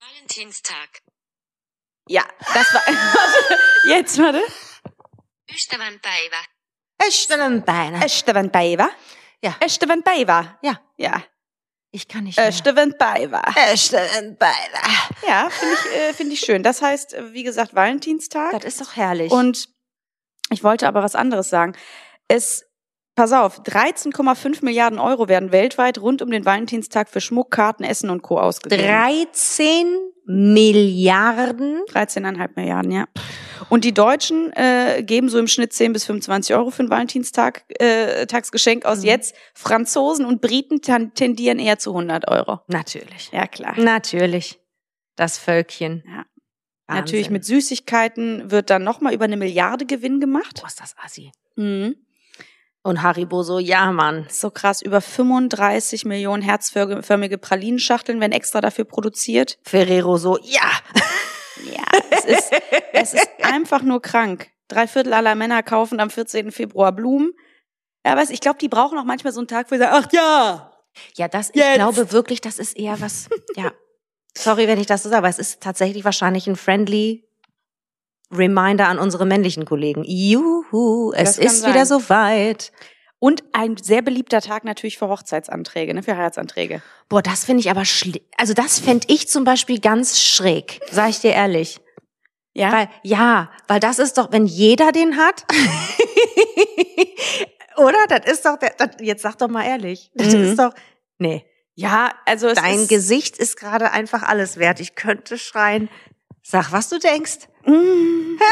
Valentinstag. 0.01 1.01
Ja, 2.09 2.25
das 2.53 2.75
war. 2.75 2.83
warte, 2.87 3.59
jetzt, 3.89 4.19
warte. 4.19 4.43
Ystävänpäivä. 5.51 6.37
Ystävänpäivä. 7.09 8.01
Ystävänpäivä. 8.05 8.89
Ja. 9.45 9.53
Ystävänpäivä. 9.65 10.45
Ja. 10.63 10.77
Ja. 10.97 11.21
Ich 11.91 12.09
kann 12.09 12.25
nicht 12.25 12.39
mehr. 12.39 12.49
Ystävänpäivä. 12.49 13.43
Ystävänpäivä. 13.73 14.81
Ja, 15.29 15.51
finde 15.51 15.75
ich, 15.75 15.97
äh, 15.97 16.13
finde 16.15 16.33
ich 16.33 16.41
schön. 16.41 16.63
Das 16.63 16.83
heißt, 16.83 17.15
wie 17.33 17.45
gesagt, 17.45 17.75
Valentinstag. 17.75 18.53
Das 18.53 18.65
ist 18.65 18.81
doch 18.81 18.97
herrlich. 18.97 19.31
Und 19.31 19.69
ich 20.51 20.65
wollte 20.65 20.89
aber 20.89 21.03
was 21.03 21.15
anderes 21.15 21.51
sagen. 21.51 21.75
Es, 22.27 22.65
pass 23.15 23.33
auf, 23.33 23.61
13,5 23.61 24.65
Milliarden 24.65 24.99
Euro 24.99 25.29
werden 25.29 25.53
weltweit 25.53 25.99
rund 25.99 26.23
um 26.23 26.31
den 26.31 26.45
Valentinstag 26.45 27.09
für 27.09 27.21
Schmuck, 27.21 27.51
Karten, 27.51 27.85
Essen 27.85 28.11
und 28.11 28.23
Co. 28.23 28.41
ausgegeben. 28.41 28.83
13 28.83 29.87
Milliarden. 30.27 31.83
13,5 31.93 32.51
Milliarden, 32.57 32.91
ja. 32.91 33.05
Und 33.69 33.85
die 33.85 33.95
Deutschen 33.95 34.53
äh, 34.53 35.03
geben 35.03 35.29
so 35.29 35.39
im 35.39 35.47
Schnitt 35.47 35.73
10 35.73 35.93
bis 35.93 36.05
25 36.05 36.55
Euro 36.55 36.71
für 36.71 36.83
ein 36.83 36.91
Valentinstag 36.91 37.65
äh, 37.81 38.27
Tagsgeschenk 38.27 38.85
aus. 38.85 38.99
Mhm. 38.99 39.05
Jetzt 39.05 39.35
Franzosen 39.55 40.27
und 40.27 40.41
Briten 40.41 40.81
tendieren 40.83 41.59
eher 41.59 41.79
zu 41.79 41.91
100 41.91 42.29
Euro. 42.29 42.61
Natürlich. 42.69 43.31
Ja, 43.33 43.47
klar. 43.47 43.79
Natürlich. 43.79 44.59
Das 45.17 45.39
Völkchen. 45.39 46.03
Ja. 46.07 46.25
Wahnsinn. 46.87 47.05
Natürlich 47.05 47.31
mit 47.31 47.45
Süßigkeiten 47.45 48.51
wird 48.51 48.71
dann 48.71 48.85
nochmal 48.85 49.15
über 49.15 49.25
eine 49.25 49.37
Milliarde 49.37 49.87
Gewinn 49.87 50.21
gemacht. 50.21 50.61
Boah, 50.61 50.67
ist 50.67 50.81
das 50.81 50.95
assi. 51.03 51.33
Mhm. 51.57 51.97
Und 52.83 53.03
Haribo 53.03 53.43
so, 53.43 53.59
ja, 53.59 53.91
Mann. 53.93 54.27
So 54.29 54.51
krass, 54.51 54.83
über 54.83 55.01
35 55.01 56.05
Millionen 56.05 56.43
herzförmige 56.43 57.39
Pralinenschachteln 57.39 58.21
werden 58.21 58.33
extra 58.33 58.61
dafür 58.61 58.85
produziert. 58.85 59.59
Ferrero 59.63 60.19
so, 60.19 60.39
ja. 60.43 60.71
Ja, 61.73 61.85
es 62.11 62.25
ist, 62.25 62.53
es 62.93 63.15
ist 63.15 63.29
einfach 63.43 63.83
nur 63.83 64.01
krank. 64.03 64.51
Drei 64.69 64.87
Viertel 64.87 65.13
aller 65.13 65.35
Männer 65.35 65.63
kaufen 65.63 66.01
am 66.01 66.11
14. 66.11 66.51
Februar 66.53 66.93
Blumen. 66.93 67.33
Ja, 68.07 68.17
weiß, 68.17 68.31
ich 68.31 68.41
glaube, 68.41 68.59
die 68.59 68.69
brauchen 68.69 68.99
auch 68.99 69.05
manchmal 69.05 69.33
so 69.33 69.41
einen 69.41 69.49
Tag, 69.49 69.71
wo 69.71 69.75
sie 69.75 69.81
sagen, 69.81 69.93
ach 70.05 70.13
ja, 70.13 70.71
Ja, 71.17 71.29
das, 71.29 71.51
ich 71.51 71.57
Jetzt. 71.57 71.75
glaube 71.75 72.13
wirklich, 72.13 72.41
das 72.41 72.59
ist 72.59 72.77
eher 72.77 73.01
was, 73.01 73.29
ja. 73.57 73.73
Sorry, 74.37 74.67
wenn 74.67 74.81
ich 74.81 74.87
das 74.87 75.03
so 75.03 75.09
sage, 75.09 75.19
aber 75.19 75.29
es 75.29 75.39
ist 75.39 75.63
tatsächlich 75.63 76.05
wahrscheinlich 76.05 76.47
ein 76.49 76.57
friendly 76.57 77.25
Reminder 78.33 78.89
an 78.89 78.99
unsere 78.99 79.27
männlichen 79.27 79.65
Kollegen. 79.65 80.03
Juhu, 80.05 81.13
es 81.15 81.39
ist 81.39 81.61
sein. 81.61 81.71
wieder 81.73 81.87
soweit. 81.87 82.73
Und 83.25 83.43
ein 83.55 83.79
sehr 83.79 84.03
beliebter 84.03 84.43
Tag 84.43 84.65
natürlich 84.65 84.99
für 84.99 85.09
Hochzeitsanträge, 85.09 85.95
ne, 85.95 86.03
für 86.03 86.15
Heiratsanträge. 86.15 86.83
Boah, 87.09 87.23
das 87.23 87.47
finde 87.47 87.61
ich 87.63 87.71
aber 87.71 87.87
schli 87.87 88.21
Also 88.37 88.53
das 88.53 88.81
fände 88.81 89.07
ich 89.09 89.31
zum 89.31 89.45
Beispiel 89.45 89.81
ganz 89.81 90.21
schräg, 90.21 90.79
sag 90.91 91.09
ich 91.09 91.21
dir 91.21 91.33
ehrlich. 91.33 91.81
Ja, 92.53 92.71
Weil, 92.71 92.91
ja, 93.03 93.51
weil 93.67 93.81
das 93.81 93.99
ist 93.99 94.19
doch, 94.19 94.31
wenn 94.31 94.45
jeder 94.45 94.93
den 94.93 95.17
hat. 95.17 95.47
Oder? 97.79 97.97
Das 98.11 98.31
ist 98.31 98.45
doch 98.45 98.59
der, 98.59 98.75
das, 98.77 98.91
jetzt 99.01 99.23
sag 99.23 99.39
doch 99.39 99.49
mal 99.49 99.65
ehrlich. 99.65 100.11
Das 100.15 100.35
Mhm. 100.35 100.43
ist 100.45 100.59
doch, 100.59 100.75
nee. 101.17 101.47
ja, 101.75 102.13
also 102.27 102.49
es 102.49 102.57
Dein 102.57 102.81
ist, 102.81 102.89
Gesicht 102.91 103.39
ist 103.39 103.57
gerade 103.57 103.91
einfach 103.93 104.23
alles 104.23 104.59
wert. 104.59 104.81
Ich 104.81 104.97
könnte 104.97 105.39
schreien. 105.39 105.89
Sag, 106.43 106.73
was 106.73 106.91
du 106.91 106.99
denkst. 106.99 107.39
Mm. 107.65 108.39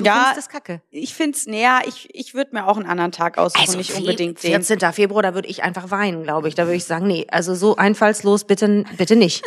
Du 0.00 0.06
Ja. 0.06 0.14
findest 0.24 0.38
das 0.38 0.48
kacke. 0.48 0.82
ich 0.90 1.14
find's 1.14 1.46
näher, 1.46 1.80
ich, 1.86 2.08
ich 2.14 2.34
würde 2.34 2.50
mir 2.54 2.66
auch 2.66 2.76
einen 2.76 2.86
anderen 2.86 3.12
Tag 3.12 3.38
aussuchen, 3.38 3.76
nicht 3.76 3.92
Fe- 3.92 3.98
unbedingt 3.98 4.42
den. 4.42 4.50
14. 4.62 4.92
Februar, 4.92 5.22
da 5.22 5.34
würde 5.34 5.48
ich 5.48 5.62
einfach 5.62 5.90
weinen, 5.90 6.22
glaube 6.22 6.48
ich. 6.48 6.54
Da 6.54 6.64
würde 6.64 6.76
ich 6.76 6.84
sagen, 6.84 7.06
nee, 7.06 7.26
also 7.30 7.54
so 7.54 7.76
einfallslos 7.76 8.44
bitte, 8.44 8.84
bitte 8.96 9.16
nicht. 9.16 9.42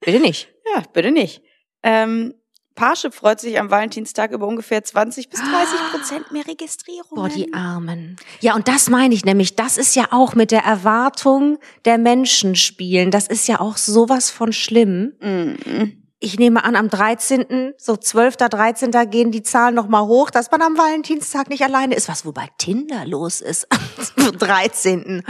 Bitte 0.00 0.20
nicht. 0.20 0.48
Ja, 0.74 0.82
bitte 0.92 1.10
nicht. 1.12 1.42
Ähm, 1.82 2.34
Parship 2.74 3.14
freut 3.14 3.38
sich 3.38 3.60
am 3.60 3.70
Valentinstag 3.70 4.32
über 4.32 4.46
ungefähr 4.48 4.82
20 4.82 5.28
bis 5.28 5.38
30 5.40 5.78
Prozent 5.92 6.32
mehr 6.32 6.44
Registrierungen. 6.48 7.14
Boah, 7.14 7.28
die 7.28 7.52
Armen. 7.52 8.16
Ja, 8.40 8.54
und 8.56 8.66
das 8.66 8.88
meine 8.90 9.14
ich 9.14 9.24
nämlich. 9.24 9.54
Das 9.56 9.76
ist 9.76 9.94
ja 9.94 10.06
auch 10.10 10.34
mit 10.34 10.50
der 10.50 10.62
Erwartung 10.64 11.58
der 11.84 11.98
Menschen 11.98 12.56
spielen. 12.56 13.10
Das 13.12 13.28
ist 13.28 13.46
ja 13.46 13.60
auch 13.60 13.76
sowas 13.76 14.30
von 14.30 14.52
schlimm. 14.52 15.12
Mhm. 15.20 16.03
Ich 16.20 16.38
nehme 16.38 16.64
an, 16.64 16.76
am 16.76 16.88
13., 16.88 17.74
so 17.76 17.96
12., 17.96 18.36
13. 18.36 18.90
gehen 19.10 19.30
die 19.30 19.42
Zahlen 19.42 19.74
nochmal 19.74 20.06
hoch, 20.06 20.30
dass 20.30 20.50
man 20.50 20.62
am 20.62 20.78
Valentinstag 20.78 21.50
nicht 21.50 21.62
alleine 21.62 21.94
ist. 21.94 22.08
Was 22.08 22.24
wohl 22.24 22.32
bei 22.32 22.48
Tinder 22.56 23.04
los 23.04 23.40
ist 23.40 23.66
am 23.70 24.32
13. 24.38 25.22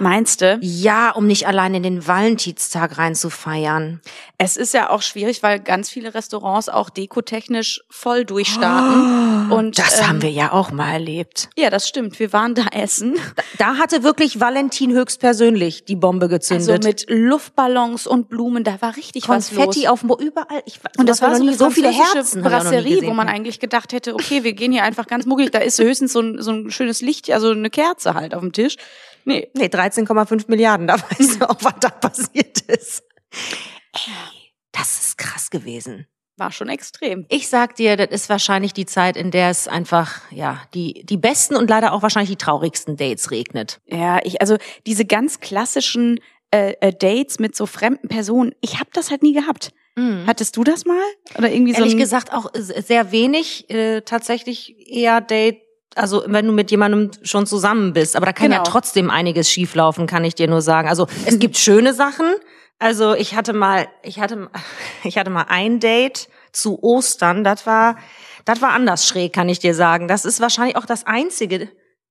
Meinst 0.00 0.40
du? 0.40 0.58
Ja, 0.62 1.10
um 1.10 1.26
nicht 1.26 1.46
alleine 1.46 1.76
in 1.76 1.82
den 1.82 2.06
Valentinstag 2.06 2.98
reinzufeiern. 2.98 4.00
Es 4.38 4.56
ist 4.56 4.72
ja 4.74 4.90
auch 4.90 5.02
schwierig, 5.02 5.42
weil 5.42 5.60
ganz 5.60 5.90
viele 5.90 6.14
Restaurants 6.14 6.68
auch 6.68 6.90
dekotechnisch 6.90 7.82
voll 7.90 8.24
durchstarten. 8.24 9.52
Und, 9.52 9.78
das 9.78 10.00
ähm, 10.00 10.08
haben 10.08 10.22
wir 10.22 10.30
ja 10.30 10.52
auch 10.52 10.70
mal 10.70 10.92
erlebt. 10.92 11.50
Ja, 11.56 11.70
das 11.70 11.86
stimmt. 11.88 12.18
Wir 12.18 12.32
waren 12.32 12.54
da 12.54 12.64
essen. 12.72 13.16
Da 13.58 13.76
hatte 13.76 14.02
wirklich 14.02 14.40
Valentin 14.40 14.92
höchstpersönlich 14.92 15.84
die 15.84 15.96
Bombe 15.96 16.26
Also 16.26 16.36
gezündet. 16.36 16.84
mit 16.84 17.06
Luftballons 17.08 18.06
und 18.06 18.28
Blumen, 18.28 18.64
da 18.64 18.80
war 18.80 18.96
richtig 18.96 19.28
was 19.28 19.50
los. 19.52 19.64
Konfetti 19.64 19.88
auf 19.88 20.00
dem 20.00 20.10
überall. 20.18 20.62
Ich, 20.64 20.80
Und 20.98 21.08
das 21.08 21.20
war 21.20 21.30
noch 21.30 21.36
so 21.36 21.42
nie 21.42 21.48
eine 21.50 21.58
so 21.58 21.70
viele 21.70 21.90
Herzen. 21.90 22.42
Brasserie, 22.42 23.06
wo 23.06 23.12
man 23.12 23.28
eigentlich 23.28 23.60
gedacht 23.60 23.92
hätte, 23.92 24.14
okay, 24.14 24.44
wir 24.44 24.54
gehen 24.54 24.72
hier 24.72 24.84
einfach 24.84 25.06
ganz 25.06 25.26
muckig, 25.26 25.50
da 25.50 25.58
ist 25.58 25.78
höchstens 25.78 26.12
so 26.12 26.20
ein, 26.20 26.40
so 26.40 26.52
ein 26.52 26.70
schönes 26.70 27.00
Licht, 27.02 27.30
also 27.30 27.50
eine 27.50 27.70
Kerze 27.70 28.14
halt 28.14 28.34
auf 28.34 28.40
dem 28.40 28.52
Tisch. 28.52 28.76
Nee, 29.24 29.48
Nee, 29.54 29.66
13,5 29.66 30.44
Milliarden, 30.48 30.86
da 30.88 30.94
weißt 30.94 31.40
du 31.40 31.48
auch, 31.48 31.56
was 31.60 31.74
da 31.80 31.90
passiert 31.90 32.60
ist. 32.62 33.02
Ey, 33.92 34.52
das 34.72 35.00
ist 35.00 35.18
krass 35.18 35.50
gewesen. 35.50 36.06
war 36.36 36.52
schon 36.52 36.68
extrem. 36.68 37.26
Ich 37.28 37.48
sag 37.48 37.76
dir, 37.76 37.96
das 37.96 38.08
ist 38.10 38.28
wahrscheinlich 38.30 38.72
die 38.72 38.86
Zeit, 38.86 39.16
in 39.16 39.30
der 39.30 39.50
es 39.50 39.68
einfach, 39.68 40.22
ja, 40.30 40.62
die, 40.74 41.04
die 41.04 41.18
besten 41.18 41.54
und 41.54 41.68
leider 41.68 41.92
auch 41.92 42.02
wahrscheinlich 42.02 42.30
die 42.30 42.36
traurigsten 42.36 42.96
Dates 42.96 43.30
regnet. 43.30 43.80
Ja, 43.86 44.20
ich, 44.24 44.40
also 44.40 44.56
diese 44.86 45.04
ganz 45.04 45.40
klassischen 45.40 46.18
äh, 46.50 46.74
äh, 46.80 46.92
Dates 46.92 47.38
mit 47.38 47.54
so 47.54 47.66
fremden 47.66 48.08
Personen, 48.08 48.54
ich 48.60 48.80
habe 48.80 48.90
das 48.92 49.10
halt 49.10 49.22
nie 49.22 49.34
gehabt. 49.34 49.72
Hattest 50.26 50.56
du 50.56 50.64
das 50.64 50.86
mal? 50.86 51.02
Oder 51.36 51.52
irgendwie 51.52 51.72
so 51.74 51.80
Ehrlich 51.80 51.98
gesagt 51.98 52.32
auch 52.32 52.50
sehr 52.54 53.12
wenig, 53.12 53.68
äh, 53.68 54.00
tatsächlich 54.00 54.74
eher 54.88 55.20
Date, 55.20 55.60
also 55.96 56.22
wenn 56.26 56.46
du 56.46 56.52
mit 56.52 56.70
jemandem 56.70 57.10
schon 57.22 57.46
zusammen 57.46 57.92
bist. 57.92 58.16
Aber 58.16 58.26
da 58.26 58.32
kann 58.32 58.50
ja 58.52 58.58
Genau. 58.58 58.70
trotzdem 58.70 59.10
einiges 59.10 59.50
schieflaufen, 59.50 60.06
kann 60.06 60.24
ich 60.24 60.34
dir 60.34 60.48
nur 60.48 60.62
sagen. 60.62 60.88
Also 60.88 61.06
es 61.26 61.38
gibt 61.38 61.56
schöne 61.56 61.94
Sachen. 61.94 62.26
Also 62.78 63.14
ich 63.14 63.34
hatte 63.34 63.52
mal, 63.52 63.88
ich 64.02 64.20
hatte, 64.20 64.48
ich 65.04 65.18
hatte 65.18 65.30
mal 65.30 65.46
ein 65.48 65.80
Date 65.80 66.28
zu 66.52 66.82
Ostern. 66.82 67.44
Das 67.44 67.66
war, 67.66 67.96
das 68.44 68.62
war 68.62 68.70
anders 68.70 69.06
schräg, 69.06 69.32
kann 69.32 69.48
ich 69.48 69.58
dir 69.58 69.74
sagen. 69.74 70.08
Das 70.08 70.24
ist 70.24 70.40
wahrscheinlich 70.40 70.76
auch 70.76 70.86
das 70.86 71.06
einzige 71.06 71.68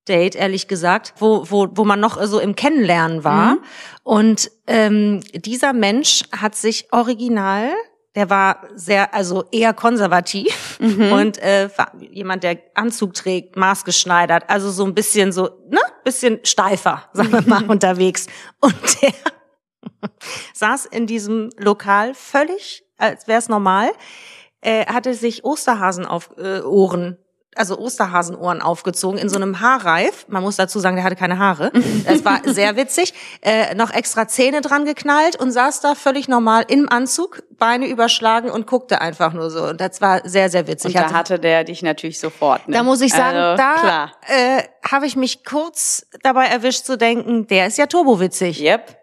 Date, 0.07 0.35
ehrlich 0.35 0.67
gesagt, 0.67 1.13
wo, 1.17 1.45
wo, 1.49 1.67
wo 1.71 1.85
man 1.85 1.99
noch 1.99 2.21
so 2.25 2.39
im 2.39 2.55
Kennenlernen 2.55 3.23
war. 3.23 3.53
Mhm. 3.55 3.59
Und 4.03 4.51
ähm, 4.67 5.21
dieser 5.33 5.73
Mensch 5.73 6.23
hat 6.35 6.55
sich 6.55 6.87
original, 6.91 7.69
der 8.15 8.29
war 8.29 8.67
sehr, 8.75 9.13
also 9.13 9.45
eher 9.51 9.73
konservativ 9.73 10.77
Mhm. 10.79 11.11
und 11.11 11.37
äh, 11.39 11.69
jemand, 12.11 12.43
der 12.43 12.57
Anzug 12.73 13.13
trägt, 13.13 13.55
maßgeschneidert, 13.57 14.49
also 14.49 14.71
so 14.71 14.85
ein 14.85 14.95
bisschen 14.95 15.31
so, 15.31 15.49
ne, 15.69 15.79
bisschen 16.03 16.39
steifer, 16.43 17.03
sagen 17.13 17.31
wir 17.31 17.41
mal, 17.41 17.65
unterwegs. 17.65 18.27
Und 18.59 19.01
der 19.01 19.13
saß 20.53 20.85
in 20.85 21.05
diesem 21.05 21.49
Lokal 21.57 22.13
völlig, 22.13 22.83
als 22.97 23.27
wäre 23.27 23.39
es 23.39 23.49
normal, 23.49 23.91
äh, 24.61 24.85
hatte 24.85 25.13
sich 25.13 25.43
Osterhasen 25.43 26.05
auf 26.05 26.31
äh, 26.37 26.61
Ohren 26.61 27.17
also 27.55 27.77
Osterhasenohren 27.77 28.61
aufgezogen 28.61 29.19
in 29.19 29.29
so 29.29 29.35
einem 29.35 29.59
Haarreif. 29.59 30.25
Man 30.27 30.43
muss 30.43 30.55
dazu 30.55 30.79
sagen, 30.79 30.95
der 30.95 31.03
hatte 31.03 31.15
keine 31.15 31.39
Haare. 31.39 31.71
Das 32.05 32.23
war 32.23 32.41
sehr 32.45 32.75
witzig. 32.75 33.13
Äh, 33.41 33.75
noch 33.75 33.91
extra 33.91 34.27
Zähne 34.27 34.61
dran 34.61 34.85
geknallt 34.85 35.35
und 35.35 35.51
saß 35.51 35.81
da 35.81 35.95
völlig 35.95 36.27
normal 36.27 36.65
im 36.67 36.89
Anzug, 36.89 37.43
Beine 37.57 37.87
überschlagen 37.87 38.49
und 38.51 38.67
guckte 38.67 39.01
einfach 39.01 39.33
nur 39.33 39.49
so. 39.49 39.63
Und 39.65 39.81
das 39.81 39.99
war 39.99 40.21
sehr, 40.23 40.49
sehr 40.49 40.67
witzig. 40.67 40.95
und 40.95 41.01
da 41.01 41.11
hatte 41.11 41.39
der 41.39 41.63
dich 41.63 41.81
natürlich 41.81 42.19
sofort. 42.19 42.67
Ne? 42.67 42.75
da 42.75 42.83
muss 42.83 43.01
ich 43.01 43.11
sagen, 43.11 43.37
also, 43.37 43.57
da 43.57 43.73
Klar. 43.75 44.11
äh, 44.27 44.63
habe 44.89 45.07
ich 45.07 45.15
mich 45.15 45.43
kurz 45.43 46.05
dabei 46.21 46.45
erwischt 46.45 46.85
zu 46.85 46.97
denken, 46.97 47.47
der 47.47 47.67
ist 47.67 47.77
ja 47.77 47.87
turbowitzig. 47.87 48.61
Yep. 48.61 48.97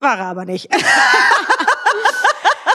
War 0.00 0.18
er 0.18 0.26
aber 0.26 0.44
nicht. 0.44 0.68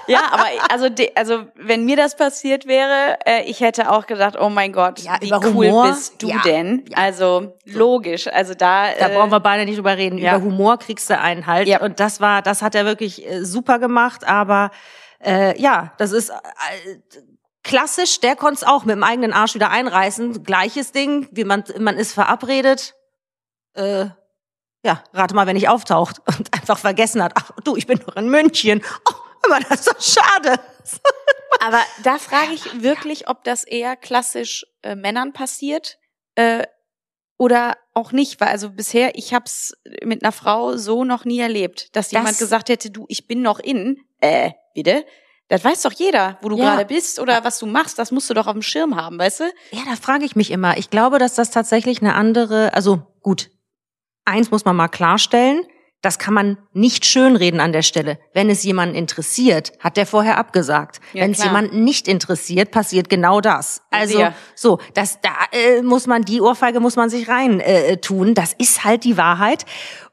Ja, 0.08 0.30
aber 0.32 0.45
also, 0.70 0.89
de, 0.89 1.12
also 1.16 1.45
wenn 1.55 1.86
mir 1.86 1.97
das 1.97 2.16
passiert 2.16 2.66
wäre, 2.66 3.18
äh, 3.26 3.43
ich 3.43 3.60
hätte 3.62 3.91
auch 3.91 4.08
gedacht, 4.08 4.36
oh 4.39 4.49
mein 4.49 4.72
Gott, 4.74 4.99
Ja, 4.99 5.18
wie 5.20 5.32
cool 5.34 5.68
Humor, 5.68 5.88
bist 5.89 6.22
du 6.22 6.30
ja, 6.30 6.41
denn? 6.43 6.86
ja. 6.89 6.97
Also 6.97 7.58
logisch, 7.66 8.28
also 8.28 8.53
da. 8.53 8.93
Da 8.97 9.10
äh, 9.10 9.16
brauchen 9.16 9.32
wir 9.32 9.39
beide 9.39 9.66
nicht 9.66 9.78
drüber 9.78 9.97
reden. 9.97 10.18
ja. 10.18 10.36
Über 10.38 10.45
Humor 10.45 10.78
kriegst 10.80 11.10
du 11.10 11.20
einen 11.20 11.45
halt. 11.45 11.68
Ja. 11.68 11.82
Und 11.82 11.99
das 11.99 12.22
war, 12.22 12.41
das 12.41 12.62
hat 12.62 12.74
er 12.76 12.86
wirklich 12.86 13.26
äh, 13.30 13.43
super 13.43 13.80
gemacht. 13.80 14.26
Aber 14.28 14.72
äh, 15.24 15.60
ja, 15.62 15.93
das 15.97 16.12
ist 16.12 16.30
äh, 16.30 16.34
klassisch. 17.64 18.20
Der 18.22 18.36
konnte 18.36 18.55
es 18.55 18.64
auch 18.64 18.86
mit 18.86 18.95
dem 18.95 19.03
eigenen 19.03 19.34
Arsch 19.34 19.55
wieder 19.55 19.70
einreißen. 19.72 20.43
Gleiches 20.43 20.91
Ding, 20.91 21.28
wie 21.32 21.43
man 21.43 21.64
man 21.80 21.97
ist 21.97 22.14
verabredet. 22.14 22.95
Äh, 23.74 24.05
ja, 24.84 25.03
rate 25.14 25.36
mal, 25.36 25.47
wenn 25.47 25.58
ich 25.58 25.68
auftaucht 25.68 26.22
und 26.26 26.53
einfach 26.53 26.78
vergessen 26.78 27.22
hat. 27.22 27.34
Ach 27.36 27.51
du, 27.64 27.76
ich 27.76 27.88
bin 27.88 27.99
doch 27.99 28.16
in 28.16 28.30
München. 28.30 28.82
Oh, 29.10 29.14
aber 29.43 29.59
das 29.61 29.79
ist 29.81 29.88
doch 29.88 30.01
schade. 30.01 30.59
Aber 31.59 31.81
da 32.03 32.17
frage 32.19 32.53
ich 32.53 32.81
wirklich, 32.83 33.27
ob 33.29 33.43
das 33.43 33.63
eher 33.63 33.95
klassisch 33.95 34.65
äh, 34.83 34.95
Männern 34.95 35.33
passiert 35.33 35.97
äh, 36.35 36.67
oder 37.38 37.77
auch 37.93 38.11
nicht, 38.11 38.39
weil 38.39 38.49
also 38.49 38.69
bisher 38.71 39.15
ich 39.17 39.33
habe 39.33 39.45
es 39.45 39.75
mit 40.03 40.23
einer 40.23 40.31
Frau 40.31 40.77
so 40.77 41.03
noch 41.03 41.25
nie 41.25 41.39
erlebt, 41.39 41.95
dass 41.95 42.11
jemand 42.11 42.31
Das- 42.31 42.39
gesagt 42.39 42.69
hätte, 42.69 42.91
du, 42.91 43.05
ich 43.09 43.27
bin 43.27 43.41
noch 43.41 43.59
in. 43.59 43.97
Äh, 44.19 44.51
bitte? 44.75 45.05
Das 45.47 45.63
weiß 45.63 45.81
doch 45.83 45.93
jeder, 45.93 46.38
wo 46.41 46.49
du 46.49 46.57
Ja. 46.57 46.75
gerade 46.75 46.85
bist 46.85 47.19
oder 47.19 47.43
was 47.43 47.57
du 47.59 47.65
machst. 47.65 47.97
Das 47.97 48.11
musst 48.11 48.29
du 48.29 48.33
doch 48.33 48.47
auf 48.47 48.53
dem 48.53 48.61
Schirm 48.61 48.95
haben, 48.95 49.17
weißt 49.17 49.39
du? 49.39 49.43
Ja, 49.71 49.81
da 49.89 49.95
frage 49.95 50.25
ich 50.25 50.35
mich 50.35 50.51
immer. 50.51 50.77
Ich 50.77 50.89
glaube, 50.89 51.17
dass 51.19 51.35
das 51.35 51.49
tatsächlich 51.51 52.01
eine 52.01 52.15
andere, 52.15 52.73
also 52.73 53.01
gut, 53.21 53.49
eins 54.25 54.51
muss 54.51 54.65
man 54.65 54.75
mal 54.75 54.89
klarstellen, 54.89 55.65
das 56.01 56.19
kann 56.19 56.33
man 56.33 56.57
nicht 56.73 57.05
schönreden 57.05 57.59
an 57.59 57.71
der 57.71 57.81
Stelle. 57.81 58.19
Wenn 58.33 58.49
es 58.49 58.63
jemanden 58.63 58.95
interessiert, 58.95 59.71
hat 59.79 59.97
der 59.97 60.05
vorher 60.05 60.37
abgesagt. 60.37 60.99
Ja, 61.13 61.23
Wenn 61.23 61.31
es 61.31 61.43
jemanden 61.43 61.83
nicht 61.83 62.07
interessiert, 62.07 62.71
passiert 62.71 63.09
genau 63.09 63.41
das. 63.41 63.81
Also 63.89 64.17
sehr. 64.17 64.33
so, 64.55 64.79
das 64.93 65.19
da 65.21 65.31
äh, 65.51 65.81
muss 65.81 66.05
man 66.05 66.21
die 66.21 66.39
Ohrfeige 66.39 66.79
muss 66.79 66.95
man 66.95 67.09
sich 67.09 67.27
rein 67.27 67.59
äh, 67.59 67.97
tun. 67.97 68.35
Das 68.35 68.53
ist 68.53 68.83
halt 68.83 69.03
die 69.05 69.17
Wahrheit. 69.17 69.65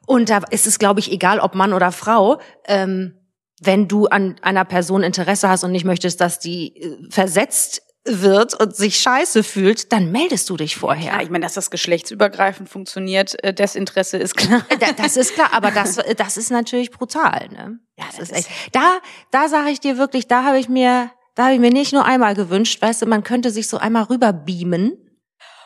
Und 0.07 0.29
da 0.29 0.39
ist 0.49 0.65
es, 0.67 0.79
glaube 0.79 0.99
ich, 0.99 1.11
egal, 1.11 1.39
ob 1.39 1.53
Mann 1.55 1.73
oder 1.73 1.91
Frau. 1.91 2.39
Ähm, 2.67 3.13
wenn 3.61 3.87
du 3.87 4.07
an 4.07 4.35
einer 4.41 4.65
Person 4.65 5.03
Interesse 5.03 5.49
hast 5.49 5.63
und 5.63 5.71
nicht 5.71 5.85
möchtest, 5.85 6.19
dass 6.19 6.39
die 6.39 6.75
äh, 6.75 6.97
versetzt 7.09 7.81
wird 8.05 8.53
und 8.59 8.75
sich 8.75 8.97
scheiße 8.99 9.43
fühlt, 9.43 9.91
dann 9.91 10.11
meldest 10.11 10.49
du 10.49 10.57
dich 10.57 10.75
vorher. 10.77 11.13
Ja, 11.13 11.21
ich 11.21 11.29
meine, 11.29 11.43
dass 11.45 11.53
das 11.55 11.71
geschlechtsübergreifend 11.71 12.69
funktioniert, 12.69 13.43
äh, 13.43 13.53
Desinteresse 13.53 14.17
ist 14.17 14.35
klar. 14.37 14.63
Da- 14.79 14.91
Das 14.93 15.17
ist 15.17 15.33
klar, 15.33 15.49
aber 15.53 15.71
das, 15.71 15.97
das 16.17 16.37
ist 16.37 16.51
natürlich 16.51 16.91
brutal. 16.91 17.49
Ne? 17.51 17.79
Das, 17.97 18.19
ist 18.19 18.31
echt. 18.31 18.49
Da, 18.71 18.99
da 19.31 19.47
sage 19.49 19.69
ich 19.71 19.79
dir 19.79 19.97
wirklich, 19.97 20.27
da 20.27 20.43
habe 20.43 20.59
ich 20.59 20.69
mir, 20.69 21.09
da 21.35 21.45
habe 21.45 21.55
ich 21.55 21.59
mir 21.59 21.71
nicht 21.71 21.93
nur 21.93 22.05
einmal 22.05 22.35
gewünscht, 22.35 22.81
weißt 22.81 23.01
du, 23.01 23.05
man 23.07 23.23
könnte 23.23 23.49
sich 23.49 23.67
so 23.67 23.77
einmal 23.77 24.03
rüber 24.03 24.33
beamen 24.33 24.93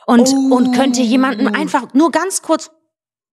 und 0.07 0.29
Oh. 0.29 0.55
und 0.55 0.73
könnte 0.75 1.01
jemanden 1.01 1.47
einfach 1.53 1.93
nur 1.93 2.09
ganz 2.11 2.41
kurz 2.41 2.71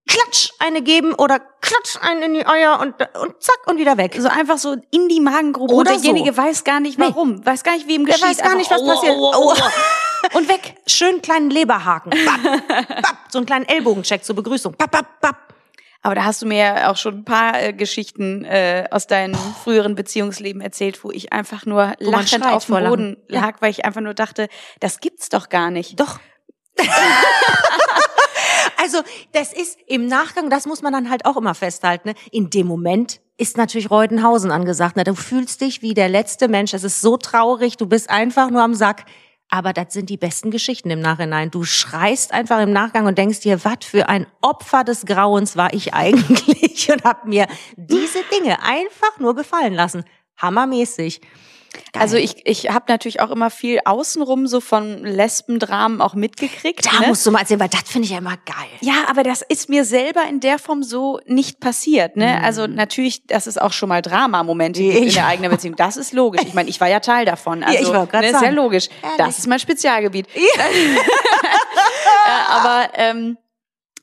klatsch 0.07 0.51
eine 0.61 0.83
geben 0.83 1.15
oder 1.15 1.41
klatsch 1.61 1.97
einen 2.01 2.23
in 2.23 2.35
die 2.35 2.47
Eier 2.47 2.81
und 2.81 2.95
und 3.21 3.43
zack 3.43 3.59
und 3.67 3.79
wieder 3.79 3.97
weg. 3.97 4.15
So 4.19 4.29
einfach 4.29 4.59
so 4.59 4.77
in 4.91 5.09
die 5.09 5.21
Magengrube 5.21 5.75
Oder 5.75 5.93
und 5.93 6.03
derjenige 6.05 6.33
so. 6.33 6.39
weiß 6.43 6.65
gar 6.65 6.81
nicht 6.81 6.99
Nee. 6.99 7.07
warum, 7.07 7.45
weiß 7.45 7.63
gar 7.65 7.75
nicht, 7.75 7.89
wie 7.89 7.95
ihm 7.97 8.07
Der 8.07 8.15
geschieht. 8.15 8.29
weiß 8.31 8.43
gar 8.43 8.55
nicht, 8.57 8.71
was 8.71 8.81
Einfach, 8.81 8.95
passiert. 8.95 9.17
aua, 9.17 9.35
aua, 9.35 9.53
aua. 9.55 9.73
Und 10.35 10.49
weg. 10.49 10.75
Schön 10.89 11.23
kleinen 11.23 11.51
Leberhaken. 11.51 12.11
Bap, 12.11 12.67
bap, 12.69 13.17
so 13.31 13.39
einen 13.39 13.47
kleinen 13.47 13.69
Ellbogencheck 13.69 14.25
zur 14.25 14.35
Begrüßung. 14.35 14.75
Bap, 14.77 14.91
bap, 14.91 15.21
bap. 15.21 15.37
Aber 16.03 16.15
da 16.17 16.25
hast 16.25 16.43
du 16.43 16.47
mir 16.47 16.57
ja 16.59 16.91
auch 16.91 16.97
schon 16.97 17.19
ein 17.19 17.25
paar 17.25 17.61
äh, 17.63 17.73
Geschichten 17.73 18.45
äh, 18.45 18.87
aus 18.91 19.07
deinem 19.07 19.37
früheren 19.63 19.95
Beziehungsleben 19.95 20.61
erzählt, 20.63 21.05
wo 21.05 21.11
ich 21.13 21.33
einfach 21.33 21.65
nur 21.67 21.95
Wo 22.01 22.11
lachend 22.11 22.45
auf 22.45 22.67
dem. 22.67 22.85
Boden 22.89 23.17
Ja. 23.29 23.41
lag, 23.41 23.57
weil 23.61 23.71
ich 23.71 23.85
einfach 23.85 24.01
nur 24.01 24.15
dachte, 24.15 24.49
das 24.81 24.99
gibt's 25.01 25.29
doch 25.29 25.49
gar 25.49 25.71
nicht. 25.71 26.01
Doch. 26.01 26.19
also, 28.87 29.03
das 29.33 29.53
ist 29.53 29.79
im 29.87 30.07
Nachgang, 30.07 30.49
das 30.49 30.67
muss 30.67 30.81
man 30.81 30.93
dann 30.93 31.11
halt 31.11 31.27
auch 31.27 31.37
immer 31.37 31.55
festhalten. 31.55 32.11
Ne? 32.11 32.15
In 32.31 32.51
dem 32.51 32.69
Moment 32.69 33.21
ist 33.37 33.57
natürlich 33.57 33.91
Reudenhausen 33.91 34.53
angesagt. 34.53 34.97
Ne? 34.97 35.03
Du 35.03 35.15
fühlst 35.15 35.61
dich 35.61 35.83
wie 35.83 35.93
der 35.93 36.09
letzte 36.09 36.47
Mensch. 36.47 36.73
Es 36.73 36.85
ist 36.85 37.01
so 37.01 37.17
traurig. 37.17 37.77
Du 37.77 37.87
bist 37.87 38.09
einfach 38.11 38.51
nur 38.51 38.63
am 38.63 38.75
Sack. 38.75 39.05
Aber 39.49 39.73
das 39.73 39.93
sind 39.93 40.09
die 40.09 40.17
besten 40.17 40.51
Geschichten 40.51 40.91
im 40.91 41.01
Nachhinein. 41.01 41.51
Du 41.51 41.65
schreist 41.65 42.33
einfach 42.33 42.61
im 42.61 42.73
Nachgang 42.73 43.07
und 43.07 43.19
denkst 43.19 43.41
dir, 43.41 43.65
was 43.65 43.85
für 43.85 44.09
ein 44.09 44.27
Opfer 44.41 44.85
des 44.85 45.05
Grauens 45.05 45.57
war 45.57 45.73
ich 45.73 45.95
eigentlich 45.95 46.91
und 46.91 47.05
hab 47.05 47.27
mir 47.27 47.47
diese 47.77 48.21
Dinge 48.37 48.63
einfach 48.63 49.19
nur 49.19 49.35
gefallen 49.35 49.75
lassen. 49.75 50.05
Hammermäßig. 50.37 51.21
Geil. 51.93 52.03
Also 52.03 52.17
ich, 52.17 52.47
ich 52.47 52.71
habe 52.71 52.87
natürlich 52.89 53.21
auch 53.21 53.31
immer 53.31 53.51
viel 53.51 53.81
außenrum 53.85 54.47
so 54.47 54.61
von 54.61 55.05
Lesbendramen 55.05 56.01
auch 56.01 56.15
mitgekriegt. 56.15 56.87
da 56.87 57.01
ne? 57.01 57.09
musst 57.09 57.27
du 57.27 57.31
mal 57.31 57.41
erzählen, 57.41 57.61
weil 57.61 57.69
das 57.69 57.83
finde 57.83 58.07
ich 58.07 58.13
ja 58.13 58.19
immer 58.19 58.37
geil. 58.45 58.69
Ja, 58.81 59.05
aber 59.09 59.23
das 59.23 59.43
ist 59.43 59.69
mir 59.69 59.85
selber 59.85 60.23
in 60.29 60.41
der 60.41 60.59
Form 60.59 60.83
so 60.83 61.21
nicht 61.27 61.61
passiert. 61.61 62.17
Ne? 62.17 62.37
Mhm. 62.39 62.45
Also 62.45 62.67
natürlich, 62.67 63.27
dass 63.27 63.47
es 63.47 63.59
auch 63.59 63.73
schon 63.73 63.89
mal 63.89 64.03
Drama-Momente 64.03 64.83
in 64.83 65.13
der 65.13 65.27
eigenen 65.27 65.51
Beziehung. 65.51 65.77
Das 65.77 65.97
ist 65.97 66.13
logisch. 66.13 66.43
Ich 66.47 66.55
meine, 66.55 66.69
ich 66.69 66.81
war 66.81 66.89
ja 66.89 67.01
Teil 67.01 67.25
davon. 67.25 67.63
Also, 67.63 67.79
ich 67.79 67.89
wollte 67.89 68.13
grad 68.13 68.23
ne, 68.23 68.31
ist 68.31 68.43
ja 68.43 68.51
logisch. 68.51 68.89
Ehrlich. 69.03 69.19
Das 69.19 69.39
ist 69.39 69.47
mein 69.47 69.59
Spezialgebiet. 69.59 70.27
äh, 70.35 70.41
aber 72.49 72.91
ähm, 72.95 73.39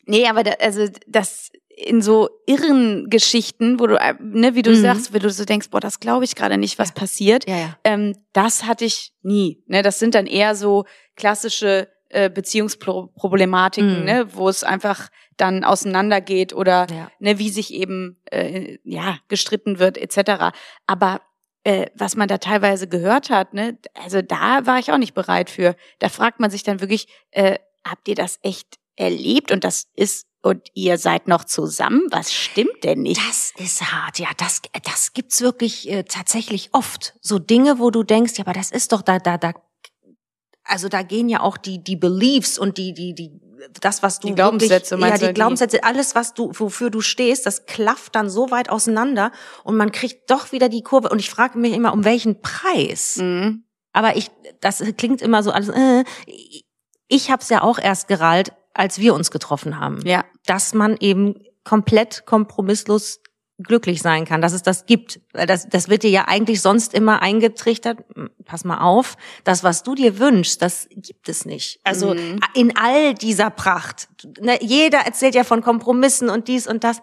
nee, 0.06 0.28
aber 0.28 0.44
da, 0.44 0.52
also 0.60 0.88
das 1.08 1.52
in 1.76 2.02
so 2.02 2.30
irren 2.46 3.10
Geschichten, 3.10 3.80
wo 3.80 3.88
du, 3.88 3.96
äh, 4.00 4.14
ne, 4.20 4.54
wie 4.56 4.62
du 4.62 4.72
Mhm. 4.72 4.76
sagst, 4.82 5.14
wo 5.14 5.18
du 5.18 5.30
so 5.30 5.44
denkst, 5.46 5.70
boah, 5.72 5.80
das 5.80 6.00
glaube 6.00 6.24
ich 6.24 6.36
gerade 6.36 6.58
nicht, 6.58 6.78
was 6.80 6.92
passiert. 6.94 7.48
Ja, 7.50 7.58
ja. 7.58 7.78
Ähm, 7.84 8.16
das 8.34 8.66
hatte 8.66 8.86
ich 8.86 9.12
nie. 9.24 9.64
Ne? 9.68 9.82
Das 9.82 9.98
sind 10.00 10.14
dann 10.16 10.28
eher 10.28 10.56
so 10.56 10.86
klassische 11.16 11.88
äh, 12.10 12.30
Beziehungsproblematiken, 12.30 14.00
Mhm. 14.00 14.06
ne? 14.06 14.28
wo 14.36 14.50
es 14.50 14.64
einfach 14.64 15.10
dann 15.38 15.64
auseinandergeht 15.64 16.54
oder 16.54 16.86
Ja. 16.90 17.12
ne, 17.20 17.40
wie 17.40 17.50
sich 17.50 17.74
eben 17.74 18.22
äh, 18.32 18.78
ja 18.84 19.18
gestritten 19.30 19.80
wird 19.80 19.98
etc. 19.98 20.54
Aber 20.86 21.22
äh, 21.64 21.88
was 21.96 22.16
man 22.16 22.28
da 22.28 22.38
teilweise 22.38 22.88
gehört 22.88 23.30
hat, 23.30 23.54
ne, 23.54 23.78
also 23.96 24.22
da 24.22 24.66
war 24.66 24.80
ich 24.80 24.92
auch 24.92 24.98
nicht 24.98 25.14
bereit 25.16 25.50
für. 25.50 25.76
Da 26.00 26.10
fragt 26.10 26.40
man 26.40 26.52
sich 26.52 26.62
dann 26.64 26.82
wirklich, 26.82 27.08
äh, 27.32 27.58
habt 27.84 28.08
ihr 28.08 28.16
das 28.16 28.38
echt 28.44 28.78
erlebt? 28.96 29.52
Und 29.52 29.64
das 29.64 29.88
ist 29.96 30.28
und 30.44 30.68
ihr 30.74 30.98
seid 30.98 31.28
noch 31.28 31.46
zusammen? 31.46 32.04
Was 32.12 32.32
stimmt 32.34 32.84
denn 32.84 33.02
nicht? 33.02 33.20
Das 33.28 33.54
ist 33.58 33.82
hart, 33.94 34.20
ja. 34.20 34.28
Das, 34.38 34.62
das 34.84 35.14
gibt's 35.14 35.42
wirklich 35.42 35.90
äh, 35.90 36.04
tatsächlich 36.04 36.70
oft. 36.74 37.16
So 37.22 37.40
Dinge, 37.40 37.80
wo 37.80 37.90
du 37.90 38.04
denkst, 38.04 38.34
ja, 38.38 38.44
aber 38.44 38.54
das 38.54 38.70
ist 38.70 38.92
doch 38.92 39.02
da, 39.02 39.20
da, 39.20 39.38
da. 39.38 39.54
Also 40.66 40.90
da 40.90 41.02
gehen 41.02 41.30
ja 41.30 41.42
auch 41.42 41.58
die, 41.58 41.84
die 41.84 41.96
Beliefs 41.96 42.60
und 42.60 42.78
die, 42.78 42.94
die, 42.94 43.16
die, 43.16 43.32
das, 43.82 44.04
was 44.04 44.20
du 44.20 44.28
Die 44.28 44.36
Glaubenssätze, 44.36 44.92
wirklich, 44.92 45.10
meinst 45.10 45.22
ja, 45.22 45.28
die 45.30 45.34
die- 45.34 45.38
Glaubenssätze, 45.38 45.84
alles, 45.84 46.14
was 46.14 46.34
du, 46.34 46.52
wofür 46.54 46.90
du 46.90 47.02
stehst, 47.02 47.46
das 47.46 47.66
klafft 47.66 48.16
dann 48.16 48.30
so 48.30 48.52
weit 48.52 48.70
auseinander 48.70 49.32
und 49.64 49.78
man 49.78 49.92
kriegt 49.94 50.30
doch 50.30 50.52
wieder 50.52 50.68
die 50.70 50.84
Kurve. 50.84 51.10
Und 51.10 51.20
ich 51.20 51.30
frage 51.30 51.58
mich 51.58 51.74
immer, 51.74 51.94
um 51.94 52.04
welchen 52.04 52.42
Preis? 52.42 53.18
Mhm. 53.18 53.64
Aber 53.94 54.18
ich, 54.18 54.30
das 54.60 54.84
klingt 54.98 55.22
immer 55.22 55.42
so 55.44 55.52
alles. 55.52 55.70
Äh, 55.70 56.04
ich 57.08 57.32
habe 57.32 57.42
es 57.42 57.50
ja 57.50 57.62
auch 57.62 57.78
erst 57.80 58.08
gerallt, 58.08 58.52
als 58.74 59.00
wir 59.00 59.14
uns 59.14 59.32
getroffen 59.32 59.80
haben 59.80 60.02
Ja. 60.06 60.24
dass 60.46 60.74
man 60.74 60.98
eben 61.00 61.36
komplett 61.64 62.26
kompromisslos 62.26 63.20
glücklich 63.60 64.02
sein 64.02 64.26
kann, 64.26 64.42
dass 64.42 64.52
es 64.52 64.64
das 64.64 64.86
gibt. 64.88 65.22
Das, 65.32 65.70
das 65.70 65.88
wird 65.88 66.02
dir 66.04 66.10
ja 66.10 66.26
eigentlich 66.28 66.60
sonst 66.60 66.94
immer 66.94 67.22
eingetrichtert. 67.22 68.00
Hm, 68.16 68.30
Pass 68.46 68.66
mal 68.66 68.80
auf, 68.80 69.16
das, 69.46 69.64
was 69.64 69.84
du 69.84 69.96
dir 69.96 70.20
wünschst, 70.20 70.62
das 70.62 70.88
gibt 70.90 71.30
es 71.30 71.46
nicht. 71.46 71.80
Also 71.84 72.14
Mhm. 72.16 72.40
in 72.56 72.76
all 72.76 73.14
dieser 73.14 73.50
Pracht. 73.52 74.10
Ne, 74.42 74.58
jeder 74.62 75.00
erzählt 75.00 75.36
ja 75.36 75.44
von 75.46 75.62
Kompromissen 75.62 76.30
und 76.30 76.48
dies 76.50 76.68
und 76.68 76.84
das. 76.84 77.00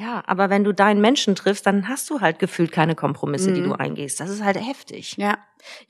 Ja, 0.00 0.22
aber 0.26 0.48
wenn 0.48 0.62
du 0.62 0.72
deinen 0.72 1.00
Menschen 1.00 1.34
triffst, 1.34 1.66
dann 1.66 1.88
hast 1.88 2.08
du 2.08 2.20
halt 2.20 2.38
gefühlt 2.38 2.70
keine 2.70 2.94
Kompromisse, 2.94 3.52
die 3.52 3.60
Mhm. 3.62 3.70
du 3.70 3.72
eingehst. 3.74 4.20
Das 4.20 4.30
ist 4.30 4.44
halt 4.44 4.56
heftig. 4.56 5.16
Ja. 5.18 5.38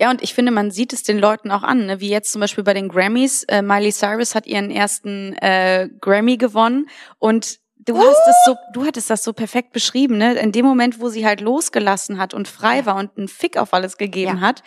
Ja, 0.00 0.10
und 0.10 0.22
ich 0.22 0.32
finde, 0.32 0.50
man 0.50 0.70
sieht 0.70 0.94
es 0.94 1.02
den 1.02 1.18
Leuten 1.18 1.50
auch 1.50 1.62
an, 1.62 1.84
ne? 1.86 2.00
wie 2.00 2.08
jetzt 2.08 2.32
zum 2.32 2.40
Beispiel 2.40 2.64
bei 2.64 2.72
den 2.72 2.88
Grammys. 2.88 3.44
Äh, 3.44 3.60
Miley 3.60 3.92
Cyrus 3.92 4.34
hat 4.34 4.46
ihren 4.46 4.70
ersten 4.70 5.34
äh, 5.36 5.90
Grammy 6.00 6.38
gewonnen 6.38 6.88
und 7.18 7.58
du 7.76 7.98
hast 7.98 8.26
es 8.28 8.36
so, 8.46 8.56
du 8.72 8.86
hattest 8.86 9.10
das 9.10 9.22
so 9.22 9.34
perfekt 9.34 9.72
beschrieben, 9.72 10.16
ne? 10.16 10.34
In 10.34 10.52
dem 10.52 10.64
Moment, 10.64 11.00
wo 11.00 11.10
sie 11.10 11.26
halt 11.26 11.42
losgelassen 11.42 12.18
hat 12.18 12.32
und 12.32 12.48
frei 12.48 12.86
war 12.86 12.96
und 12.96 13.16
einen 13.18 13.28
Fick 13.28 13.58
auf 13.58 13.74
alles 13.74 13.98
gegeben 13.98 14.38
Ja. 14.38 14.40
hat, 14.40 14.62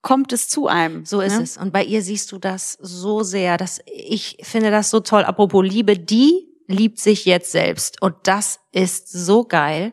kommt 0.00 0.32
es 0.32 0.48
zu 0.48 0.66
einem. 0.66 1.04
So 1.06 1.20
ist 1.20 1.36
ne? 1.36 1.42
es. 1.44 1.56
Und 1.56 1.72
bei 1.72 1.84
ihr 1.84 2.02
siehst 2.02 2.30
du 2.32 2.38
das 2.38 2.72
so 2.80 3.22
sehr, 3.22 3.56
dass 3.56 3.80
ich 3.86 4.38
finde 4.42 4.72
das 4.72 4.90
so 4.90 4.98
toll. 5.00 5.22
Apropos 5.24 5.64
Liebe, 5.64 5.96
die 5.96 6.48
liebt 6.66 6.98
sich 6.98 7.24
jetzt 7.24 7.52
selbst. 7.52 8.00
Und 8.02 8.14
das 8.24 8.60
ist 8.72 9.10
so 9.10 9.44
geil. 9.44 9.92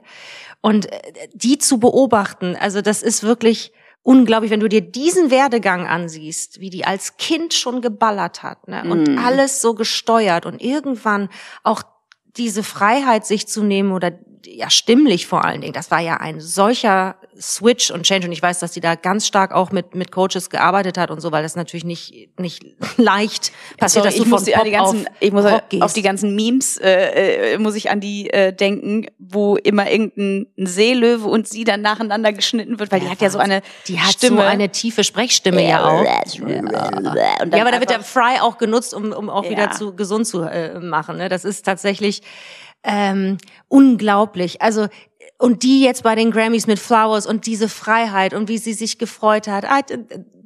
Und 0.61 0.91
äh, 0.91 0.99
die 1.33 1.57
zu 1.57 1.79
beobachten, 1.79 2.55
also 2.55 2.81
das 2.81 3.01
ist 3.03 3.23
wirklich 3.23 3.71
unglaublich, 4.03 4.51
wenn 4.51 4.59
du 4.59 4.69
dir 4.69 4.81
diesen 4.81 5.29
Werdegang 5.29 5.85
ansiehst, 5.87 6.59
wie 6.59 6.69
die 6.69 6.85
als 6.85 7.17
Kind 7.17 7.53
schon 7.53 7.81
geballert 7.81 8.43
hat, 8.43 8.67
ne? 8.67 8.83
Und 8.89 9.15
Mm. 9.15 9.17
alles 9.19 9.61
so 9.61 9.73
gesteuert 9.73 10.45
und 10.45 10.61
irgendwann 10.61 11.29
auch 11.63 11.83
diese 12.37 12.63
Freiheit 12.63 13.25
sich 13.25 13.47
zu 13.47 13.63
nehmen 13.63 13.91
oder 13.91 14.11
ja 14.45 14.69
stimmlich 14.69 15.27
vor 15.27 15.43
allen 15.43 15.61
Dingen. 15.61 15.73
Das 15.73 15.91
war 15.91 15.99
ja 15.99 16.17
ein 16.17 16.39
solcher 16.39 17.17
Switch 17.41 17.89
und 17.91 18.03
Change 18.03 18.27
und 18.27 18.33
ich 18.33 18.41
weiß, 18.41 18.59
dass 18.59 18.73
sie 18.73 18.81
da 18.81 18.95
ganz 18.95 19.25
stark 19.25 19.53
auch 19.53 19.71
mit 19.71 19.95
mit 19.95 20.11
Coaches 20.11 20.49
gearbeitet 20.49 20.97
hat 20.97 21.09
und 21.11 21.21
so, 21.21 21.31
weil 21.31 21.43
das 21.43 21.55
natürlich 21.55 21.83
nicht 21.85 22.37
nicht 22.39 22.63
leicht 22.97 23.51
passiert, 23.77 24.03
Sorry, 24.03 24.07
dass 24.07 24.15
du 24.15 24.23
ich 24.23 24.27
muss 24.27 24.41
von 24.41 24.45
die, 24.45 24.51
Pop 24.53 24.63
die 24.65 24.71
ganzen, 24.71 25.07
auf 25.07 25.13
ich 25.19 25.31
muss 25.31 25.45
auf 25.45 25.61
gehst. 25.69 25.95
die 25.95 26.01
ganzen 26.01 26.35
Memes 26.35 26.77
äh, 26.77 27.53
äh, 27.53 27.57
muss 27.57 27.75
ich 27.75 27.89
an 27.89 27.99
die 28.01 28.29
äh, 28.29 28.51
denken, 28.53 29.05
wo 29.17 29.55
immer 29.55 29.89
irgendein 29.89 30.47
Seelöwe 30.57 31.27
und 31.27 31.47
sie 31.47 31.63
dann 31.63 31.81
nacheinander 31.81 32.33
geschnitten 32.33 32.79
wird, 32.79 32.91
weil 32.91 32.99
die 32.99 33.05
Ja, 33.05 33.11
hat 33.13 33.21
ja 33.21 33.29
so 33.29 33.39
eine 33.39 33.61
die 33.87 33.99
hat 33.99 34.11
Stimme. 34.13 34.37
so 34.41 34.43
eine 34.43 34.69
tiefe 34.69 35.03
Sprechstimme 35.03 35.67
ja, 35.67 35.85
auch. 35.85 35.99
Und 35.99 37.53
Ja, 37.53 37.61
aber 37.61 37.71
da 37.71 37.79
wird 37.79 37.89
der 37.89 38.01
Fry 38.01 38.39
auch 38.41 38.57
genutzt, 38.57 38.93
um, 38.93 39.11
um 39.11 39.29
auch 39.29 39.45
Ja. 39.45 39.49
wieder 39.51 39.71
zu 39.71 39.95
gesund 39.95 40.27
zu 40.27 40.41
äh, 40.43 40.79
machen. 40.79 41.17
Ne? 41.17 41.29
Das 41.29 41.45
ist 41.45 41.65
tatsächlich 41.65 42.21
ähm, 42.83 43.37
unglaublich. 43.67 44.61
Also 44.61 44.87
und 45.39 45.63
die 45.63 45.81
jetzt 45.81 46.03
bei 46.03 46.13
den 46.13 46.31
Grammys 46.31 46.67
mit 46.67 46.77
Flowers 46.77 47.25
und 47.25 47.47
diese 47.47 47.69
Freiheit 47.69 48.33
und 48.33 48.47
wie 48.49 48.59
sie 48.59 48.73
sich 48.73 48.99
gefreut 48.99 49.47
hat. 49.47 49.63
I 49.63 49.95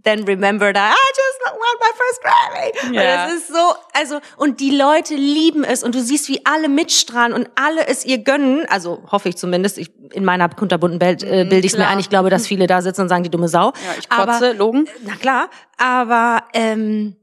then 0.03 0.23
remember 0.25 0.71
that 0.71 0.95
I 0.95 1.11
just 1.17 1.39
won 1.51 1.75
my 1.79 1.91
first 1.97 2.21
Grammy. 2.21 2.95
Ja. 2.95 3.01
Und 3.01 3.31
das 3.31 3.33
ist 3.39 3.47
so, 3.47 3.73
also 3.93 4.19
und 4.37 4.59
die 4.59 4.69
Leute 4.69 5.15
lieben 5.15 5.63
es 5.63 5.83
und 5.83 5.95
du 5.95 6.01
siehst, 6.01 6.29
wie 6.29 6.45
alle 6.45 6.69
mitstrahlen 6.69 7.33
und 7.33 7.49
alle 7.55 7.87
es 7.87 8.05
ihr 8.05 8.19
gönnen. 8.19 8.65
Also 8.69 9.03
hoffe 9.11 9.29
ich 9.29 9.37
zumindest. 9.37 9.77
Ich, 9.77 9.91
in 10.11 10.25
meiner 10.25 10.47
kunterbunten 10.49 11.01
Welt 11.01 11.23
äh, 11.23 11.45
bilde 11.49 11.65
ich 11.65 11.75
mir 11.75 11.87
ein. 11.87 11.99
Ich 11.99 12.09
glaube, 12.09 12.29
dass 12.29 12.45
viele 12.45 12.67
da 12.67 12.81
sitzen 12.81 13.01
und 13.01 13.09
sagen, 13.09 13.23
die 13.23 13.31
dumme 13.31 13.47
Sau. 13.47 13.67
Ja, 13.67 13.73
ich 13.97 14.09
kotze, 14.09 14.49
aber, 14.49 14.53
Logen. 14.53 14.87
Na 15.03 15.15
klar, 15.15 15.49
aber 15.77 16.43
ähm, 16.53 17.15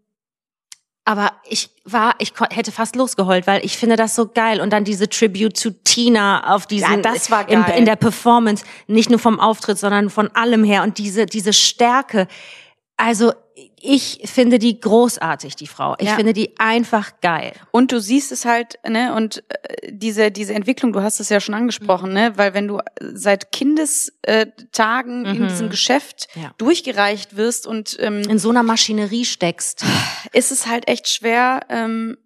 aber 1.04 1.32
ich 1.44 1.70
war, 1.84 2.14
ich 2.18 2.32
hätte 2.50 2.72
fast 2.72 2.94
losgeheult, 2.94 3.46
weil 3.46 3.64
ich 3.64 3.76
finde 3.76 3.96
das 3.96 4.14
so 4.14 4.28
geil. 4.28 4.60
Und 4.60 4.70
dann 4.70 4.84
diese 4.84 5.08
Tribute 5.08 5.56
zu 5.56 5.70
Tina 5.82 6.54
auf 6.54 6.66
diesen, 6.66 6.90
Ja, 6.90 6.96
das 6.98 7.30
war 7.30 7.48
in, 7.48 7.64
in 7.64 7.84
der 7.84 7.96
Performance, 7.96 8.64
nicht 8.86 9.10
nur 9.10 9.18
vom 9.18 9.40
Auftritt, 9.40 9.78
sondern 9.78 10.10
von 10.10 10.28
allem 10.34 10.62
her. 10.62 10.82
Und 10.82 10.98
diese 10.98 11.26
diese 11.26 11.52
Stärke. 11.52 12.28
Also 12.96 13.32
ich 13.82 14.20
finde 14.24 14.58
die 14.58 14.78
großartig, 14.80 15.56
die 15.56 15.66
Frau. 15.66 15.94
Ich 15.98 16.08
Ja. 16.08 16.16
finde 16.16 16.32
die 16.32 16.58
einfach 16.58 17.20
geil. 17.20 17.52
Und 17.70 17.92
du 17.92 18.00
siehst 18.00 18.32
es 18.32 18.44
halt, 18.44 18.78
ne, 18.88 19.14
und 19.14 19.42
äh, 19.48 19.90
diese, 19.92 20.30
diese 20.30 20.54
Entwicklung, 20.54 20.92
du 20.92 21.02
hast 21.02 21.20
es 21.20 21.28
ja 21.28 21.40
schon 21.40 21.54
angesprochen, 21.54 22.12
ne, 22.12 22.32
weil 22.36 22.54
wenn 22.54 22.68
du 22.68 22.80
seit 23.00 23.52
Kindestagen 23.52 24.52
Tagen 24.72 25.24
in 25.26 25.42
Mhm. 25.42 25.48
diesem 25.48 25.68
Geschäft 25.70 26.28
Ja. 26.34 26.52
durchgereicht 26.58 27.36
wirst 27.36 27.66
und 27.66 27.96
ähm, 28.00 28.22
In 28.22 28.38
so 28.38 28.50
einer 28.50 28.62
Maschinerie 28.62 29.24
steckst. 29.24 29.84
ist 30.32 30.52
es 30.52 30.66
halt 30.66 30.88
echt 30.88 31.08
schwer, 31.08 31.60
ähm, 31.68 32.16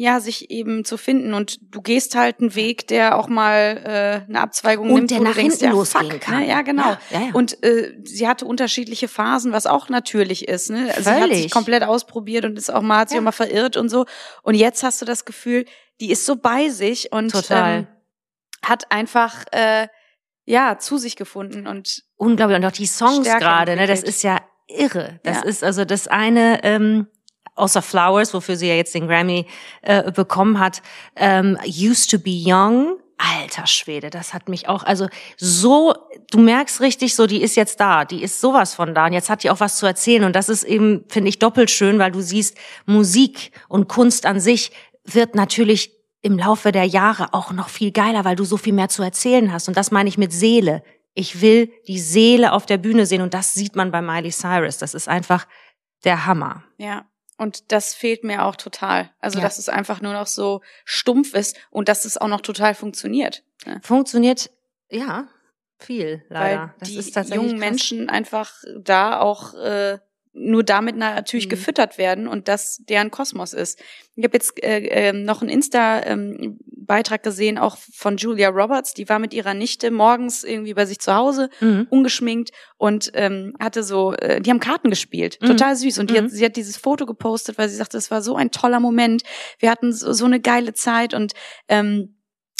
ja, 0.00 0.20
sich 0.20 0.50
eben 0.52 0.84
zu 0.84 0.96
finden. 0.96 1.34
Und 1.34 1.58
du 1.74 1.82
gehst 1.82 2.14
halt 2.14 2.38
einen 2.38 2.54
Weg, 2.54 2.86
der 2.86 3.18
auch 3.18 3.26
mal 3.26 3.82
äh, 3.84 4.28
eine 4.28 4.40
Abzweigung 4.40 4.90
Und 4.90 4.94
nimmt, 4.94 5.10
der 5.10 5.18
wo 5.18 5.22
nach 5.24 5.30
du 5.32 5.40
denkst, 5.40 5.56
hinten 5.56 5.64
ja, 5.64 5.70
losgehen 5.72 6.10
fuck, 6.12 6.20
kann. 6.20 6.40
Ne? 6.40 6.48
Ja, 6.48 6.62
genau. 6.62 6.90
Ja, 6.90 6.98
ja, 7.10 7.20
ja. 7.20 7.30
Und 7.32 7.60
äh, 7.64 7.94
sie 8.04 8.28
hatte 8.28 8.44
unterschiedliche 8.44 9.08
Phasen, 9.08 9.50
was 9.50 9.66
auch 9.66 9.88
natürlich 9.88 10.46
ist. 10.46 10.70
Ne? 10.70 10.92
Also 10.94 11.10
sie 11.10 11.16
hat 11.20 11.34
sich 11.34 11.50
komplett 11.50 11.82
ausprobiert 11.82 12.44
und 12.44 12.56
ist 12.56 12.70
auch 12.70 12.80
mal, 12.82 12.98
hat 12.98 13.08
sich 13.08 13.18
auch 13.18 13.22
mal 13.22 13.32
verirrt 13.32 13.76
und 13.76 13.88
so. 13.88 14.06
Und 14.44 14.54
jetzt 14.54 14.84
hast 14.84 15.02
du 15.02 15.04
das 15.04 15.24
Gefühl, 15.24 15.64
die 16.00 16.12
ist 16.12 16.24
so 16.24 16.36
bei 16.36 16.68
sich 16.68 17.10
und 17.12 17.32
Total. 17.32 17.78
Ähm, 17.78 17.86
hat 18.64 18.92
einfach 18.92 19.46
äh, 19.50 19.88
ja 20.44 20.78
zu 20.78 20.96
sich 20.96 21.16
gefunden 21.16 21.66
und 21.66 22.04
unglaublich. 22.16 22.56
Und 22.56 22.64
auch 22.64 22.70
die 22.70 22.86
Songs 22.86 23.26
gerade, 23.26 23.74
ne, 23.74 23.88
das 23.88 24.04
ist 24.04 24.22
ja 24.22 24.38
irre. 24.68 25.18
Das 25.24 25.38
Ja. 25.38 25.42
ist 25.42 25.64
also 25.64 25.84
das 25.84 26.06
eine, 26.06 26.62
ähm, 26.62 27.08
außer 27.58 27.82
Flowers, 27.82 28.32
wofür 28.34 28.56
sie 28.56 28.68
ja 28.68 28.74
jetzt 28.74 28.94
den 28.94 29.08
Grammy 29.08 29.46
äh, 29.82 30.10
bekommen 30.12 30.58
hat, 30.58 30.82
ähm, 31.16 31.58
Used 31.66 32.10
to 32.10 32.18
be 32.18 32.30
Young. 32.30 32.98
Alter 33.18 33.66
Schwede, 33.66 34.10
das 34.10 34.32
hat 34.32 34.48
mich 34.48 34.68
auch, 34.68 34.84
also 34.84 35.08
so, 35.36 35.92
du 36.30 36.38
merkst 36.38 36.80
richtig 36.80 37.16
so, 37.16 37.26
die 37.26 37.42
ist 37.42 37.56
jetzt 37.56 37.80
da, 37.80 38.04
die 38.04 38.22
ist 38.22 38.40
sowas 38.40 38.74
von 38.74 38.94
da 38.94 39.06
und 39.06 39.12
jetzt 39.12 39.28
hat 39.28 39.42
die 39.42 39.50
auch 39.50 39.58
was 39.58 39.76
zu 39.76 39.86
erzählen 39.86 40.22
und 40.22 40.36
das 40.36 40.48
ist 40.48 40.62
eben, 40.62 41.04
finde 41.08 41.28
ich, 41.28 41.40
doppelt 41.40 41.68
schön, 41.68 41.98
weil 41.98 42.12
du 42.12 42.20
siehst, 42.20 42.56
Musik 42.86 43.50
und 43.66 43.88
Kunst 43.88 44.24
an 44.24 44.38
sich 44.38 44.70
wird 45.04 45.34
natürlich 45.34 45.92
im 46.22 46.38
Laufe 46.38 46.70
der 46.70 46.84
Jahre 46.84 47.34
auch 47.34 47.50
noch 47.50 47.70
viel 47.70 47.90
geiler, 47.90 48.24
weil 48.24 48.36
du 48.36 48.44
so 48.44 48.56
viel 48.56 48.72
mehr 48.72 48.88
zu 48.88 49.02
erzählen 49.02 49.52
hast 49.52 49.66
und 49.66 49.76
das 49.76 49.90
meine 49.90 50.08
ich 50.08 50.16
mit 50.16 50.32
Seele. 50.32 50.84
Ich 51.14 51.40
will 51.40 51.72
die 51.88 51.98
Seele 51.98 52.52
auf 52.52 52.66
der 52.66 52.78
Bühne 52.78 53.04
sehen 53.04 53.22
und 53.22 53.34
das 53.34 53.52
sieht 53.52 53.74
man 53.74 53.90
bei 53.90 54.00
Miley 54.00 54.30
Cyrus. 54.30 54.78
Das 54.78 54.94
ist 54.94 55.08
einfach 55.08 55.48
der 56.04 56.26
Hammer. 56.26 56.62
Ja. 56.76 57.06
Und 57.38 57.72
das 57.72 57.94
fehlt 57.94 58.24
mir 58.24 58.44
auch 58.44 58.56
total. 58.56 59.10
Also, 59.20 59.38
Ja. 59.38 59.44
dass 59.44 59.58
es 59.58 59.68
einfach 59.68 60.00
nur 60.02 60.12
noch 60.12 60.26
so 60.26 60.60
stumpf 60.84 61.34
ist 61.34 61.56
und 61.70 61.88
dass 61.88 62.04
es 62.04 62.18
auch 62.18 62.28
noch 62.28 62.40
total 62.42 62.74
funktioniert. 62.74 63.42
Ne? 63.64 63.80
Funktioniert, 63.82 64.50
ja, 64.90 65.28
viel, 65.78 66.24
leider. 66.28 66.74
Weil 66.80 66.94
das 67.12 67.26
die 67.28 67.34
jungen 67.34 67.50
krass. 67.50 67.58
Menschen 67.60 68.10
einfach 68.10 68.52
da 68.76 69.20
auch 69.20 69.54
äh, 69.54 69.98
nur 70.32 70.62
damit 70.62 70.96
natürlich 70.96 71.46
Mhm. 71.46 71.50
gefüttert 71.50 71.98
werden 71.98 72.28
und 72.28 72.48
das 72.48 72.78
deren 72.88 73.10
Kosmos 73.10 73.52
ist. 73.52 73.80
Ich 74.14 74.24
habe 74.24 74.36
jetzt 74.36 74.62
äh, 74.62 74.80
ähm, 74.86 75.24
noch 75.24 75.42
einen 75.42 75.50
Insta-Beitrag 75.50 77.22
gesehen, 77.22 77.58
auch 77.58 77.76
von 77.92 78.16
Julia 78.16 78.48
Roberts, 78.48 78.94
die 78.94 79.08
war 79.08 79.18
mit 79.18 79.34
ihrer 79.34 79.54
Nichte 79.54 79.90
morgens 79.90 80.44
irgendwie 80.44 80.74
bei 80.74 80.86
sich 80.86 80.98
zu 81.00 81.14
Hause, 81.14 81.50
Mhm. 81.60 81.86
ungeschminkt 81.90 82.50
und 82.76 83.10
ähm, 83.14 83.54
hatte 83.60 83.82
so, 83.82 84.12
äh, 84.14 84.40
die 84.40 84.50
haben 84.50 84.60
Karten 84.60 84.90
gespielt, 84.90 85.38
Mhm. 85.40 85.46
total 85.46 85.76
süß. 85.76 85.98
Und 85.98 86.10
die 86.10 86.14
Mhm. 86.14 86.24
hat, 86.24 86.30
sie 86.30 86.44
hat 86.44 86.56
dieses 86.56 86.76
Foto 86.76 87.06
gepostet, 87.06 87.58
weil 87.58 87.68
sie 87.68 87.76
sagte, 87.76 87.96
es 87.96 88.10
war 88.10 88.22
so 88.22 88.36
ein 88.36 88.50
toller 88.50 88.80
Moment. 88.80 89.22
Wir 89.58 89.70
hatten 89.70 89.92
so, 89.92 90.12
so 90.12 90.24
eine 90.24 90.40
geile 90.40 90.74
Zeit 90.74 91.14
und 91.14 91.32
ähm, 91.68 92.14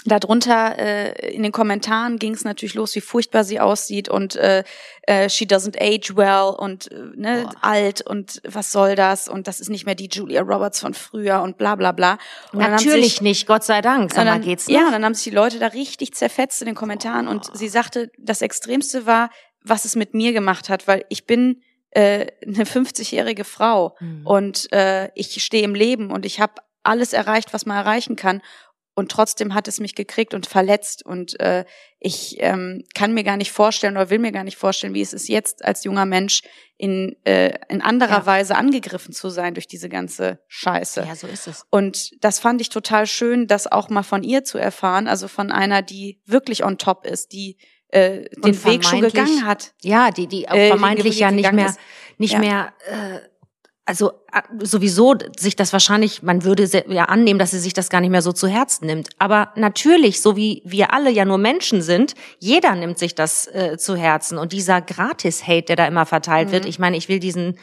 Darunter 0.09 0.78
äh, 0.78 1.32
in 1.34 1.42
den 1.42 1.52
Kommentaren 1.52 2.18
ging 2.18 2.34
es 2.34 2.44
natürlich 2.44 2.74
los, 2.74 2.94
wie 2.94 3.00
furchtbar 3.00 3.44
sie 3.44 3.61
aussieht 3.61 4.09
und 4.09 4.36
äh, 4.36 4.64
äh, 5.02 5.28
she 5.28 5.44
doesn't 5.44 5.76
age 5.80 6.16
well 6.16 6.54
und 6.59 6.90
äh, 6.90 6.96
ne, 7.14 7.42
Boah. 7.44 7.52
alt 7.62 8.00
und 8.02 8.40
was 8.44 8.72
soll 8.72 8.94
das 8.94 9.28
und 9.28 9.46
das 9.48 9.61
ist 9.61 9.68
nicht 9.70 9.86
mehr 9.86 9.94
die 9.94 10.09
Julia 10.11 10.42
Roberts 10.42 10.80
von 10.80 10.94
früher 10.94 11.40
und 11.42 11.59
bla 11.59 11.74
bla 11.74 11.92
bla. 11.92 12.18
Und 12.52 12.61
dann 12.61 12.72
Natürlich 12.72 13.04
sich- 13.14 13.20
nicht, 13.22 13.46
Gott 13.46 13.64
sei 13.64 13.80
Dank. 13.80 14.11
Sag 14.11 14.20
und 14.20 14.24
mal, 14.26 14.32
dann, 14.32 14.42
geht's 14.42 14.66
Ja, 14.68 14.80
noch? 14.80 14.86
und 14.88 14.92
dann 14.92 15.04
haben 15.04 15.14
sich 15.14 15.24
die 15.24 15.30
Leute 15.30 15.59
da 15.59 15.68
richtig 15.68 16.14
zerfetzt 16.14 16.61
in 16.62 16.66
den 16.66 16.74
Kommentaren 16.74 17.28
und 17.28 17.56
sie 17.56 17.68
sagte, 17.68 18.11
das 18.18 18.42
Extremste 18.42 19.06
war, 19.06 19.30
was 19.64 19.84
es 19.84 19.96
mit 19.96 20.14
mir 20.14 20.32
gemacht 20.32 20.68
hat, 20.68 20.86
weil 20.88 21.04
ich 21.09 21.26
bin 21.26 21.62
äh, 21.90 22.26
eine 22.46 22.64
50-jährige 22.64 23.44
Frau 23.44 23.96
Mhm. 24.00 24.26
und 24.26 24.72
äh, 24.72 25.11
ich 25.14 25.42
stehe 25.42 25.64
im 25.64 25.74
Leben 25.74 26.11
und 26.11 26.26
ich 26.26 26.38
habe 26.40 26.52
alles 26.82 27.12
erreicht, 27.12 27.52
was 27.52 27.66
man 27.66 27.76
erreichen 27.76 28.14
kann. 28.16 28.40
Und 28.99 29.12
trotzdem 29.12 29.55
hat 29.55 29.68
es 29.68 29.78
mich 29.78 29.94
gekriegt 29.94 30.34
und 30.34 30.46
verletzt. 30.46 31.07
Und 31.07 31.38
äh, 31.38 31.64
ich 32.01 32.36
ähm, 32.40 32.82
kann 32.96 33.14
mir 33.14 33.22
gar 33.22 33.36
nicht 33.36 33.53
vorstellen 33.53 33.96
oder 33.96 34.11
will 34.11 34.18
mir 34.18 34.32
gar 34.32 34.42
nicht 34.42 34.57
vorstellen, 34.57 34.92
wie 34.92 35.01
es 35.03 35.12
ist 35.12 35.28
jetzt 35.28 35.64
als 35.64 35.84
junger 35.84 36.05
Mensch 36.05 36.42
in, 36.76 37.14
äh, 37.24 37.53
in 37.68 37.80
anderer 37.80 38.18
Ja. 38.18 38.26
Weise 38.26 38.57
angegriffen 38.57 39.12
zu 39.14 39.30
sein 39.30 39.55
durch 39.55 39.68
diese 39.68 39.88
ganze 39.88 40.40
Scheiße. 40.49 41.05
Ja, 41.07 41.14
so 41.14 41.28
ist 41.28 41.46
es. 41.46 41.64
Und 41.70 42.11
das 42.24 42.40
fand 42.40 42.61
ich 42.61 42.70
total 42.70 43.07
schön, 43.07 43.46
das 43.46 43.70
auch 43.70 43.88
mal 43.88 44.03
von 44.03 44.24
ihr 44.24 44.42
zu 44.42 44.59
erfahren, 44.59 45.07
also 45.07 45.28
von 45.28 45.53
einer, 45.53 45.80
die 45.82 46.20
wirklich 46.26 46.64
on 46.64 46.76
top 46.76 47.07
ist, 47.07 47.32
die 47.32 47.57
äh, 47.90 48.24
den 48.44 48.64
Weg 48.64 48.84
schon 48.84 49.01
gegangen 49.01 49.46
hat. 49.46 49.74
Ja, 49.82 50.11
die, 50.11 50.26
die 50.26 50.49
auch 50.49 50.55
Äh, 50.55 50.68
vermeintlich 50.68 51.14
die 51.14 51.20
ja 51.20 51.30
nicht 51.30 51.53
mehr, 51.53 51.66
ist. 51.68 51.78
nicht 52.18 52.32
Ja. 52.32 52.38
mehr, 52.40 52.72
äh, 52.90 53.20
also 53.89 54.11
äh, 54.32 54.43
sowieso 54.62 55.14
sich 55.39 55.57
das 55.57 55.72
wahrscheinlich, 55.72 56.22
man 56.22 56.45
würde 56.45 56.68
ja 56.89 57.07
annehmen, 57.07 57.39
dass 57.39 57.53
sie 57.53 57.59
sich 57.59 57.72
das 57.72 57.89
gar 57.89 58.03
nicht 58.03 58.11
mehr 58.11 58.20
so 58.20 58.32
zu 58.32 58.47
Herzen 58.47 58.84
nimmt. 58.84 59.09
Aber 59.18 59.51
natürlich, 59.57 60.20
so 60.20 60.36
wie 60.36 60.61
wir 60.66 60.93
alle 60.93 61.11
ja 61.11 61.24
nur 61.24 61.39
Menschen 61.39 61.80
sind, 61.80 62.14
jeder 62.39 62.74
nimmt 62.74 62.99
sich 62.99 63.14
das 63.14 63.47
äh, 63.47 63.78
zu 63.78 63.97
Herzen. 63.97 64.36
Und 64.36 64.53
dieser 64.53 64.82
Gratis-Hate, 64.82 65.62
der 65.62 65.76
da 65.76 65.86
immer 65.86 66.05
verteilt 66.05 66.53
wird, 66.53 66.66
ich 66.66 66.78
meine, 66.78 66.99
ich 66.99 67.09
will 67.09 67.18
diesen, 67.18 67.59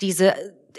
diese 0.00 0.34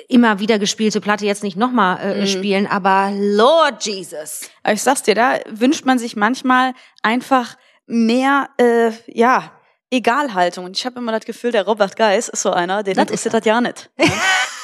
immer 0.09 0.39
wieder 0.39 0.59
gespielte 0.59 0.99
Platte 0.99 1.25
jetzt 1.25 1.43
nicht 1.43 1.55
nochmal 1.55 2.01
äh, 2.01 2.27
spielen, 2.27 2.67
aber 2.67 3.13
Lord 3.15 3.85
Jesus. 3.85 4.41
Aber 4.61 4.73
ich 4.73 4.81
sag's 4.81 5.03
dir, 5.03 5.15
da 5.15 5.39
wünscht 5.49 5.85
man 5.85 5.99
sich 5.99 6.17
manchmal 6.17 6.73
einfach 7.01 7.55
mehr, 7.85 8.49
äh, 8.57 8.91
ja, 9.07 9.53
Egalhaltung. 9.89 10.65
Und 10.65 10.77
ich 10.77 10.85
habe 10.85 10.99
immer 10.99 11.13
das 11.13 11.23
Gefühl, 11.23 11.53
der 11.53 11.65
Robert 11.65 11.95
Geis 11.95 12.27
ist 12.27 12.41
so 12.41 12.51
einer, 12.51 12.83
den 12.83 12.97
interessiert 12.97 13.33
das 13.33 13.45
ja 13.45 13.61
nicht. 13.61 13.89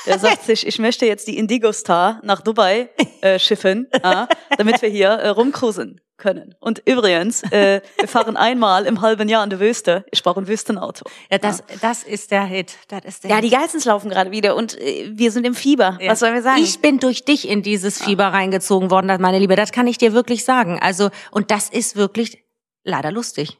Ja? 0.07 0.13
Der 0.17 0.19
sagt 0.19 0.43
sich, 0.43 0.65
ich 0.65 0.79
möchte 0.79 1.05
jetzt 1.05 1.27
die 1.27 1.37
Indigo 1.37 1.71
Star 1.71 2.19
nach 2.23 2.41
Dubai 2.41 2.89
äh, 3.21 3.39
schiffen, 3.39 3.87
ja, 4.03 4.27
damit 4.57 4.81
wir 4.81 4.89
hier 4.89 5.09
äh, 5.09 5.29
rumcruisen 5.29 6.01
können. 6.17 6.55
Und 6.59 6.81
übrigens, 6.85 7.43
äh, 7.51 7.81
wir 7.99 8.07
fahren 8.07 8.37
einmal 8.37 8.85
im 8.87 9.01
halben 9.01 9.29
Jahr 9.29 9.43
in 9.43 9.51
die 9.51 9.59
Wüste. 9.59 10.03
Ich 10.11 10.23
brauche 10.23 10.41
ein 10.41 10.47
Wüstenauto. 10.47 11.05
Ja, 11.29 11.37
das, 11.37 11.63
das 11.81 12.01
ist 12.03 12.31
der 12.31 12.43
Hit. 12.43 12.73
Das 12.87 13.05
ist 13.05 13.23
der 13.23 13.29
Ja, 13.29 13.35
Hit. 13.35 13.45
die 13.45 13.49
Geissens 13.51 13.85
laufen 13.85 14.09
gerade 14.09 14.31
wieder 14.31 14.55
und 14.55 14.79
äh, 14.81 15.11
wir 15.13 15.31
sind 15.31 15.45
im 15.45 15.53
Fieber. 15.53 15.97
Ja. 16.01 16.11
Was 16.11 16.19
sollen 16.19 16.33
wir 16.33 16.41
sagen? 16.41 16.61
Ich 16.61 16.79
bin 16.79 16.99
durch 16.99 17.23
dich 17.23 17.47
in 17.47 17.61
dieses 17.61 18.01
Fieber 18.01 18.25
reingezogen 18.25 18.89
worden, 18.89 19.15
meine 19.21 19.37
Liebe. 19.39 19.55
Das 19.55 19.71
kann 19.71 19.85
ich 19.85 19.99
dir 19.99 20.13
wirklich 20.13 20.43
sagen. 20.43 20.79
Also, 20.81 21.09
und 21.31 21.51
das 21.51 21.69
ist 21.69 21.95
wirklich 21.95 22.43
leider 22.83 23.11
lustig. 23.11 23.57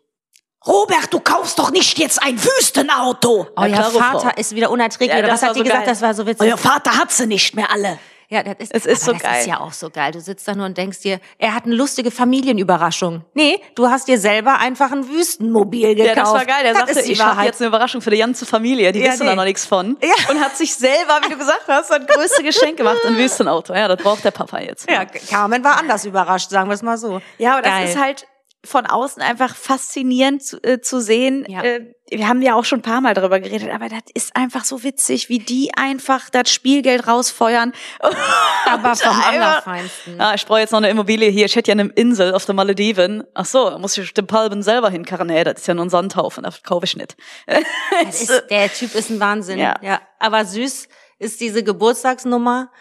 Robert, 0.67 1.11
du 1.13 1.19
kaufst 1.19 1.57
doch 1.59 1.71
nicht 1.71 1.97
jetzt 1.97 2.21
ein 2.21 2.37
Wüstenauto. 2.43 3.47
Euer 3.55 3.67
klare 3.69 3.91
Vater 3.91 4.19
Frau. 4.19 4.31
ist 4.39 4.53
wieder 4.55 4.69
unerträglich. 4.69 5.15
Ja, 5.17 5.21
das 5.21 5.41
was 5.41 5.49
hat 5.49 5.55
die 5.55 5.59
so 5.59 5.63
gesagt? 5.63 5.79
geil. 5.85 5.89
Das 5.93 6.01
war 6.01 6.13
so 6.13 6.25
witzig. 6.27 6.47
Euer 6.47 6.57
Vater 6.57 6.97
hat 6.97 7.11
sie 7.11 7.25
nicht 7.27 7.55
mehr 7.55 7.71
alle. 7.71 7.97
Ja, 8.29 8.43
das 8.43 8.55
ist, 8.59 8.75
Es 8.75 8.85
ist 8.85 9.03
aber 9.03 9.05
so 9.05 9.11
das 9.13 9.21
geil. 9.23 9.39
ist 9.39 9.47
ja 9.47 9.59
auch 9.61 9.71
so 9.71 9.89
geil. 9.89 10.11
Du 10.11 10.19
sitzt 10.19 10.45
da 10.49 10.53
nur 10.53 10.65
und 10.65 10.77
denkst 10.77 10.99
dir, 10.99 11.21
er 11.37 11.55
hat 11.55 11.63
eine 11.63 11.75
lustige 11.75 12.11
Familienüberraschung. 12.11 13.23
Nee, 13.33 13.61
du 13.75 13.87
hast 13.89 14.09
dir 14.09 14.19
selber 14.19 14.59
einfach 14.59 14.91
ein 14.91 15.07
Wüstenmobil 15.07 15.95
gekauft. 15.95 16.17
Ja, 16.17 16.23
das 16.23 16.33
war 16.33 16.45
geil. 16.45 16.63
Der 16.63 16.73
das 16.73 16.93
sagte, 16.93 17.09
ich 17.09 17.21
habe 17.23 17.43
jetzt 17.43 17.61
eine 17.61 17.69
Überraschung 17.69 18.01
für 18.01 18.09
die 18.09 18.17
ganze 18.17 18.45
Familie. 18.45 18.91
Die 18.91 18.99
Ja, 18.99 19.13
wissen 19.13 19.23
nee. 19.23 19.29
da 19.29 19.35
noch 19.35 19.45
nichts 19.45 19.65
von. 19.65 19.95
Ja. 20.01 20.09
Und 20.29 20.41
hat 20.41 20.57
sich 20.57 20.75
selber, 20.75 21.21
wie 21.23 21.29
du 21.29 21.37
gesagt 21.37 21.63
hast, 21.69 21.89
das 21.89 22.05
größte 22.05 22.43
Geschenk 22.43 22.75
gemacht, 22.75 22.97
ein 23.05 23.15
Wüstenauto. 23.15 23.73
Ja, 23.73 23.87
das 23.87 24.03
braucht 24.03 24.25
der 24.25 24.31
Papa 24.31 24.59
jetzt. 24.59 24.91
Ja, 24.91 25.05
Carmen 25.05 25.63
war 25.63 25.77
anders 25.79 26.03
überrascht, 26.03 26.49
sagen 26.49 26.69
wir 26.69 26.73
es 26.75 26.81
mal 26.81 26.97
so. 26.97 27.21
Ja, 27.37 27.53
aber 27.53 27.61
das 27.61 27.71
Geil. 27.71 27.87
ist 27.87 27.97
halt 27.97 28.27
von 28.67 28.85
außen 28.85 29.21
einfach 29.21 29.55
faszinierend 29.55 30.43
zu, 30.43 30.61
äh, 30.63 30.81
zu 30.81 31.01
sehen. 31.01 31.45
Ja. 31.47 31.63
Äh, 31.63 31.93
wir 32.09 32.27
haben 32.27 32.41
ja 32.41 32.55
auch 32.55 32.63
schon 32.63 32.79
ein 32.79 32.83
paar 32.83 33.01
Mal 33.01 33.13
darüber 33.13 33.39
geredet, 33.39 33.69
aber 33.69 33.89
das 33.89 34.03
ist 34.13 34.35
einfach 34.35 34.63
so 34.63 34.83
witzig, 34.83 35.27
wie 35.27 35.39
die 35.39 35.71
einfach 35.75 36.29
das 36.29 36.49
Spielgeld 36.49 37.07
rausfeuern. 37.07 37.73
Aber 38.65 38.95
vom 38.95 39.19
Allerfeinsten. 39.21 40.19
Ah, 40.21 40.33
ich 40.33 40.45
brauche 40.45 40.59
jetzt 40.59 40.71
noch 40.71 40.77
eine 40.77 40.89
Immobilie 40.89 41.29
hier. 41.29 41.45
Ich 41.45 41.55
hätte 41.55 41.71
ja 41.71 41.73
eine 41.73 41.89
Insel 41.95 42.33
auf 42.33 42.45
der 42.45 42.55
Malediven. 42.55 43.23
Ach 43.33 43.45
so, 43.45 43.69
da 43.69 43.77
muss 43.77 43.97
ich 43.97 44.13
den 44.13 44.25
Palben 44.27 44.61
selber 44.63 44.89
hinkarren. 44.89 45.27
Nee, 45.27 45.43
das 45.43 45.61
ist 45.61 45.67
ja 45.67 45.73
nur 45.73 45.85
ein 45.85 45.89
Sandhaufen, 45.89 46.43
das 46.43 46.63
kaufe 46.63 46.85
ich 46.85 46.95
nicht. 46.95 47.15
Das 48.03 48.21
ist, 48.21 48.43
der 48.49 48.71
Typ 48.71 48.95
ist 48.95 49.09
ein 49.09 49.19
Wahnsinn. 49.19 49.59
Ja. 49.59 49.75
Ja. 49.81 49.99
Aber 50.19 50.45
süß 50.45 50.87
ist 51.19 51.41
diese 51.41 51.63
Geburtstagsnummer. 51.63 52.71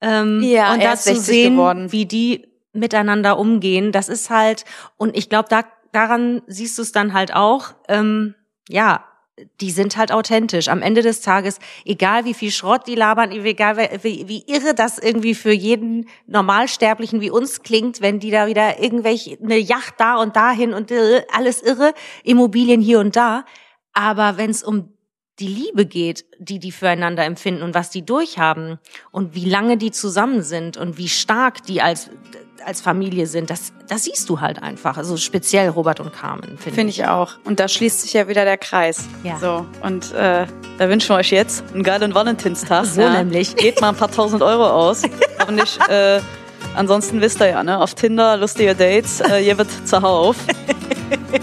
Ähm, 0.00 0.42
Ja, 0.42 0.72
und 0.72 0.80
er 0.80 0.88
da 0.88 0.92
ist 0.94 1.04
zu 1.04 1.10
60 1.14 1.24
sehen, 1.26 1.56
geworden. 1.56 1.92
wie 1.92 2.06
die 2.06 2.51
miteinander 2.72 3.38
umgehen, 3.38 3.92
das 3.92 4.08
ist 4.08 4.30
halt, 4.30 4.64
und 4.96 5.16
ich 5.16 5.28
glaube, 5.28 5.48
da, 5.48 5.64
daran 5.92 6.42
siehst 6.46 6.78
du 6.78 6.82
es 6.82 6.92
dann 6.92 7.12
halt 7.12 7.34
auch, 7.34 7.74
ähm, 7.88 8.34
ja, 8.68 9.04
die 9.60 9.70
sind 9.70 9.96
halt 9.96 10.12
authentisch. 10.12 10.68
Am 10.68 10.82
Ende 10.82 11.02
des 11.02 11.20
Tages, 11.20 11.58
egal 11.84 12.24
wie 12.24 12.34
viel 12.34 12.50
Schrott 12.50 12.86
die 12.86 12.94
labern, 12.94 13.32
egal 13.32 13.76
wie, 14.02 14.28
wie 14.28 14.44
irre 14.46 14.74
das 14.74 14.98
irgendwie 14.98 15.34
für 15.34 15.52
jeden 15.52 16.06
Normalsterblichen 16.26 17.20
wie 17.20 17.30
uns 17.30 17.62
klingt, 17.62 18.00
wenn 18.00 18.20
die 18.20 18.30
da 18.30 18.46
wieder 18.46 18.80
irgendwelche, 18.80 19.38
eine 19.42 19.56
Yacht 19.56 19.94
da 19.98 20.16
und 20.16 20.36
dahin 20.36 20.74
und 20.74 20.90
äh, 20.90 21.24
alles 21.32 21.62
irre, 21.62 21.94
Immobilien 22.24 22.80
hier 22.80 23.00
und 23.00 23.16
da. 23.16 23.44
Aber 23.94 24.36
wenn 24.36 24.50
es 24.50 24.62
um 24.62 24.92
die 25.38 25.48
Liebe 25.48 25.86
geht, 25.86 26.26
die 26.38 26.58
die 26.58 26.72
füreinander 26.72 27.24
empfinden 27.24 27.62
und 27.62 27.74
was 27.74 27.90
die 27.90 28.04
durchhaben 28.04 28.78
und 29.10 29.34
wie 29.34 29.48
lange 29.48 29.78
die 29.78 29.90
zusammen 29.90 30.42
sind 30.42 30.76
und 30.76 30.98
wie 30.98 31.08
stark 31.08 31.62
die 31.64 31.80
als 31.80 32.10
als 32.64 32.80
Familie 32.80 33.26
sind, 33.26 33.50
das 33.50 33.72
das 33.92 34.04
siehst 34.04 34.28
du 34.30 34.40
halt 34.40 34.62
einfach. 34.62 34.96
Also 34.96 35.18
speziell 35.18 35.68
Robert 35.68 36.00
und 36.00 36.14
Carmen 36.14 36.56
finde 36.56 36.70
Finde 36.70 36.90
ich 36.90 37.06
auch. 37.06 37.34
Und 37.44 37.60
da 37.60 37.68
schließt 37.68 38.00
sich 38.00 38.14
ja 38.14 38.26
wieder 38.26 38.46
der 38.46 38.56
Kreis. 38.56 39.04
Ja. 39.22 39.38
So. 39.38 39.66
Und 39.82 40.12
äh, 40.14 40.46
da 40.78 40.88
wünschen 40.88 41.10
wir 41.10 41.16
euch 41.16 41.30
jetzt 41.30 41.62
einen 41.74 41.82
geilen 41.82 42.14
Valentinstag. 42.14 42.86
So 42.92 43.08
nämlich. 43.08 43.54
Gebt 43.56 43.80
mal 43.80 43.90
ein 43.90 43.96
paar 43.96 44.10
tausend 44.10 44.42
Euro 44.42 44.66
aus. 44.66 45.02
Aber 45.38 45.52
nicht, 45.52 45.78
äh, 45.88 46.20
ansonsten 46.74 47.20
wisst 47.20 47.40
ihr 47.40 47.48
ja, 47.48 47.62
ne? 47.62 47.78
Auf 47.78 47.94
Tinder, 47.94 48.36
lustige 48.36 48.74
Dates, 48.74 49.20
äh, 49.20 49.46
ihr 49.46 49.56
wird 49.58 49.68
zuhauf. 49.86 50.36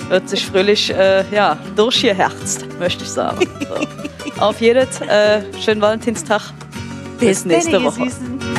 Wird 0.09 0.29
sich 0.29 0.45
fröhlich, 0.45 0.91
äh, 0.91 1.23
ja, 1.31 1.57
durchgeherzt, 1.75 2.65
möchte 2.79 3.03
ich 3.03 3.09
sagen. 3.09 3.47
So. 3.67 4.41
Auf 4.41 4.59
jedes, 4.59 5.01
äh, 5.01 5.41
schönen 5.59 5.81
Valentinstag. 5.81 6.41
Bis 7.19 7.45
nächste 7.45 7.71
denn, 7.71 7.81
ihr 7.81 7.87
Woche. 7.87 8.03
Süßen. 8.05 8.58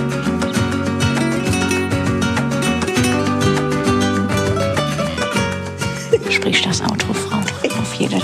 Sprich 6.41 6.63
das 6.63 6.81
Auto, 6.81 7.13
Frau. 7.13 7.37
Auf 7.37 7.95
jeden. 7.97 8.23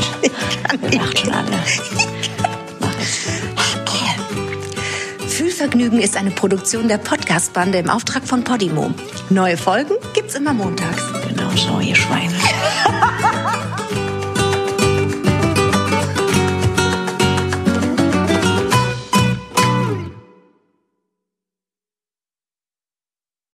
Wir 0.89 0.99
macht 0.99 1.19
schon 1.19 1.33
alle. 1.33 1.47
Fühlvergnügen 5.29 6.01
ist 6.01 6.17
eine 6.17 6.31
Produktion 6.31 6.89
der 6.89 6.97
Podcast-Bande 6.97 7.77
im 7.77 7.91
Auftrag 7.91 8.27
von 8.27 8.43
Podimo. 8.43 8.91
Neue 9.29 9.59
Folgen 9.59 9.97
gibt's 10.14 10.35
immer 10.35 10.55
montags. 10.55 11.03
Genau 11.29 11.51
so, 11.51 11.79
ihr 11.81 11.95
Schweine. 11.95 12.33